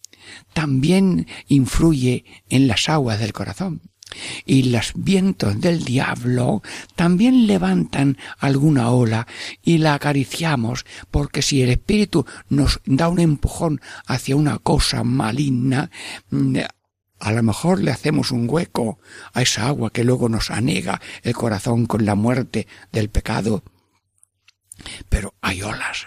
también 0.53 1.27
influye 1.47 2.25
en 2.49 2.67
las 2.67 2.89
aguas 2.89 3.21
del 3.21 3.33
corazón 3.33 3.83
y 4.45 4.65
los 4.65 4.93
vientos 4.95 5.61
del 5.61 5.85
diablo 5.85 6.63
también 6.97 7.47
levantan 7.47 8.19
alguna 8.39 8.91
ola 8.91 9.27
y 9.63 9.79
la 9.79 9.95
acariciamos 9.95 10.85
porque 11.11 11.43
si 11.43 11.63
el 11.63 11.71
espíritu 11.71 12.27
nos 12.49 12.81
da 12.85 13.09
un 13.09 13.21
empujón 13.21 13.81
hacia 14.07 14.37
una 14.37 14.59
cosa 14.59 15.05
maligna 15.05 15.91
mm, 16.31 16.59
a 17.21 17.33
lo 17.33 17.43
mejor 17.43 17.83
le 17.83 17.91
hacemos 17.91 18.31
un 18.31 18.47
hueco 18.49 18.99
a 19.33 19.43
esa 19.43 19.67
agua 19.67 19.93
que 19.93 20.05
luego 20.05 20.29
nos 20.29 20.51
anega 20.51 21.01
el 21.23 21.35
corazón 21.35 21.87
con 21.87 22.05
la 22.07 22.15
muerte 22.15 22.67
del 22.93 23.11
pecado. 23.11 23.63
Pero 25.09 25.35
hay 25.43 25.63
olas. 25.63 26.07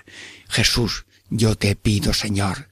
Jesús, 0.49 1.05
yo 1.29 1.55
te 1.55 1.75
pido, 1.75 2.13
Señor, 2.13 2.69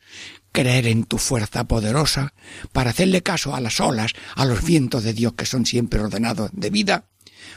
creer 0.51 0.87
en 0.87 1.03
tu 1.03 1.19
fuerza 1.19 1.65
poderosa 1.65 2.33
para 2.71 2.89
hacerle 2.89 3.21
caso 3.21 3.55
a 3.55 3.61
las 3.61 3.79
olas, 3.79 4.13
a 4.35 4.45
los 4.45 4.63
vientos 4.65 5.03
de 5.03 5.13
Dios 5.13 5.33
que 5.33 5.45
son 5.45 5.65
siempre 5.65 5.99
ordenados 5.99 6.49
de 6.53 6.69
vida, 6.71 7.05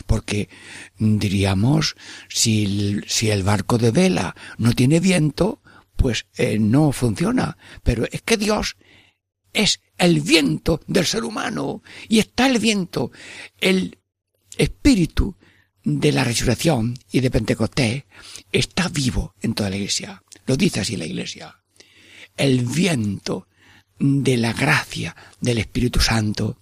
porque 0.06 0.50
diríamos 0.98 1.96
si 2.28 2.64
el, 2.64 3.04
si 3.08 3.30
el 3.30 3.42
barco 3.42 3.78
de 3.78 3.90
vela 3.90 4.36
no 4.58 4.74
tiene 4.74 5.00
viento, 5.00 5.62
pues 5.96 6.26
eh, 6.36 6.58
no 6.58 6.92
funciona. 6.92 7.56
Pero 7.82 8.04
es 8.12 8.20
que 8.20 8.36
Dios 8.36 8.76
es 9.54 9.80
el 9.98 10.20
viento 10.20 10.80
del 10.86 11.06
ser 11.06 11.24
humano 11.24 11.82
y 12.08 12.18
está 12.18 12.46
el 12.46 12.58
viento, 12.58 13.12
el 13.60 13.98
espíritu 14.56 15.36
de 15.82 16.12
la 16.12 16.24
resurrección 16.24 16.98
y 17.12 17.20
de 17.20 17.30
Pentecostés 17.30 18.04
está 18.50 18.88
vivo 18.88 19.34
en 19.42 19.54
toda 19.54 19.70
la 19.70 19.76
iglesia. 19.76 20.22
Lo 20.46 20.56
dice 20.56 20.80
así 20.80 20.96
la 20.96 21.06
iglesia 21.06 21.64
el 22.36 22.64
viento 22.64 23.48
de 23.98 24.36
la 24.36 24.52
gracia 24.52 25.14
del 25.40 25.58
Espíritu 25.58 26.00
Santo 26.00 26.60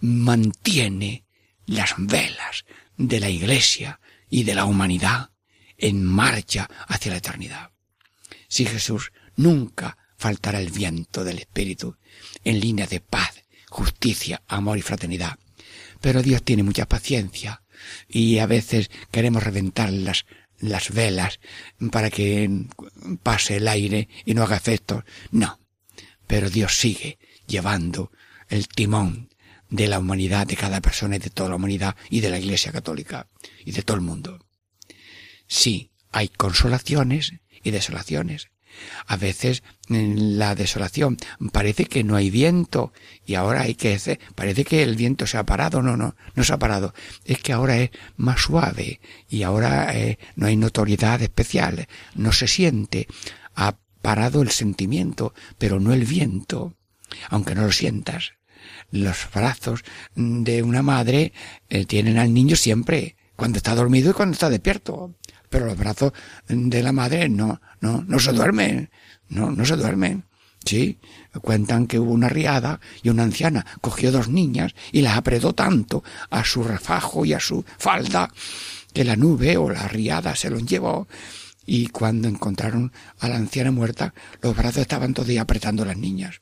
mantiene 0.00 1.24
las 1.66 1.94
velas 1.98 2.64
de 2.96 3.20
la 3.20 3.30
Iglesia 3.30 4.00
y 4.28 4.44
de 4.44 4.54
la 4.54 4.64
humanidad 4.64 5.30
en 5.78 6.04
marcha 6.04 6.68
hacia 6.86 7.12
la 7.12 7.18
eternidad. 7.18 7.70
Si 8.48 8.66
Jesús 8.66 9.12
nunca 9.36 9.98
faltará 10.26 10.58
el 10.58 10.72
viento 10.72 11.22
del 11.22 11.38
Espíritu 11.38 11.96
en 12.42 12.58
línea 12.58 12.88
de 12.88 12.98
paz, 12.98 13.44
justicia, 13.68 14.42
amor 14.48 14.76
y 14.76 14.82
fraternidad. 14.82 15.38
Pero 16.00 16.20
Dios 16.20 16.42
tiene 16.42 16.64
mucha 16.64 16.86
paciencia 16.86 17.62
y 18.08 18.38
a 18.38 18.46
veces 18.46 18.90
queremos 19.12 19.44
reventar 19.44 19.92
las 19.92 20.26
las 20.58 20.90
velas 20.90 21.38
para 21.92 22.10
que 22.10 22.64
pase 23.22 23.58
el 23.58 23.68
aire 23.68 24.08
y 24.24 24.34
no 24.34 24.42
haga 24.42 24.56
efecto. 24.56 25.04
No. 25.30 25.60
Pero 26.26 26.50
Dios 26.50 26.76
sigue 26.76 27.18
llevando 27.46 28.10
el 28.48 28.66
timón 28.66 29.28
de 29.68 29.86
la 29.86 30.00
humanidad, 30.00 30.48
de 30.48 30.56
cada 30.56 30.80
persona 30.80 31.16
y 31.16 31.20
de 31.20 31.30
toda 31.30 31.50
la 31.50 31.56
humanidad 31.56 31.94
y 32.10 32.18
de 32.18 32.30
la 32.30 32.38
Iglesia 32.40 32.72
Católica 32.72 33.28
y 33.64 33.70
de 33.70 33.82
todo 33.82 33.96
el 33.96 34.02
mundo. 34.02 34.44
Sí, 35.46 35.92
hay 36.10 36.28
consolaciones 36.30 37.34
y 37.62 37.70
desolaciones, 37.70 38.48
a 39.06 39.16
veces 39.16 39.62
en 39.88 40.38
la 40.38 40.54
desolación 40.54 41.16
parece 41.52 41.86
que 41.86 42.04
no 42.04 42.16
hay 42.16 42.30
viento 42.30 42.92
y 43.24 43.34
ahora 43.34 43.62
hay 43.62 43.74
que 43.74 43.90
decir, 43.90 44.18
parece 44.34 44.64
que 44.64 44.82
el 44.82 44.96
viento 44.96 45.26
se 45.26 45.38
ha 45.38 45.46
parado, 45.46 45.82
no, 45.82 45.96
no, 45.96 46.16
no 46.34 46.44
se 46.44 46.52
ha 46.52 46.58
parado, 46.58 46.94
es 47.24 47.38
que 47.38 47.52
ahora 47.52 47.78
es 47.78 47.90
más 48.16 48.40
suave 48.40 49.00
y 49.28 49.42
ahora 49.42 49.96
eh, 49.96 50.18
no 50.34 50.46
hay 50.46 50.56
notoriedad 50.56 51.22
especial, 51.22 51.88
no 52.14 52.32
se 52.32 52.48
siente, 52.48 53.06
ha 53.54 53.76
parado 54.02 54.42
el 54.42 54.50
sentimiento, 54.50 55.34
pero 55.58 55.80
no 55.80 55.92
el 55.92 56.04
viento, 56.04 56.74
aunque 57.28 57.54
no 57.54 57.62
lo 57.62 57.72
sientas. 57.72 58.32
Los 58.90 59.28
brazos 59.34 59.84
de 60.14 60.62
una 60.62 60.82
madre 60.82 61.32
eh, 61.68 61.84
tienen 61.86 62.18
al 62.18 62.32
niño 62.32 62.56
siempre, 62.56 63.16
cuando 63.36 63.58
está 63.58 63.74
dormido 63.74 64.10
y 64.10 64.14
cuando 64.14 64.32
está 64.32 64.48
despierto 64.48 65.14
pero 65.48 65.66
los 65.66 65.76
brazos 65.76 66.12
de 66.48 66.82
la 66.82 66.92
madre 66.92 67.28
no, 67.28 67.60
no, 67.80 68.04
no 68.06 68.18
se 68.18 68.32
duermen, 68.32 68.90
no, 69.28 69.50
no 69.50 69.64
se 69.64 69.76
duermen. 69.76 70.24
Sí, 70.64 70.98
cuentan 71.42 71.86
que 71.86 72.00
hubo 72.00 72.10
una 72.10 72.28
riada 72.28 72.80
y 73.02 73.08
una 73.08 73.22
anciana 73.22 73.64
cogió 73.80 74.10
dos 74.10 74.28
niñas 74.28 74.74
y 74.90 75.02
las 75.02 75.16
apretó 75.16 75.54
tanto 75.54 76.02
a 76.28 76.44
su 76.44 76.64
refajo 76.64 77.24
y 77.24 77.34
a 77.34 77.40
su 77.40 77.64
falda 77.78 78.32
que 78.92 79.04
la 79.04 79.14
nube 79.14 79.56
o 79.58 79.70
la 79.70 79.86
riada 79.86 80.34
se 80.34 80.50
los 80.50 80.64
llevó 80.66 81.06
y 81.66 81.88
cuando 81.88 82.28
encontraron 82.28 82.92
a 83.20 83.28
la 83.28 83.36
anciana 83.36 83.70
muerta 83.70 84.14
los 84.40 84.56
brazos 84.56 84.82
estaban 84.82 85.14
todavía 85.14 85.42
apretando 85.42 85.82
a 85.82 85.86
las 85.86 85.96
niñas. 85.96 86.40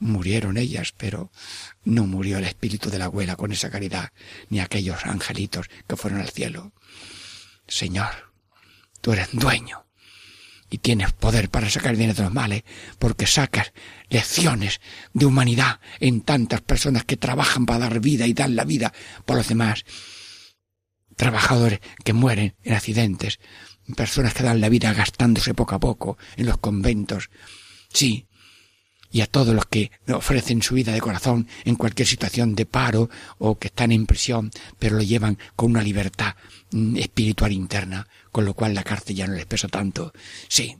Murieron 0.00 0.56
ellas, 0.56 0.92
pero 0.96 1.30
no 1.84 2.06
murió 2.06 2.38
el 2.38 2.44
espíritu 2.44 2.90
de 2.90 2.98
la 2.98 3.06
abuela 3.06 3.36
con 3.36 3.52
esa 3.52 3.70
caridad, 3.70 4.12
ni 4.50 4.60
aquellos 4.60 5.06
angelitos 5.06 5.70
que 5.86 5.96
fueron 5.96 6.20
al 6.20 6.30
cielo. 6.30 6.72
Señor, 7.66 8.32
tú 9.00 9.12
eres 9.12 9.28
dueño 9.32 9.84
y 10.70 10.78
tienes 10.78 11.12
poder 11.12 11.50
para 11.50 11.70
sacar 11.70 11.96
dinero 11.96 12.14
de 12.14 12.22
los 12.24 12.32
males, 12.32 12.64
porque 12.98 13.26
sacas 13.26 13.72
lecciones 14.08 14.80
de 15.12 15.26
humanidad 15.26 15.80
en 16.00 16.22
tantas 16.22 16.62
personas 16.62 17.04
que 17.04 17.16
trabajan 17.16 17.66
para 17.66 17.80
dar 17.80 18.00
vida 18.00 18.26
y 18.26 18.34
dan 18.34 18.56
la 18.56 18.64
vida 18.64 18.92
por 19.24 19.36
los 19.36 19.48
demás. 19.48 19.84
Trabajadores 21.16 21.80
que 22.02 22.12
mueren 22.12 22.56
en 22.62 22.74
accidentes, 22.74 23.38
personas 23.96 24.34
que 24.34 24.42
dan 24.42 24.60
la 24.60 24.68
vida 24.68 24.92
gastándose 24.92 25.54
poco 25.54 25.76
a 25.76 25.80
poco 25.80 26.18
en 26.36 26.46
los 26.46 26.58
conventos. 26.58 27.30
Sí, 27.92 28.26
y 29.14 29.20
a 29.20 29.26
todos 29.28 29.54
los 29.54 29.66
que 29.66 29.92
ofrecen 30.12 30.60
su 30.60 30.74
vida 30.74 30.92
de 30.92 31.00
corazón 31.00 31.46
en 31.64 31.76
cualquier 31.76 32.08
situación 32.08 32.56
de 32.56 32.66
paro 32.66 33.08
o 33.38 33.56
que 33.60 33.68
están 33.68 33.92
en 33.92 34.06
prisión, 34.06 34.50
pero 34.80 34.96
lo 34.96 35.04
llevan 35.04 35.38
con 35.54 35.70
una 35.70 35.84
libertad 35.84 36.34
mm, 36.72 36.96
espiritual 36.96 37.52
interna, 37.52 38.08
con 38.32 38.44
lo 38.44 38.54
cual 38.54 38.74
la 38.74 38.82
cárcel 38.82 39.14
ya 39.14 39.28
no 39.28 39.34
les 39.34 39.46
pesa 39.46 39.68
tanto. 39.68 40.12
Sí, 40.48 40.78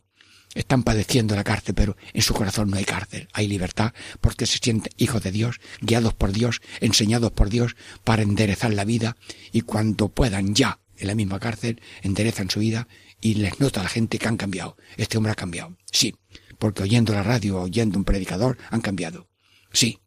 están 0.56 0.82
padeciendo 0.82 1.36
la 1.36 1.44
cárcel, 1.44 1.76
pero 1.76 1.96
en 2.12 2.22
su 2.22 2.34
corazón 2.34 2.70
no 2.70 2.76
hay 2.76 2.84
cárcel, 2.84 3.28
hay 3.32 3.46
libertad, 3.46 3.94
porque 4.20 4.46
se 4.46 4.58
sienten 4.58 4.92
hijos 4.96 5.22
de 5.22 5.30
Dios, 5.30 5.60
guiados 5.80 6.12
por 6.12 6.32
Dios, 6.32 6.60
enseñados 6.80 7.30
por 7.30 7.50
Dios 7.50 7.76
para 8.02 8.22
enderezar 8.22 8.74
la 8.74 8.84
vida, 8.84 9.16
y 9.52 9.60
cuando 9.60 10.08
puedan 10.08 10.56
ya 10.56 10.80
en 10.96 11.06
la 11.06 11.14
misma 11.14 11.38
cárcel, 11.38 11.80
enderezan 12.02 12.50
su 12.50 12.58
vida 12.58 12.88
y 13.20 13.34
les 13.34 13.60
nota 13.60 13.78
a 13.78 13.84
la 13.84 13.90
gente 13.90 14.18
que 14.18 14.26
han 14.26 14.36
cambiado. 14.36 14.76
Este 14.96 15.18
hombre 15.18 15.30
ha 15.30 15.36
cambiado. 15.36 15.76
Sí, 15.92 16.16
porque 16.64 16.82
oyendo 16.82 17.12
la 17.12 17.22
radio, 17.22 17.60
oyendo 17.60 17.98
un 17.98 18.06
predicador, 18.06 18.56
han 18.70 18.80
cambiado. 18.80 19.28
Sí. 19.70 20.00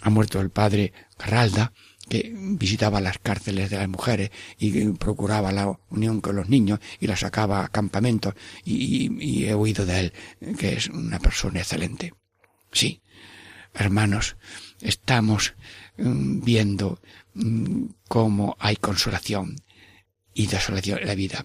Ha 0.00 0.10
muerto 0.10 0.40
el 0.40 0.50
padre 0.50 0.92
Carralda, 1.18 1.72
que 2.08 2.32
visitaba 2.36 3.00
las 3.00 3.18
cárceles 3.18 3.68
de 3.68 3.78
las 3.78 3.88
mujeres 3.88 4.30
y 4.60 4.70
procuraba 4.90 5.50
la 5.50 5.76
unión 5.88 6.20
con 6.20 6.36
los 6.36 6.48
niños 6.48 6.78
y 7.00 7.08
la 7.08 7.16
sacaba 7.16 7.64
a 7.64 7.68
campamentos 7.68 8.34
y, 8.64 9.44
he 9.44 9.54
oído 9.54 9.84
de 9.84 9.98
él 9.98 10.12
que 10.56 10.74
es 10.74 10.86
una 10.86 11.18
persona 11.18 11.58
excelente. 11.58 12.14
Sí, 12.70 13.02
hermanos, 13.74 14.36
estamos 14.80 15.54
mm, 15.98 16.44
viendo 16.44 17.00
mm, 17.34 17.86
cómo 18.06 18.56
hay 18.60 18.76
consolación 18.76 19.56
y 20.32 20.46
desolación 20.46 21.00
en 21.00 21.08
la 21.08 21.16
vida. 21.16 21.44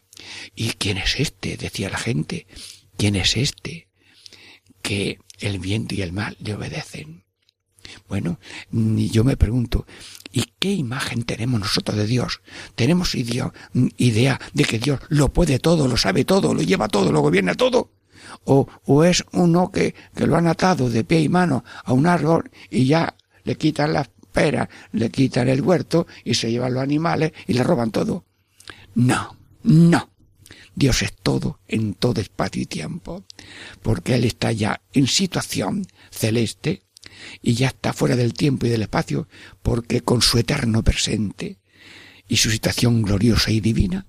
¿Y 0.55 0.73
quién 0.73 0.99
es 0.99 1.19
este? 1.19 1.57
decía 1.57 1.89
la 1.89 1.97
gente. 1.97 2.45
¿Quién 2.97 3.15
es 3.15 3.37
este? 3.37 3.87
Que 4.81 5.19
el 5.39 5.59
viento 5.59 5.95
y 5.95 6.01
el 6.01 6.13
mal 6.13 6.37
le 6.39 6.53
obedecen. 6.53 7.25
Bueno, 8.07 8.39
yo 8.71 9.23
me 9.23 9.37
pregunto, 9.37 9.85
¿y 10.31 10.53
qué 10.59 10.71
imagen 10.71 11.23
tenemos 11.23 11.59
nosotros 11.59 11.97
de 11.97 12.07
Dios? 12.07 12.41
¿Tenemos 12.75 13.15
idea 13.15 14.39
de 14.53 14.63
que 14.63 14.79
Dios 14.79 14.99
lo 15.09 15.31
puede 15.31 15.59
todo, 15.59 15.87
lo 15.87 15.97
sabe 15.97 16.25
todo, 16.25 16.53
lo 16.53 16.61
lleva 16.61 16.87
todo, 16.87 17.11
lo 17.11 17.21
gobierna 17.21 17.55
todo? 17.55 17.91
¿O, 18.43 18.67
o 18.85 19.03
es 19.03 19.23
uno 19.33 19.71
que, 19.71 19.93
que 20.15 20.27
lo 20.27 20.35
han 20.35 20.47
atado 20.47 20.89
de 20.89 21.03
pie 21.03 21.21
y 21.21 21.29
mano 21.29 21.63
a 21.83 21.93
un 21.93 22.07
árbol 22.07 22.49
y 22.69 22.85
ya 22.85 23.15
le 23.43 23.55
quitan 23.55 23.93
las 23.93 24.09
peras, 24.31 24.67
le 24.91 25.09
quitan 25.09 25.47
el 25.47 25.61
huerto 25.61 26.07
y 26.23 26.33
se 26.33 26.51
llevan 26.51 26.73
los 26.73 26.83
animales 26.83 27.33
y 27.47 27.53
le 27.53 27.63
roban 27.63 27.91
todo? 27.91 28.25
No, 28.95 29.37
no. 29.63 30.14
Dios 30.75 31.01
es 31.01 31.13
todo 31.13 31.59
en 31.67 31.93
todo 31.93 32.21
espacio 32.21 32.61
y 32.61 32.65
tiempo, 32.65 33.25
porque 33.81 34.15
Él 34.15 34.25
está 34.25 34.51
ya 34.51 34.81
en 34.93 35.07
situación 35.07 35.87
celeste 36.11 36.83
y 37.41 37.53
ya 37.53 37.67
está 37.67 37.93
fuera 37.93 38.15
del 38.15 38.33
tiempo 38.33 38.65
y 38.65 38.69
del 38.69 38.81
espacio, 38.81 39.27
porque 39.63 40.01
con 40.01 40.21
su 40.21 40.37
eterno 40.37 40.83
presente 40.83 41.59
y 42.27 42.37
su 42.37 42.51
situación 42.51 43.01
gloriosa 43.03 43.51
y 43.51 43.61
divina, 43.61 44.07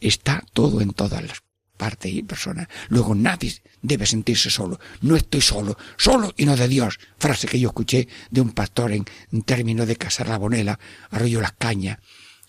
está 0.00 0.42
todo 0.52 0.80
en 0.80 0.92
todas 0.92 1.22
las 1.22 1.42
partes 1.76 2.12
y 2.12 2.22
personas. 2.22 2.68
Luego 2.88 3.14
nadie 3.14 3.54
debe 3.82 4.06
sentirse 4.06 4.50
solo. 4.50 4.78
No 5.00 5.16
estoy 5.16 5.40
solo, 5.40 5.76
solo 5.96 6.32
y 6.36 6.44
no 6.44 6.56
de 6.56 6.68
Dios. 6.68 6.98
Frase 7.18 7.48
que 7.48 7.58
yo 7.58 7.68
escuché 7.68 8.08
de 8.30 8.40
un 8.40 8.52
pastor 8.52 8.92
en, 8.92 9.04
términos 9.44 9.86
de 9.86 9.96
Casar 9.96 10.28
la 10.28 10.38
Bonela, 10.38 10.78
Arroyo 11.10 11.40
Las 11.40 11.52
Cañas, 11.52 11.98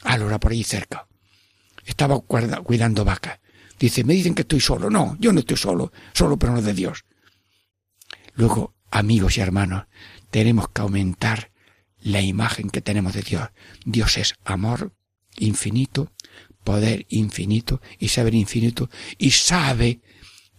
a 0.03 0.15
hora 0.15 0.39
por 0.39 0.51
ahí 0.51 0.63
cerca. 0.63 1.07
Estaba 1.85 2.19
cuidando 2.19 3.05
vacas. 3.05 3.39
Dice, 3.79 4.03
me 4.03 4.13
dicen 4.13 4.35
que 4.35 4.43
estoy 4.43 4.59
solo. 4.59 4.89
No, 4.89 5.17
yo 5.19 5.33
no 5.33 5.39
estoy 5.39 5.57
solo, 5.57 5.91
solo 6.13 6.37
pero 6.37 6.53
no 6.53 6.61
de 6.61 6.73
Dios. 6.73 7.05
Luego 8.35 8.75
amigos 8.91 9.37
y 9.37 9.41
hermanos, 9.41 9.85
tenemos 10.29 10.69
que 10.69 10.81
aumentar 10.81 11.51
la 11.99 12.21
imagen 12.21 12.69
que 12.69 12.81
tenemos 12.81 13.13
de 13.13 13.21
Dios. 13.21 13.49
Dios 13.85 14.17
es 14.17 14.35
amor 14.45 14.93
infinito, 15.37 16.11
poder 16.63 17.05
infinito 17.09 17.81
y 17.99 18.09
saber 18.09 18.35
infinito 18.35 18.89
y 19.17 19.31
sabe 19.31 20.01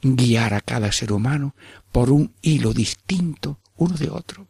guiar 0.03 0.55
a 0.55 0.61
cada 0.61 0.93
ser 0.93 1.13
humano 1.13 1.55
por 1.93 2.11
un 2.11 2.35
hilo 2.43 2.73
distinto 2.73 3.61
uno 3.77 3.97
de 3.97 4.11
otro. 4.11 4.49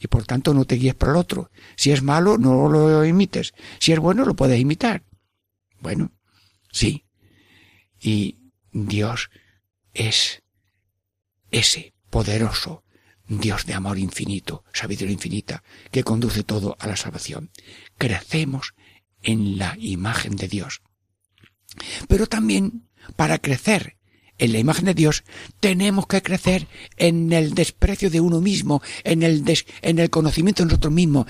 Y 0.00 0.08
por 0.08 0.24
tanto 0.24 0.54
no 0.54 0.64
te 0.64 0.76
guíes 0.76 0.94
por 0.94 1.10
el 1.10 1.16
otro. 1.16 1.50
Si 1.76 1.92
es 1.92 2.02
malo, 2.02 2.36
no 2.36 2.68
lo 2.68 3.04
imites. 3.04 3.54
Si 3.78 3.92
es 3.92 3.98
bueno, 4.00 4.24
lo 4.24 4.34
puedes 4.34 4.58
imitar. 4.58 5.04
Bueno, 5.80 6.12
sí. 6.72 7.04
Y 8.00 8.38
Dios 8.72 9.30
es 9.94 10.42
ese 11.50 11.94
poderoso 12.10 12.84
Dios 13.28 13.66
de 13.66 13.74
amor 13.74 13.98
infinito, 13.98 14.64
sabiduría 14.72 15.12
infinita, 15.12 15.62
que 15.90 16.02
conduce 16.02 16.42
todo 16.42 16.76
a 16.80 16.86
la 16.86 16.96
salvación. 16.96 17.50
Crecemos 17.98 18.74
en 19.22 19.58
la 19.58 19.76
imagen 19.78 20.36
de 20.36 20.48
Dios. 20.48 20.80
Pero 22.08 22.26
también, 22.26 22.88
para 23.16 23.38
crecer 23.38 23.96
en 24.38 24.52
la 24.52 24.58
imagen 24.58 24.86
de 24.86 24.94
Dios, 24.94 25.24
tenemos 25.60 26.06
que 26.06 26.22
crecer 26.22 26.68
en 26.96 27.32
el 27.32 27.54
desprecio 27.54 28.08
de 28.08 28.20
uno 28.20 28.40
mismo, 28.40 28.82
en 29.04 29.22
el, 29.22 29.44
en 29.82 29.98
el 29.98 30.10
conocimiento 30.10 30.62
de 30.62 30.68
nosotros 30.68 30.92
mismos, 30.92 31.26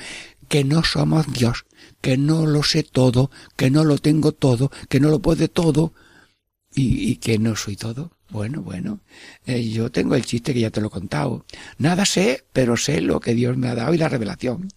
que 0.49 0.65
no 0.65 0.83
somos 0.83 1.33
Dios, 1.33 1.67
que 2.01 2.17
no 2.17 2.47
lo 2.47 2.63
sé 2.63 2.83
todo, 2.83 3.31
que 3.57 3.71
no 3.71 3.85
lo 3.85 3.99
tengo 3.99 4.33
todo, 4.33 4.71
que 4.89 5.01
no 5.01 5.11
lo 5.11 5.21
puede 5.21 5.49
todo, 5.49 5.93
y 6.75 7.17
que 7.17 7.39
no 7.39 7.57
soy 7.57 7.77
todo. 7.77 8.19
Bueno, 8.31 8.61
bueno, 8.61 9.01
eh, 9.47 9.69
yo 9.71 9.91
tengo 9.91 10.15
el 10.15 10.25
chiste 10.25 10.53
que 10.53 10.61
ya 10.61 10.71
te 10.71 10.83
lo 10.83 10.89
he 10.89 10.91
contado. 10.91 11.47
Nada 11.79 12.05
sé, 12.05 12.45
pero 12.53 12.77
sé 12.77 13.01
lo 13.01 13.21
que 13.21 13.35
Dios 13.35 13.57
me 13.57 13.69
ha 13.69 13.75
dado 13.75 13.95
y 13.95 13.99
la 13.99 14.09
revelación. 14.09 14.69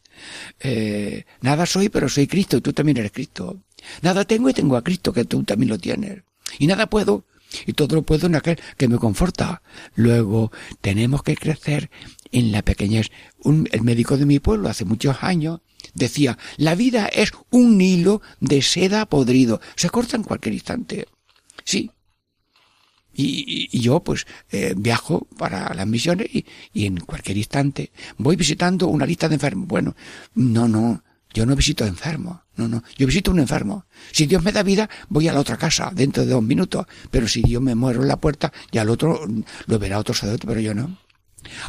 Eh, 0.62 1.26
nada 1.42 1.66
soy, 1.66 1.90
pero 1.90 2.08
soy 2.08 2.28
Cristo 2.28 2.58
y 2.58 2.62
tú 2.62 2.72
también 2.72 2.98
eres 2.98 3.12
Cristo. 3.12 3.62
Nada 4.02 4.24
tengo 4.24 4.50
y 4.50 4.54
tengo 4.54 4.78
a 4.78 4.84
Cristo 4.84 5.12
que 5.12 5.26
tú 5.26 5.44
también 5.44 5.70
lo 5.70 5.78
tienes. 5.78 6.24
Y 6.60 6.68
nada 6.68 6.88
puedo 6.88 7.26
y 7.66 7.74
todo 7.74 7.96
lo 7.96 8.04
puedo 8.04 8.28
en 8.28 8.36
aquel 8.36 8.58
que 8.78 8.88
me 8.88 8.98
conforta. 8.98 9.62
Luego 9.96 10.52
tenemos 10.80 11.22
que 11.22 11.36
crecer 11.36 11.92
en 12.32 12.52
la 12.52 12.62
pequeñez. 12.62 13.12
Un, 13.44 13.68
el 13.72 13.82
médico 13.82 14.18
de 14.18 14.26
mi 14.26 14.40
pueblo 14.40 14.70
hace 14.70 14.86
muchos 14.86 15.18
años 15.22 15.62
decía, 15.94 16.38
la 16.58 16.76
vida 16.76 17.08
es 17.08 17.32
un 17.50 17.82
hilo 17.82 18.22
de 18.40 18.62
seda 18.62 19.06
podrido. 19.06 19.62
Se 19.76 19.90
corta 19.90 20.16
en 20.16 20.24
cualquier 20.24 20.54
instante. 20.54 21.08
Sí, 21.64 21.92
y, 23.14 23.80
yo 23.80 24.02
pues 24.02 24.26
eh, 24.52 24.74
viajo 24.76 25.28
para 25.38 25.74
las 25.74 25.88
misiones 25.88 26.28
y, 26.34 26.46
y, 26.74 26.86
en 26.86 26.98
cualquier 26.98 27.38
instante 27.38 27.92
voy 28.18 28.36
visitando 28.36 28.88
una 28.88 29.06
lista 29.06 29.28
de 29.28 29.36
enfermos. 29.36 29.68
Bueno, 29.68 29.96
no, 30.36 30.68
no, 30.68 31.04
yo 31.34 31.46
no 31.46 31.56
visito 31.56 31.86
enfermos, 31.86 32.40
no, 32.56 32.68
no, 32.68 32.84
yo 32.98 33.08
visito 33.08 33.32
un 33.32 33.40
enfermo. 33.40 33.86
Si 34.12 34.28
Dios 34.28 34.44
me 34.44 34.52
da 34.52 34.64
vida, 34.64 34.90
voy 35.10 35.28
a 35.28 35.34
la 35.34 35.40
otra 35.40 35.58
casa 35.58 35.92
dentro 35.94 36.26
de 36.26 36.32
dos 36.32 36.44
minutos, 36.44 36.86
pero 37.10 37.28
si 37.28 37.42
yo 37.44 37.62
me 37.62 37.76
muero 37.76 38.02
en 38.02 38.08
la 38.08 38.18
puerta, 38.18 38.52
ya 38.72 38.84
el 38.84 38.90
otro 38.90 39.28
lo 39.66 39.80
verá 39.80 40.00
otro 40.00 40.14
sacerdote, 40.14 40.48
pero 40.48 40.62
yo 40.62 40.74
no. 40.74 40.98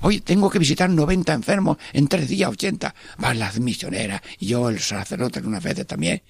Hoy 0.02 0.20
tengo 0.20 0.50
que 0.50 0.58
visitar 0.58 0.90
90 0.90 1.32
enfermos 1.32 1.78
en 1.92 2.08
tres 2.08 2.28
días, 2.28 2.50
80. 2.50 2.94
Van 3.18 3.38
las 3.38 3.58
misioneras 3.60 4.22
y 4.38 4.46
yo 4.46 4.68
el 4.68 4.80
sacerdote 4.80 5.40
una 5.40 5.60
vez 5.60 5.86
también. 5.86 6.22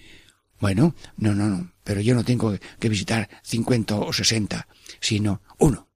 Bueno, 0.61 0.95
no, 1.17 1.35
no, 1.35 1.49
no, 1.49 1.73
pero 1.83 2.01
yo 2.01 2.15
no 2.15 2.25
tengo 2.25 2.57
que 2.79 2.89
visitar 2.89 3.29
50 3.43 3.97
o 3.97 4.13
60 4.13 4.69
sino 5.01 5.43
uno. 5.59 5.89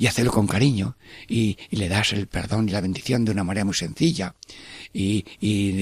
Y 0.00 0.06
hacerlo 0.06 0.30
con 0.30 0.46
cariño, 0.46 0.96
y, 1.26 1.58
le 1.70 1.88
das 1.88 2.12
el 2.12 2.28
perdón 2.28 2.68
y 2.68 2.72
la 2.72 2.80
bendición 2.80 3.24
de 3.24 3.32
una 3.32 3.42
manera 3.42 3.64
muy 3.64 3.74
sencilla, 3.74 4.36
y, 4.92 5.24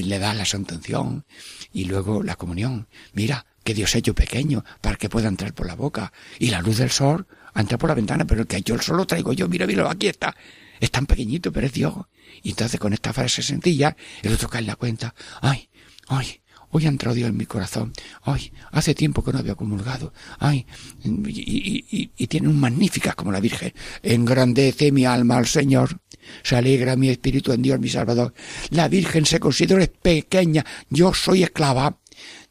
le 0.02 0.18
das 0.18 0.34
la 0.34 0.46
santación, 0.46 1.26
y 1.70 1.84
luego 1.84 2.22
la 2.22 2.36
comunión. 2.36 2.88
Mira, 3.12 3.44
que 3.62 3.74
Dios 3.74 3.94
ha 3.94 3.98
hecho 3.98 4.14
pequeño 4.14 4.64
para 4.80 4.96
que 4.96 5.10
pueda 5.10 5.28
entrar 5.28 5.52
por 5.52 5.66
la 5.66 5.74
boca, 5.74 6.14
y 6.38 6.48
la 6.48 6.62
luz 6.62 6.78
del 6.78 6.90
sol 6.90 7.26
entra 7.54 7.76
por 7.76 7.90
la 7.90 7.94
ventana, 7.94 8.24
pero 8.26 8.42
el 8.42 8.46
que 8.46 8.62
yo 8.62 8.74
el 8.74 8.80
sol 8.80 8.96
lo 8.96 9.06
traigo 9.06 9.34
yo, 9.34 9.48
mira, 9.48 9.66
mira, 9.66 9.90
aquí 9.90 10.06
está. 10.06 10.34
Es 10.80 10.90
tan 10.90 11.06
pequeñito, 11.06 11.52
pero 11.52 11.66
es 11.66 11.72
Dios. 11.72 11.94
Y 12.42 12.50
entonces 12.50 12.78
con 12.78 12.92
esta 12.92 13.12
frase 13.12 13.42
sencilla, 13.42 13.96
el 14.22 14.32
otro 14.32 14.48
cae 14.48 14.60
en 14.60 14.66
la 14.66 14.76
cuenta, 14.76 15.14
ay, 15.40 15.68
ay, 16.08 16.40
Hoy 16.70 16.84
ha 16.84 16.88
entrado 16.88 17.14
Dios 17.14 17.30
en 17.30 17.36
mi 17.36 17.46
corazón. 17.46 17.92
Ay, 18.22 18.52
hace 18.72 18.94
tiempo 18.94 19.24
que 19.24 19.32
no 19.32 19.38
había 19.38 19.54
comulgado. 19.54 20.12
Ay, 20.38 20.66
y, 21.04 22.10
y, 22.16 22.26
tiene 22.26 22.48
un 22.48 22.58
magníficas 22.58 23.14
como 23.14 23.32
la 23.32 23.40
Virgen. 23.40 23.72
Engrandece 24.02 24.92
mi 24.92 25.06
alma 25.06 25.36
al 25.36 25.46
Señor. 25.46 26.00
Se 26.42 26.56
alegra 26.56 26.96
mi 26.96 27.08
espíritu 27.08 27.52
en 27.52 27.62
Dios 27.62 27.78
mi 27.78 27.88
Salvador. 27.88 28.34
La 28.70 28.88
Virgen 28.88 29.26
se 29.26 29.40
considera 29.40 29.86
pequeña. 29.86 30.66
Yo 30.90 31.14
soy 31.14 31.44
esclava. 31.44 31.98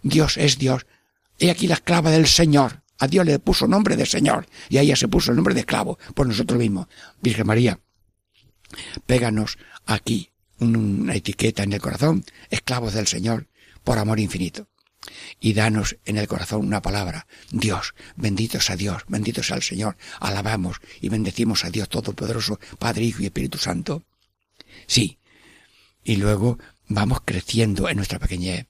Dios 0.02 0.38
es 0.38 0.58
Dios. 0.58 0.86
He 1.38 1.52
aquí 1.52 1.68
la 1.68 1.76
esclava 1.76 2.10
del 2.10 2.28
Señor. 2.28 2.84
A 2.98 3.08
Dios 3.08 3.26
le 3.26 3.38
puso 3.40 3.68
nombre 3.68 3.98
de 3.98 4.06
Señor. 4.06 4.48
Y 4.70 4.78
a 4.78 4.82
ella 4.82 4.96
se 4.96 5.10
puso 5.10 5.32
el 5.32 5.36
nombre 5.36 5.54
de 5.54 5.60
esclavo 5.60 6.00
por 6.14 6.26
nosotros 6.26 6.58
mismos. 6.58 6.88
Virgen 7.22 7.46
María, 7.46 7.80
péganos 9.05 9.57
aquí 9.86 10.32
una 10.59 11.16
etiqueta 11.16 11.63
en 11.63 11.74
el 11.74 11.82
corazón. 11.82 12.24
Esclavos 12.49 12.93
del 12.93 13.07
Señor 13.07 13.47
por 13.84 13.97
amor 13.97 14.20
infinito. 14.20 14.68
Y 15.39 15.53
danos 15.53 15.97
en 16.05 16.18
el 16.18 16.28
corazón 16.28 16.66
una 16.66 16.82
palabra. 16.82 17.28
Dios, 17.51 17.93
bendito 18.16 18.59
sea 18.59 18.76
Dios, 18.76 19.03
bendito 19.07 19.43
sea 19.43 19.57
el 19.57 19.63
Señor. 19.63 19.97
Alabamos 20.20 20.78
y 20.99 21.09
bendecimos 21.09 21.63
a 21.63 21.70
Dios 21.70 21.89
Todopoderoso, 21.89 22.59
Padre, 22.80 23.03
Hijo 23.03 23.22
y 23.22 23.26
Espíritu 23.26 23.57
Santo. 23.57 24.03
Sí. 24.88 25.20
Y 26.03 26.16
luego 26.18 26.57
vamos 26.88 27.20
creciendo 27.24 27.88
en 27.89 27.97
nuestra 27.97 28.20
pequeñez 28.20 28.68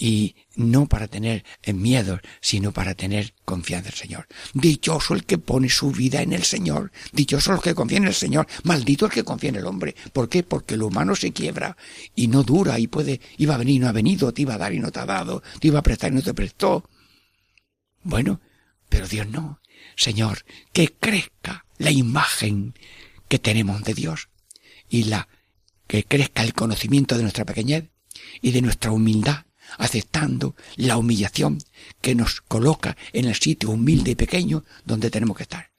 y 0.00 0.34
no 0.56 0.86
para 0.86 1.06
tener 1.08 1.44
miedo, 1.74 2.18
sino 2.40 2.72
para 2.72 2.94
tener 2.94 3.34
confianza 3.44 3.90
en 3.90 3.92
el 3.92 3.98
Señor. 3.98 4.26
Dichoso 4.54 5.14
el 5.14 5.24
que 5.24 5.36
pone 5.36 5.68
su 5.68 5.92
vida 5.92 6.22
en 6.22 6.32
el 6.32 6.42
Señor. 6.42 6.90
Dichoso 7.12 7.52
el 7.52 7.60
que 7.60 7.74
confía 7.74 7.98
en 7.98 8.06
el 8.06 8.14
Señor. 8.14 8.46
Maldito 8.64 9.04
el 9.04 9.12
que 9.12 9.24
confía 9.24 9.50
en 9.50 9.56
el 9.56 9.66
hombre. 9.66 9.94
¿Por 10.12 10.30
qué? 10.30 10.42
Porque 10.42 10.74
el 10.74 10.82
humano 10.82 11.14
se 11.14 11.32
quiebra 11.32 11.76
y 12.16 12.28
no 12.28 12.42
dura 12.42 12.78
y 12.78 12.86
puede, 12.86 13.20
iba 13.36 13.54
a 13.54 13.58
venir 13.58 13.76
y 13.76 13.78
no 13.78 13.88
ha 13.88 13.92
venido, 13.92 14.32
te 14.32 14.42
iba 14.42 14.54
a 14.54 14.58
dar 14.58 14.72
y 14.72 14.80
no 14.80 14.90
te 14.90 15.00
ha 15.00 15.06
dado, 15.06 15.42
te 15.60 15.68
iba 15.68 15.78
a 15.78 15.82
prestar 15.82 16.10
y 16.12 16.14
no 16.14 16.22
te 16.22 16.32
prestó. 16.32 16.88
Bueno, 18.02 18.40
pero 18.88 19.06
Dios 19.06 19.28
no. 19.28 19.60
Señor, 19.96 20.44
que 20.72 20.88
crezca 20.88 21.66
la 21.76 21.90
imagen 21.90 22.74
que 23.28 23.38
tenemos 23.38 23.84
de 23.84 23.92
Dios 23.92 24.30
y 24.88 25.04
la 25.04 25.28
que 25.86 26.04
crezca 26.04 26.42
el 26.42 26.54
conocimiento 26.54 27.16
de 27.16 27.22
nuestra 27.22 27.44
pequeñez 27.44 27.90
y 28.40 28.52
de 28.52 28.62
nuestra 28.62 28.92
humildad 28.92 29.44
aceptando 29.78 30.54
la 30.76 30.96
humillación 30.96 31.58
que 32.00 32.14
nos 32.14 32.40
coloca 32.40 32.96
en 33.12 33.26
el 33.26 33.34
sitio 33.34 33.70
humilde 33.70 34.12
y 34.12 34.14
pequeño 34.14 34.64
donde 34.84 35.10
tenemos 35.10 35.36
que 35.36 35.44
estar. 35.44 35.70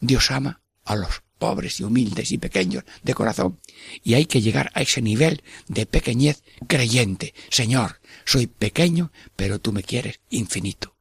Dios 0.00 0.30
ama 0.30 0.60
a 0.84 0.96
los 0.96 1.22
pobres 1.38 1.80
y 1.80 1.84
humildes 1.84 2.32
y 2.32 2.38
pequeños 2.38 2.84
de 3.02 3.14
corazón 3.14 3.60
y 4.02 4.14
hay 4.14 4.26
que 4.26 4.40
llegar 4.40 4.70
a 4.74 4.82
ese 4.82 5.02
nivel 5.02 5.42
de 5.68 5.86
pequeñez 5.86 6.42
creyente. 6.66 7.34
Señor, 7.50 8.00
soy 8.24 8.46
pequeño, 8.46 9.12
pero 9.36 9.58
tú 9.58 9.72
me 9.72 9.82
quieres 9.82 10.20
infinito. 10.30 10.94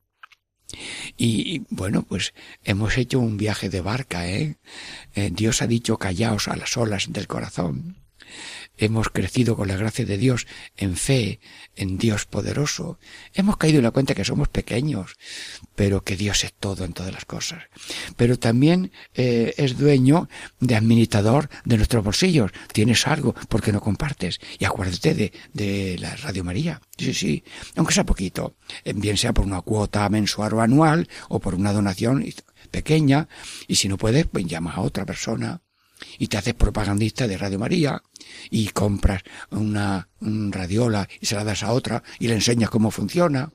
Y 1.18 1.62
bueno, 1.70 2.04
pues 2.04 2.34
hemos 2.64 2.98
hecho 2.98 3.20
un 3.20 3.38
viaje 3.38 3.70
de 3.70 3.82
barca, 3.82 4.28
¿eh? 4.28 4.58
eh 5.14 5.30
Dios 5.32 5.62
ha 5.62 5.68
dicho 5.68 5.98
callaos 5.98 6.48
a 6.48 6.56
las 6.56 6.76
olas 6.78 7.14
del 7.14 7.28
corazón. 7.28 8.03
Hemos 8.78 9.10
crecido 9.10 9.56
con 9.56 9.68
la 9.68 9.78
gracia 9.78 10.06
de 10.06 10.18
Dios 10.18 10.48
en 10.78 10.96
fe, 10.96 11.40
en 11.76 11.98
Dios 11.98 12.26
poderoso. 12.26 13.00
Hemos 13.34 13.58
caído 13.58 13.78
en 13.78 13.84
la 13.84 13.92
cuenta 13.92 14.16
que 14.16 14.26
somos 14.26 14.48
pequeños, 14.48 15.16
pero 15.76 16.04
que 16.04 16.16
Dios 16.16 16.44
es 16.44 16.54
todo 16.54 16.86
en 16.86 16.94
todas 16.94 17.14
las 17.14 17.26
cosas. 17.26 17.64
Pero 18.16 18.38
también 18.38 18.92
eh, 19.14 19.54
es 19.58 19.78
dueño 19.78 20.30
de 20.60 20.76
administrador 20.76 21.50
de 21.66 21.78
nuestros 21.78 22.04
bolsillos. 22.04 22.52
Tienes 22.72 23.08
algo, 23.08 23.36
porque 23.50 23.72
no 23.72 23.82
compartes? 23.82 24.40
Y 24.60 24.66
acuérdate 24.66 25.14
de, 25.14 25.34
de 25.54 25.98
la 26.00 26.16
Radio 26.16 26.44
María. 26.44 26.82
Sí, 26.98 27.14
sí, 27.14 27.44
aunque 27.76 27.94
sea 27.94 28.06
poquito, 28.06 28.56
eh, 28.84 28.94
bien 28.94 29.18
sea 29.18 29.34
por 29.34 29.46
una 29.46 29.62
cuota 29.62 30.08
mensual 30.10 30.54
o 30.54 30.62
anual 30.62 31.08
o 31.30 31.40
por 31.40 31.56
una 31.56 31.74
donación 31.74 32.26
pequeña, 32.72 33.28
y 33.68 33.76
si 33.76 33.88
no 33.88 33.98
puedes, 33.98 34.26
pues 34.28 34.46
llama 34.46 34.74
a 34.74 34.82
otra 34.82 35.06
persona 35.06 35.62
y 36.18 36.28
te 36.28 36.38
haces 36.38 36.54
propagandista 36.54 37.28
de 37.28 37.38
Radio 37.38 37.60
María 37.60 38.01
y 38.49 38.68
compras 38.70 39.24
una 39.51 40.08
radiola 40.22 41.08
y 41.20 41.26
se 41.26 41.36
la 41.36 41.43
das 41.43 41.64
a 41.64 41.72
otra 41.72 42.04
y 42.20 42.28
le 42.28 42.36
enseñas 42.36 42.70
cómo 42.70 42.91
funciona 42.91 43.51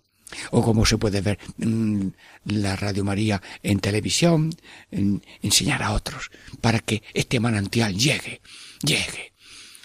o 0.51 0.63
cómo 0.63 0.85
se 0.85 0.99
puede 0.99 1.21
ver 1.21 1.39
mm, 1.57 2.09
la 2.45 2.77
Radio 2.77 3.05
María 3.05 3.41
en 3.63 3.81
televisión, 3.81 4.55
enseñar 5.43 5.83
a 5.83 5.93
otros 5.93 6.31
para 6.61 6.81
que 6.81 7.03
este 7.15 7.41
manantial 7.41 7.97
llegue, 7.97 8.41
llegue 8.83 9.33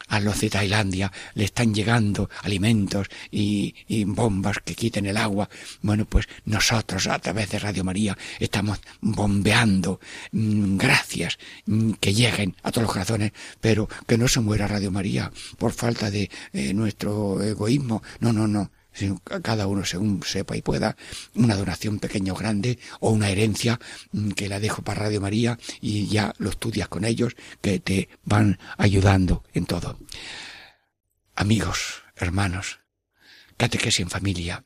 a 0.07 0.19
los 0.19 0.39
de 0.41 0.49
Tailandia 0.49 1.11
le 1.33 1.45
están 1.45 1.73
llegando 1.73 2.29
alimentos 2.41 3.07
y, 3.31 3.73
bombas 4.05 4.57
que 4.63 4.75
quiten 4.75 5.05
el 5.05 5.17
agua. 5.17 5.49
Bueno, 5.81 6.05
pues 6.05 6.27
nosotros 6.45 7.07
a 7.07 7.19
través 7.19 7.49
de 7.49 7.59
Radio 7.59 7.83
María 7.83 8.17
estamos 8.39 8.79
bombeando 9.01 9.99
mm, 10.31 10.77
gracias 10.77 11.37
mm, 11.65 11.91
que 11.93 12.13
lleguen 12.13 12.55
a 12.63 12.71
todos 12.71 12.83
los 12.83 12.93
corazones, 12.93 13.31
pero 13.59 13.87
que 14.07 14.17
no 14.17 14.27
se 14.27 14.39
muera 14.39 14.67
Radio 14.67 14.91
María 14.91 15.31
por 15.57 15.71
falta 15.71 16.11
de 16.11 16.29
eh, 16.51 16.73
nuestro 16.73 17.41
egoísmo. 17.41 18.03
No, 18.19 18.33
no, 18.33 18.47
no 18.47 18.71
cada 19.41 19.67
uno 19.67 19.85
según 19.85 20.21
sepa 20.23 20.55
y 20.55 20.61
pueda, 20.61 20.95
una 21.35 21.55
donación 21.55 21.99
pequeña 21.99 22.33
o 22.33 22.35
grande, 22.35 22.79
o 22.99 23.11
una 23.11 23.29
herencia 23.29 23.79
mm, 24.11 24.31
que 24.31 24.49
la 24.49 24.59
dejo 24.59 24.81
para 24.81 25.01
Radio 25.01 25.21
María 25.21 25.57
y 25.81 26.07
ya 26.07 26.33
lo 26.37 26.49
estudias 26.49 26.87
con 26.87 27.05
ellos, 27.05 27.35
que 27.61 27.79
te 27.79 28.09
van 28.23 28.59
ayudando 28.77 29.43
en 29.53 29.65
todo. 29.65 29.99
Amigos, 31.35 32.03
hermanos, 32.15 32.79
catequesis 33.57 34.01
en 34.01 34.09
familia. 34.09 34.65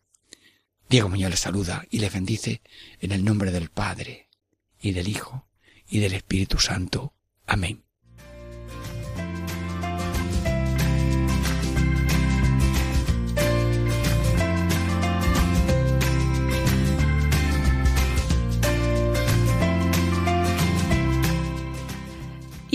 Diego 0.89 1.09
Muñoz 1.09 1.31
les 1.31 1.39
saluda 1.39 1.85
y 1.89 1.99
les 1.99 2.13
bendice 2.13 2.61
en 2.99 3.11
el 3.11 3.23
nombre 3.23 3.51
del 3.51 3.69
Padre, 3.69 4.29
y 4.79 4.91
del 4.91 5.07
Hijo, 5.07 5.47
y 5.87 5.99
del 5.99 6.13
Espíritu 6.13 6.59
Santo. 6.59 7.13
Amén. 7.45 7.86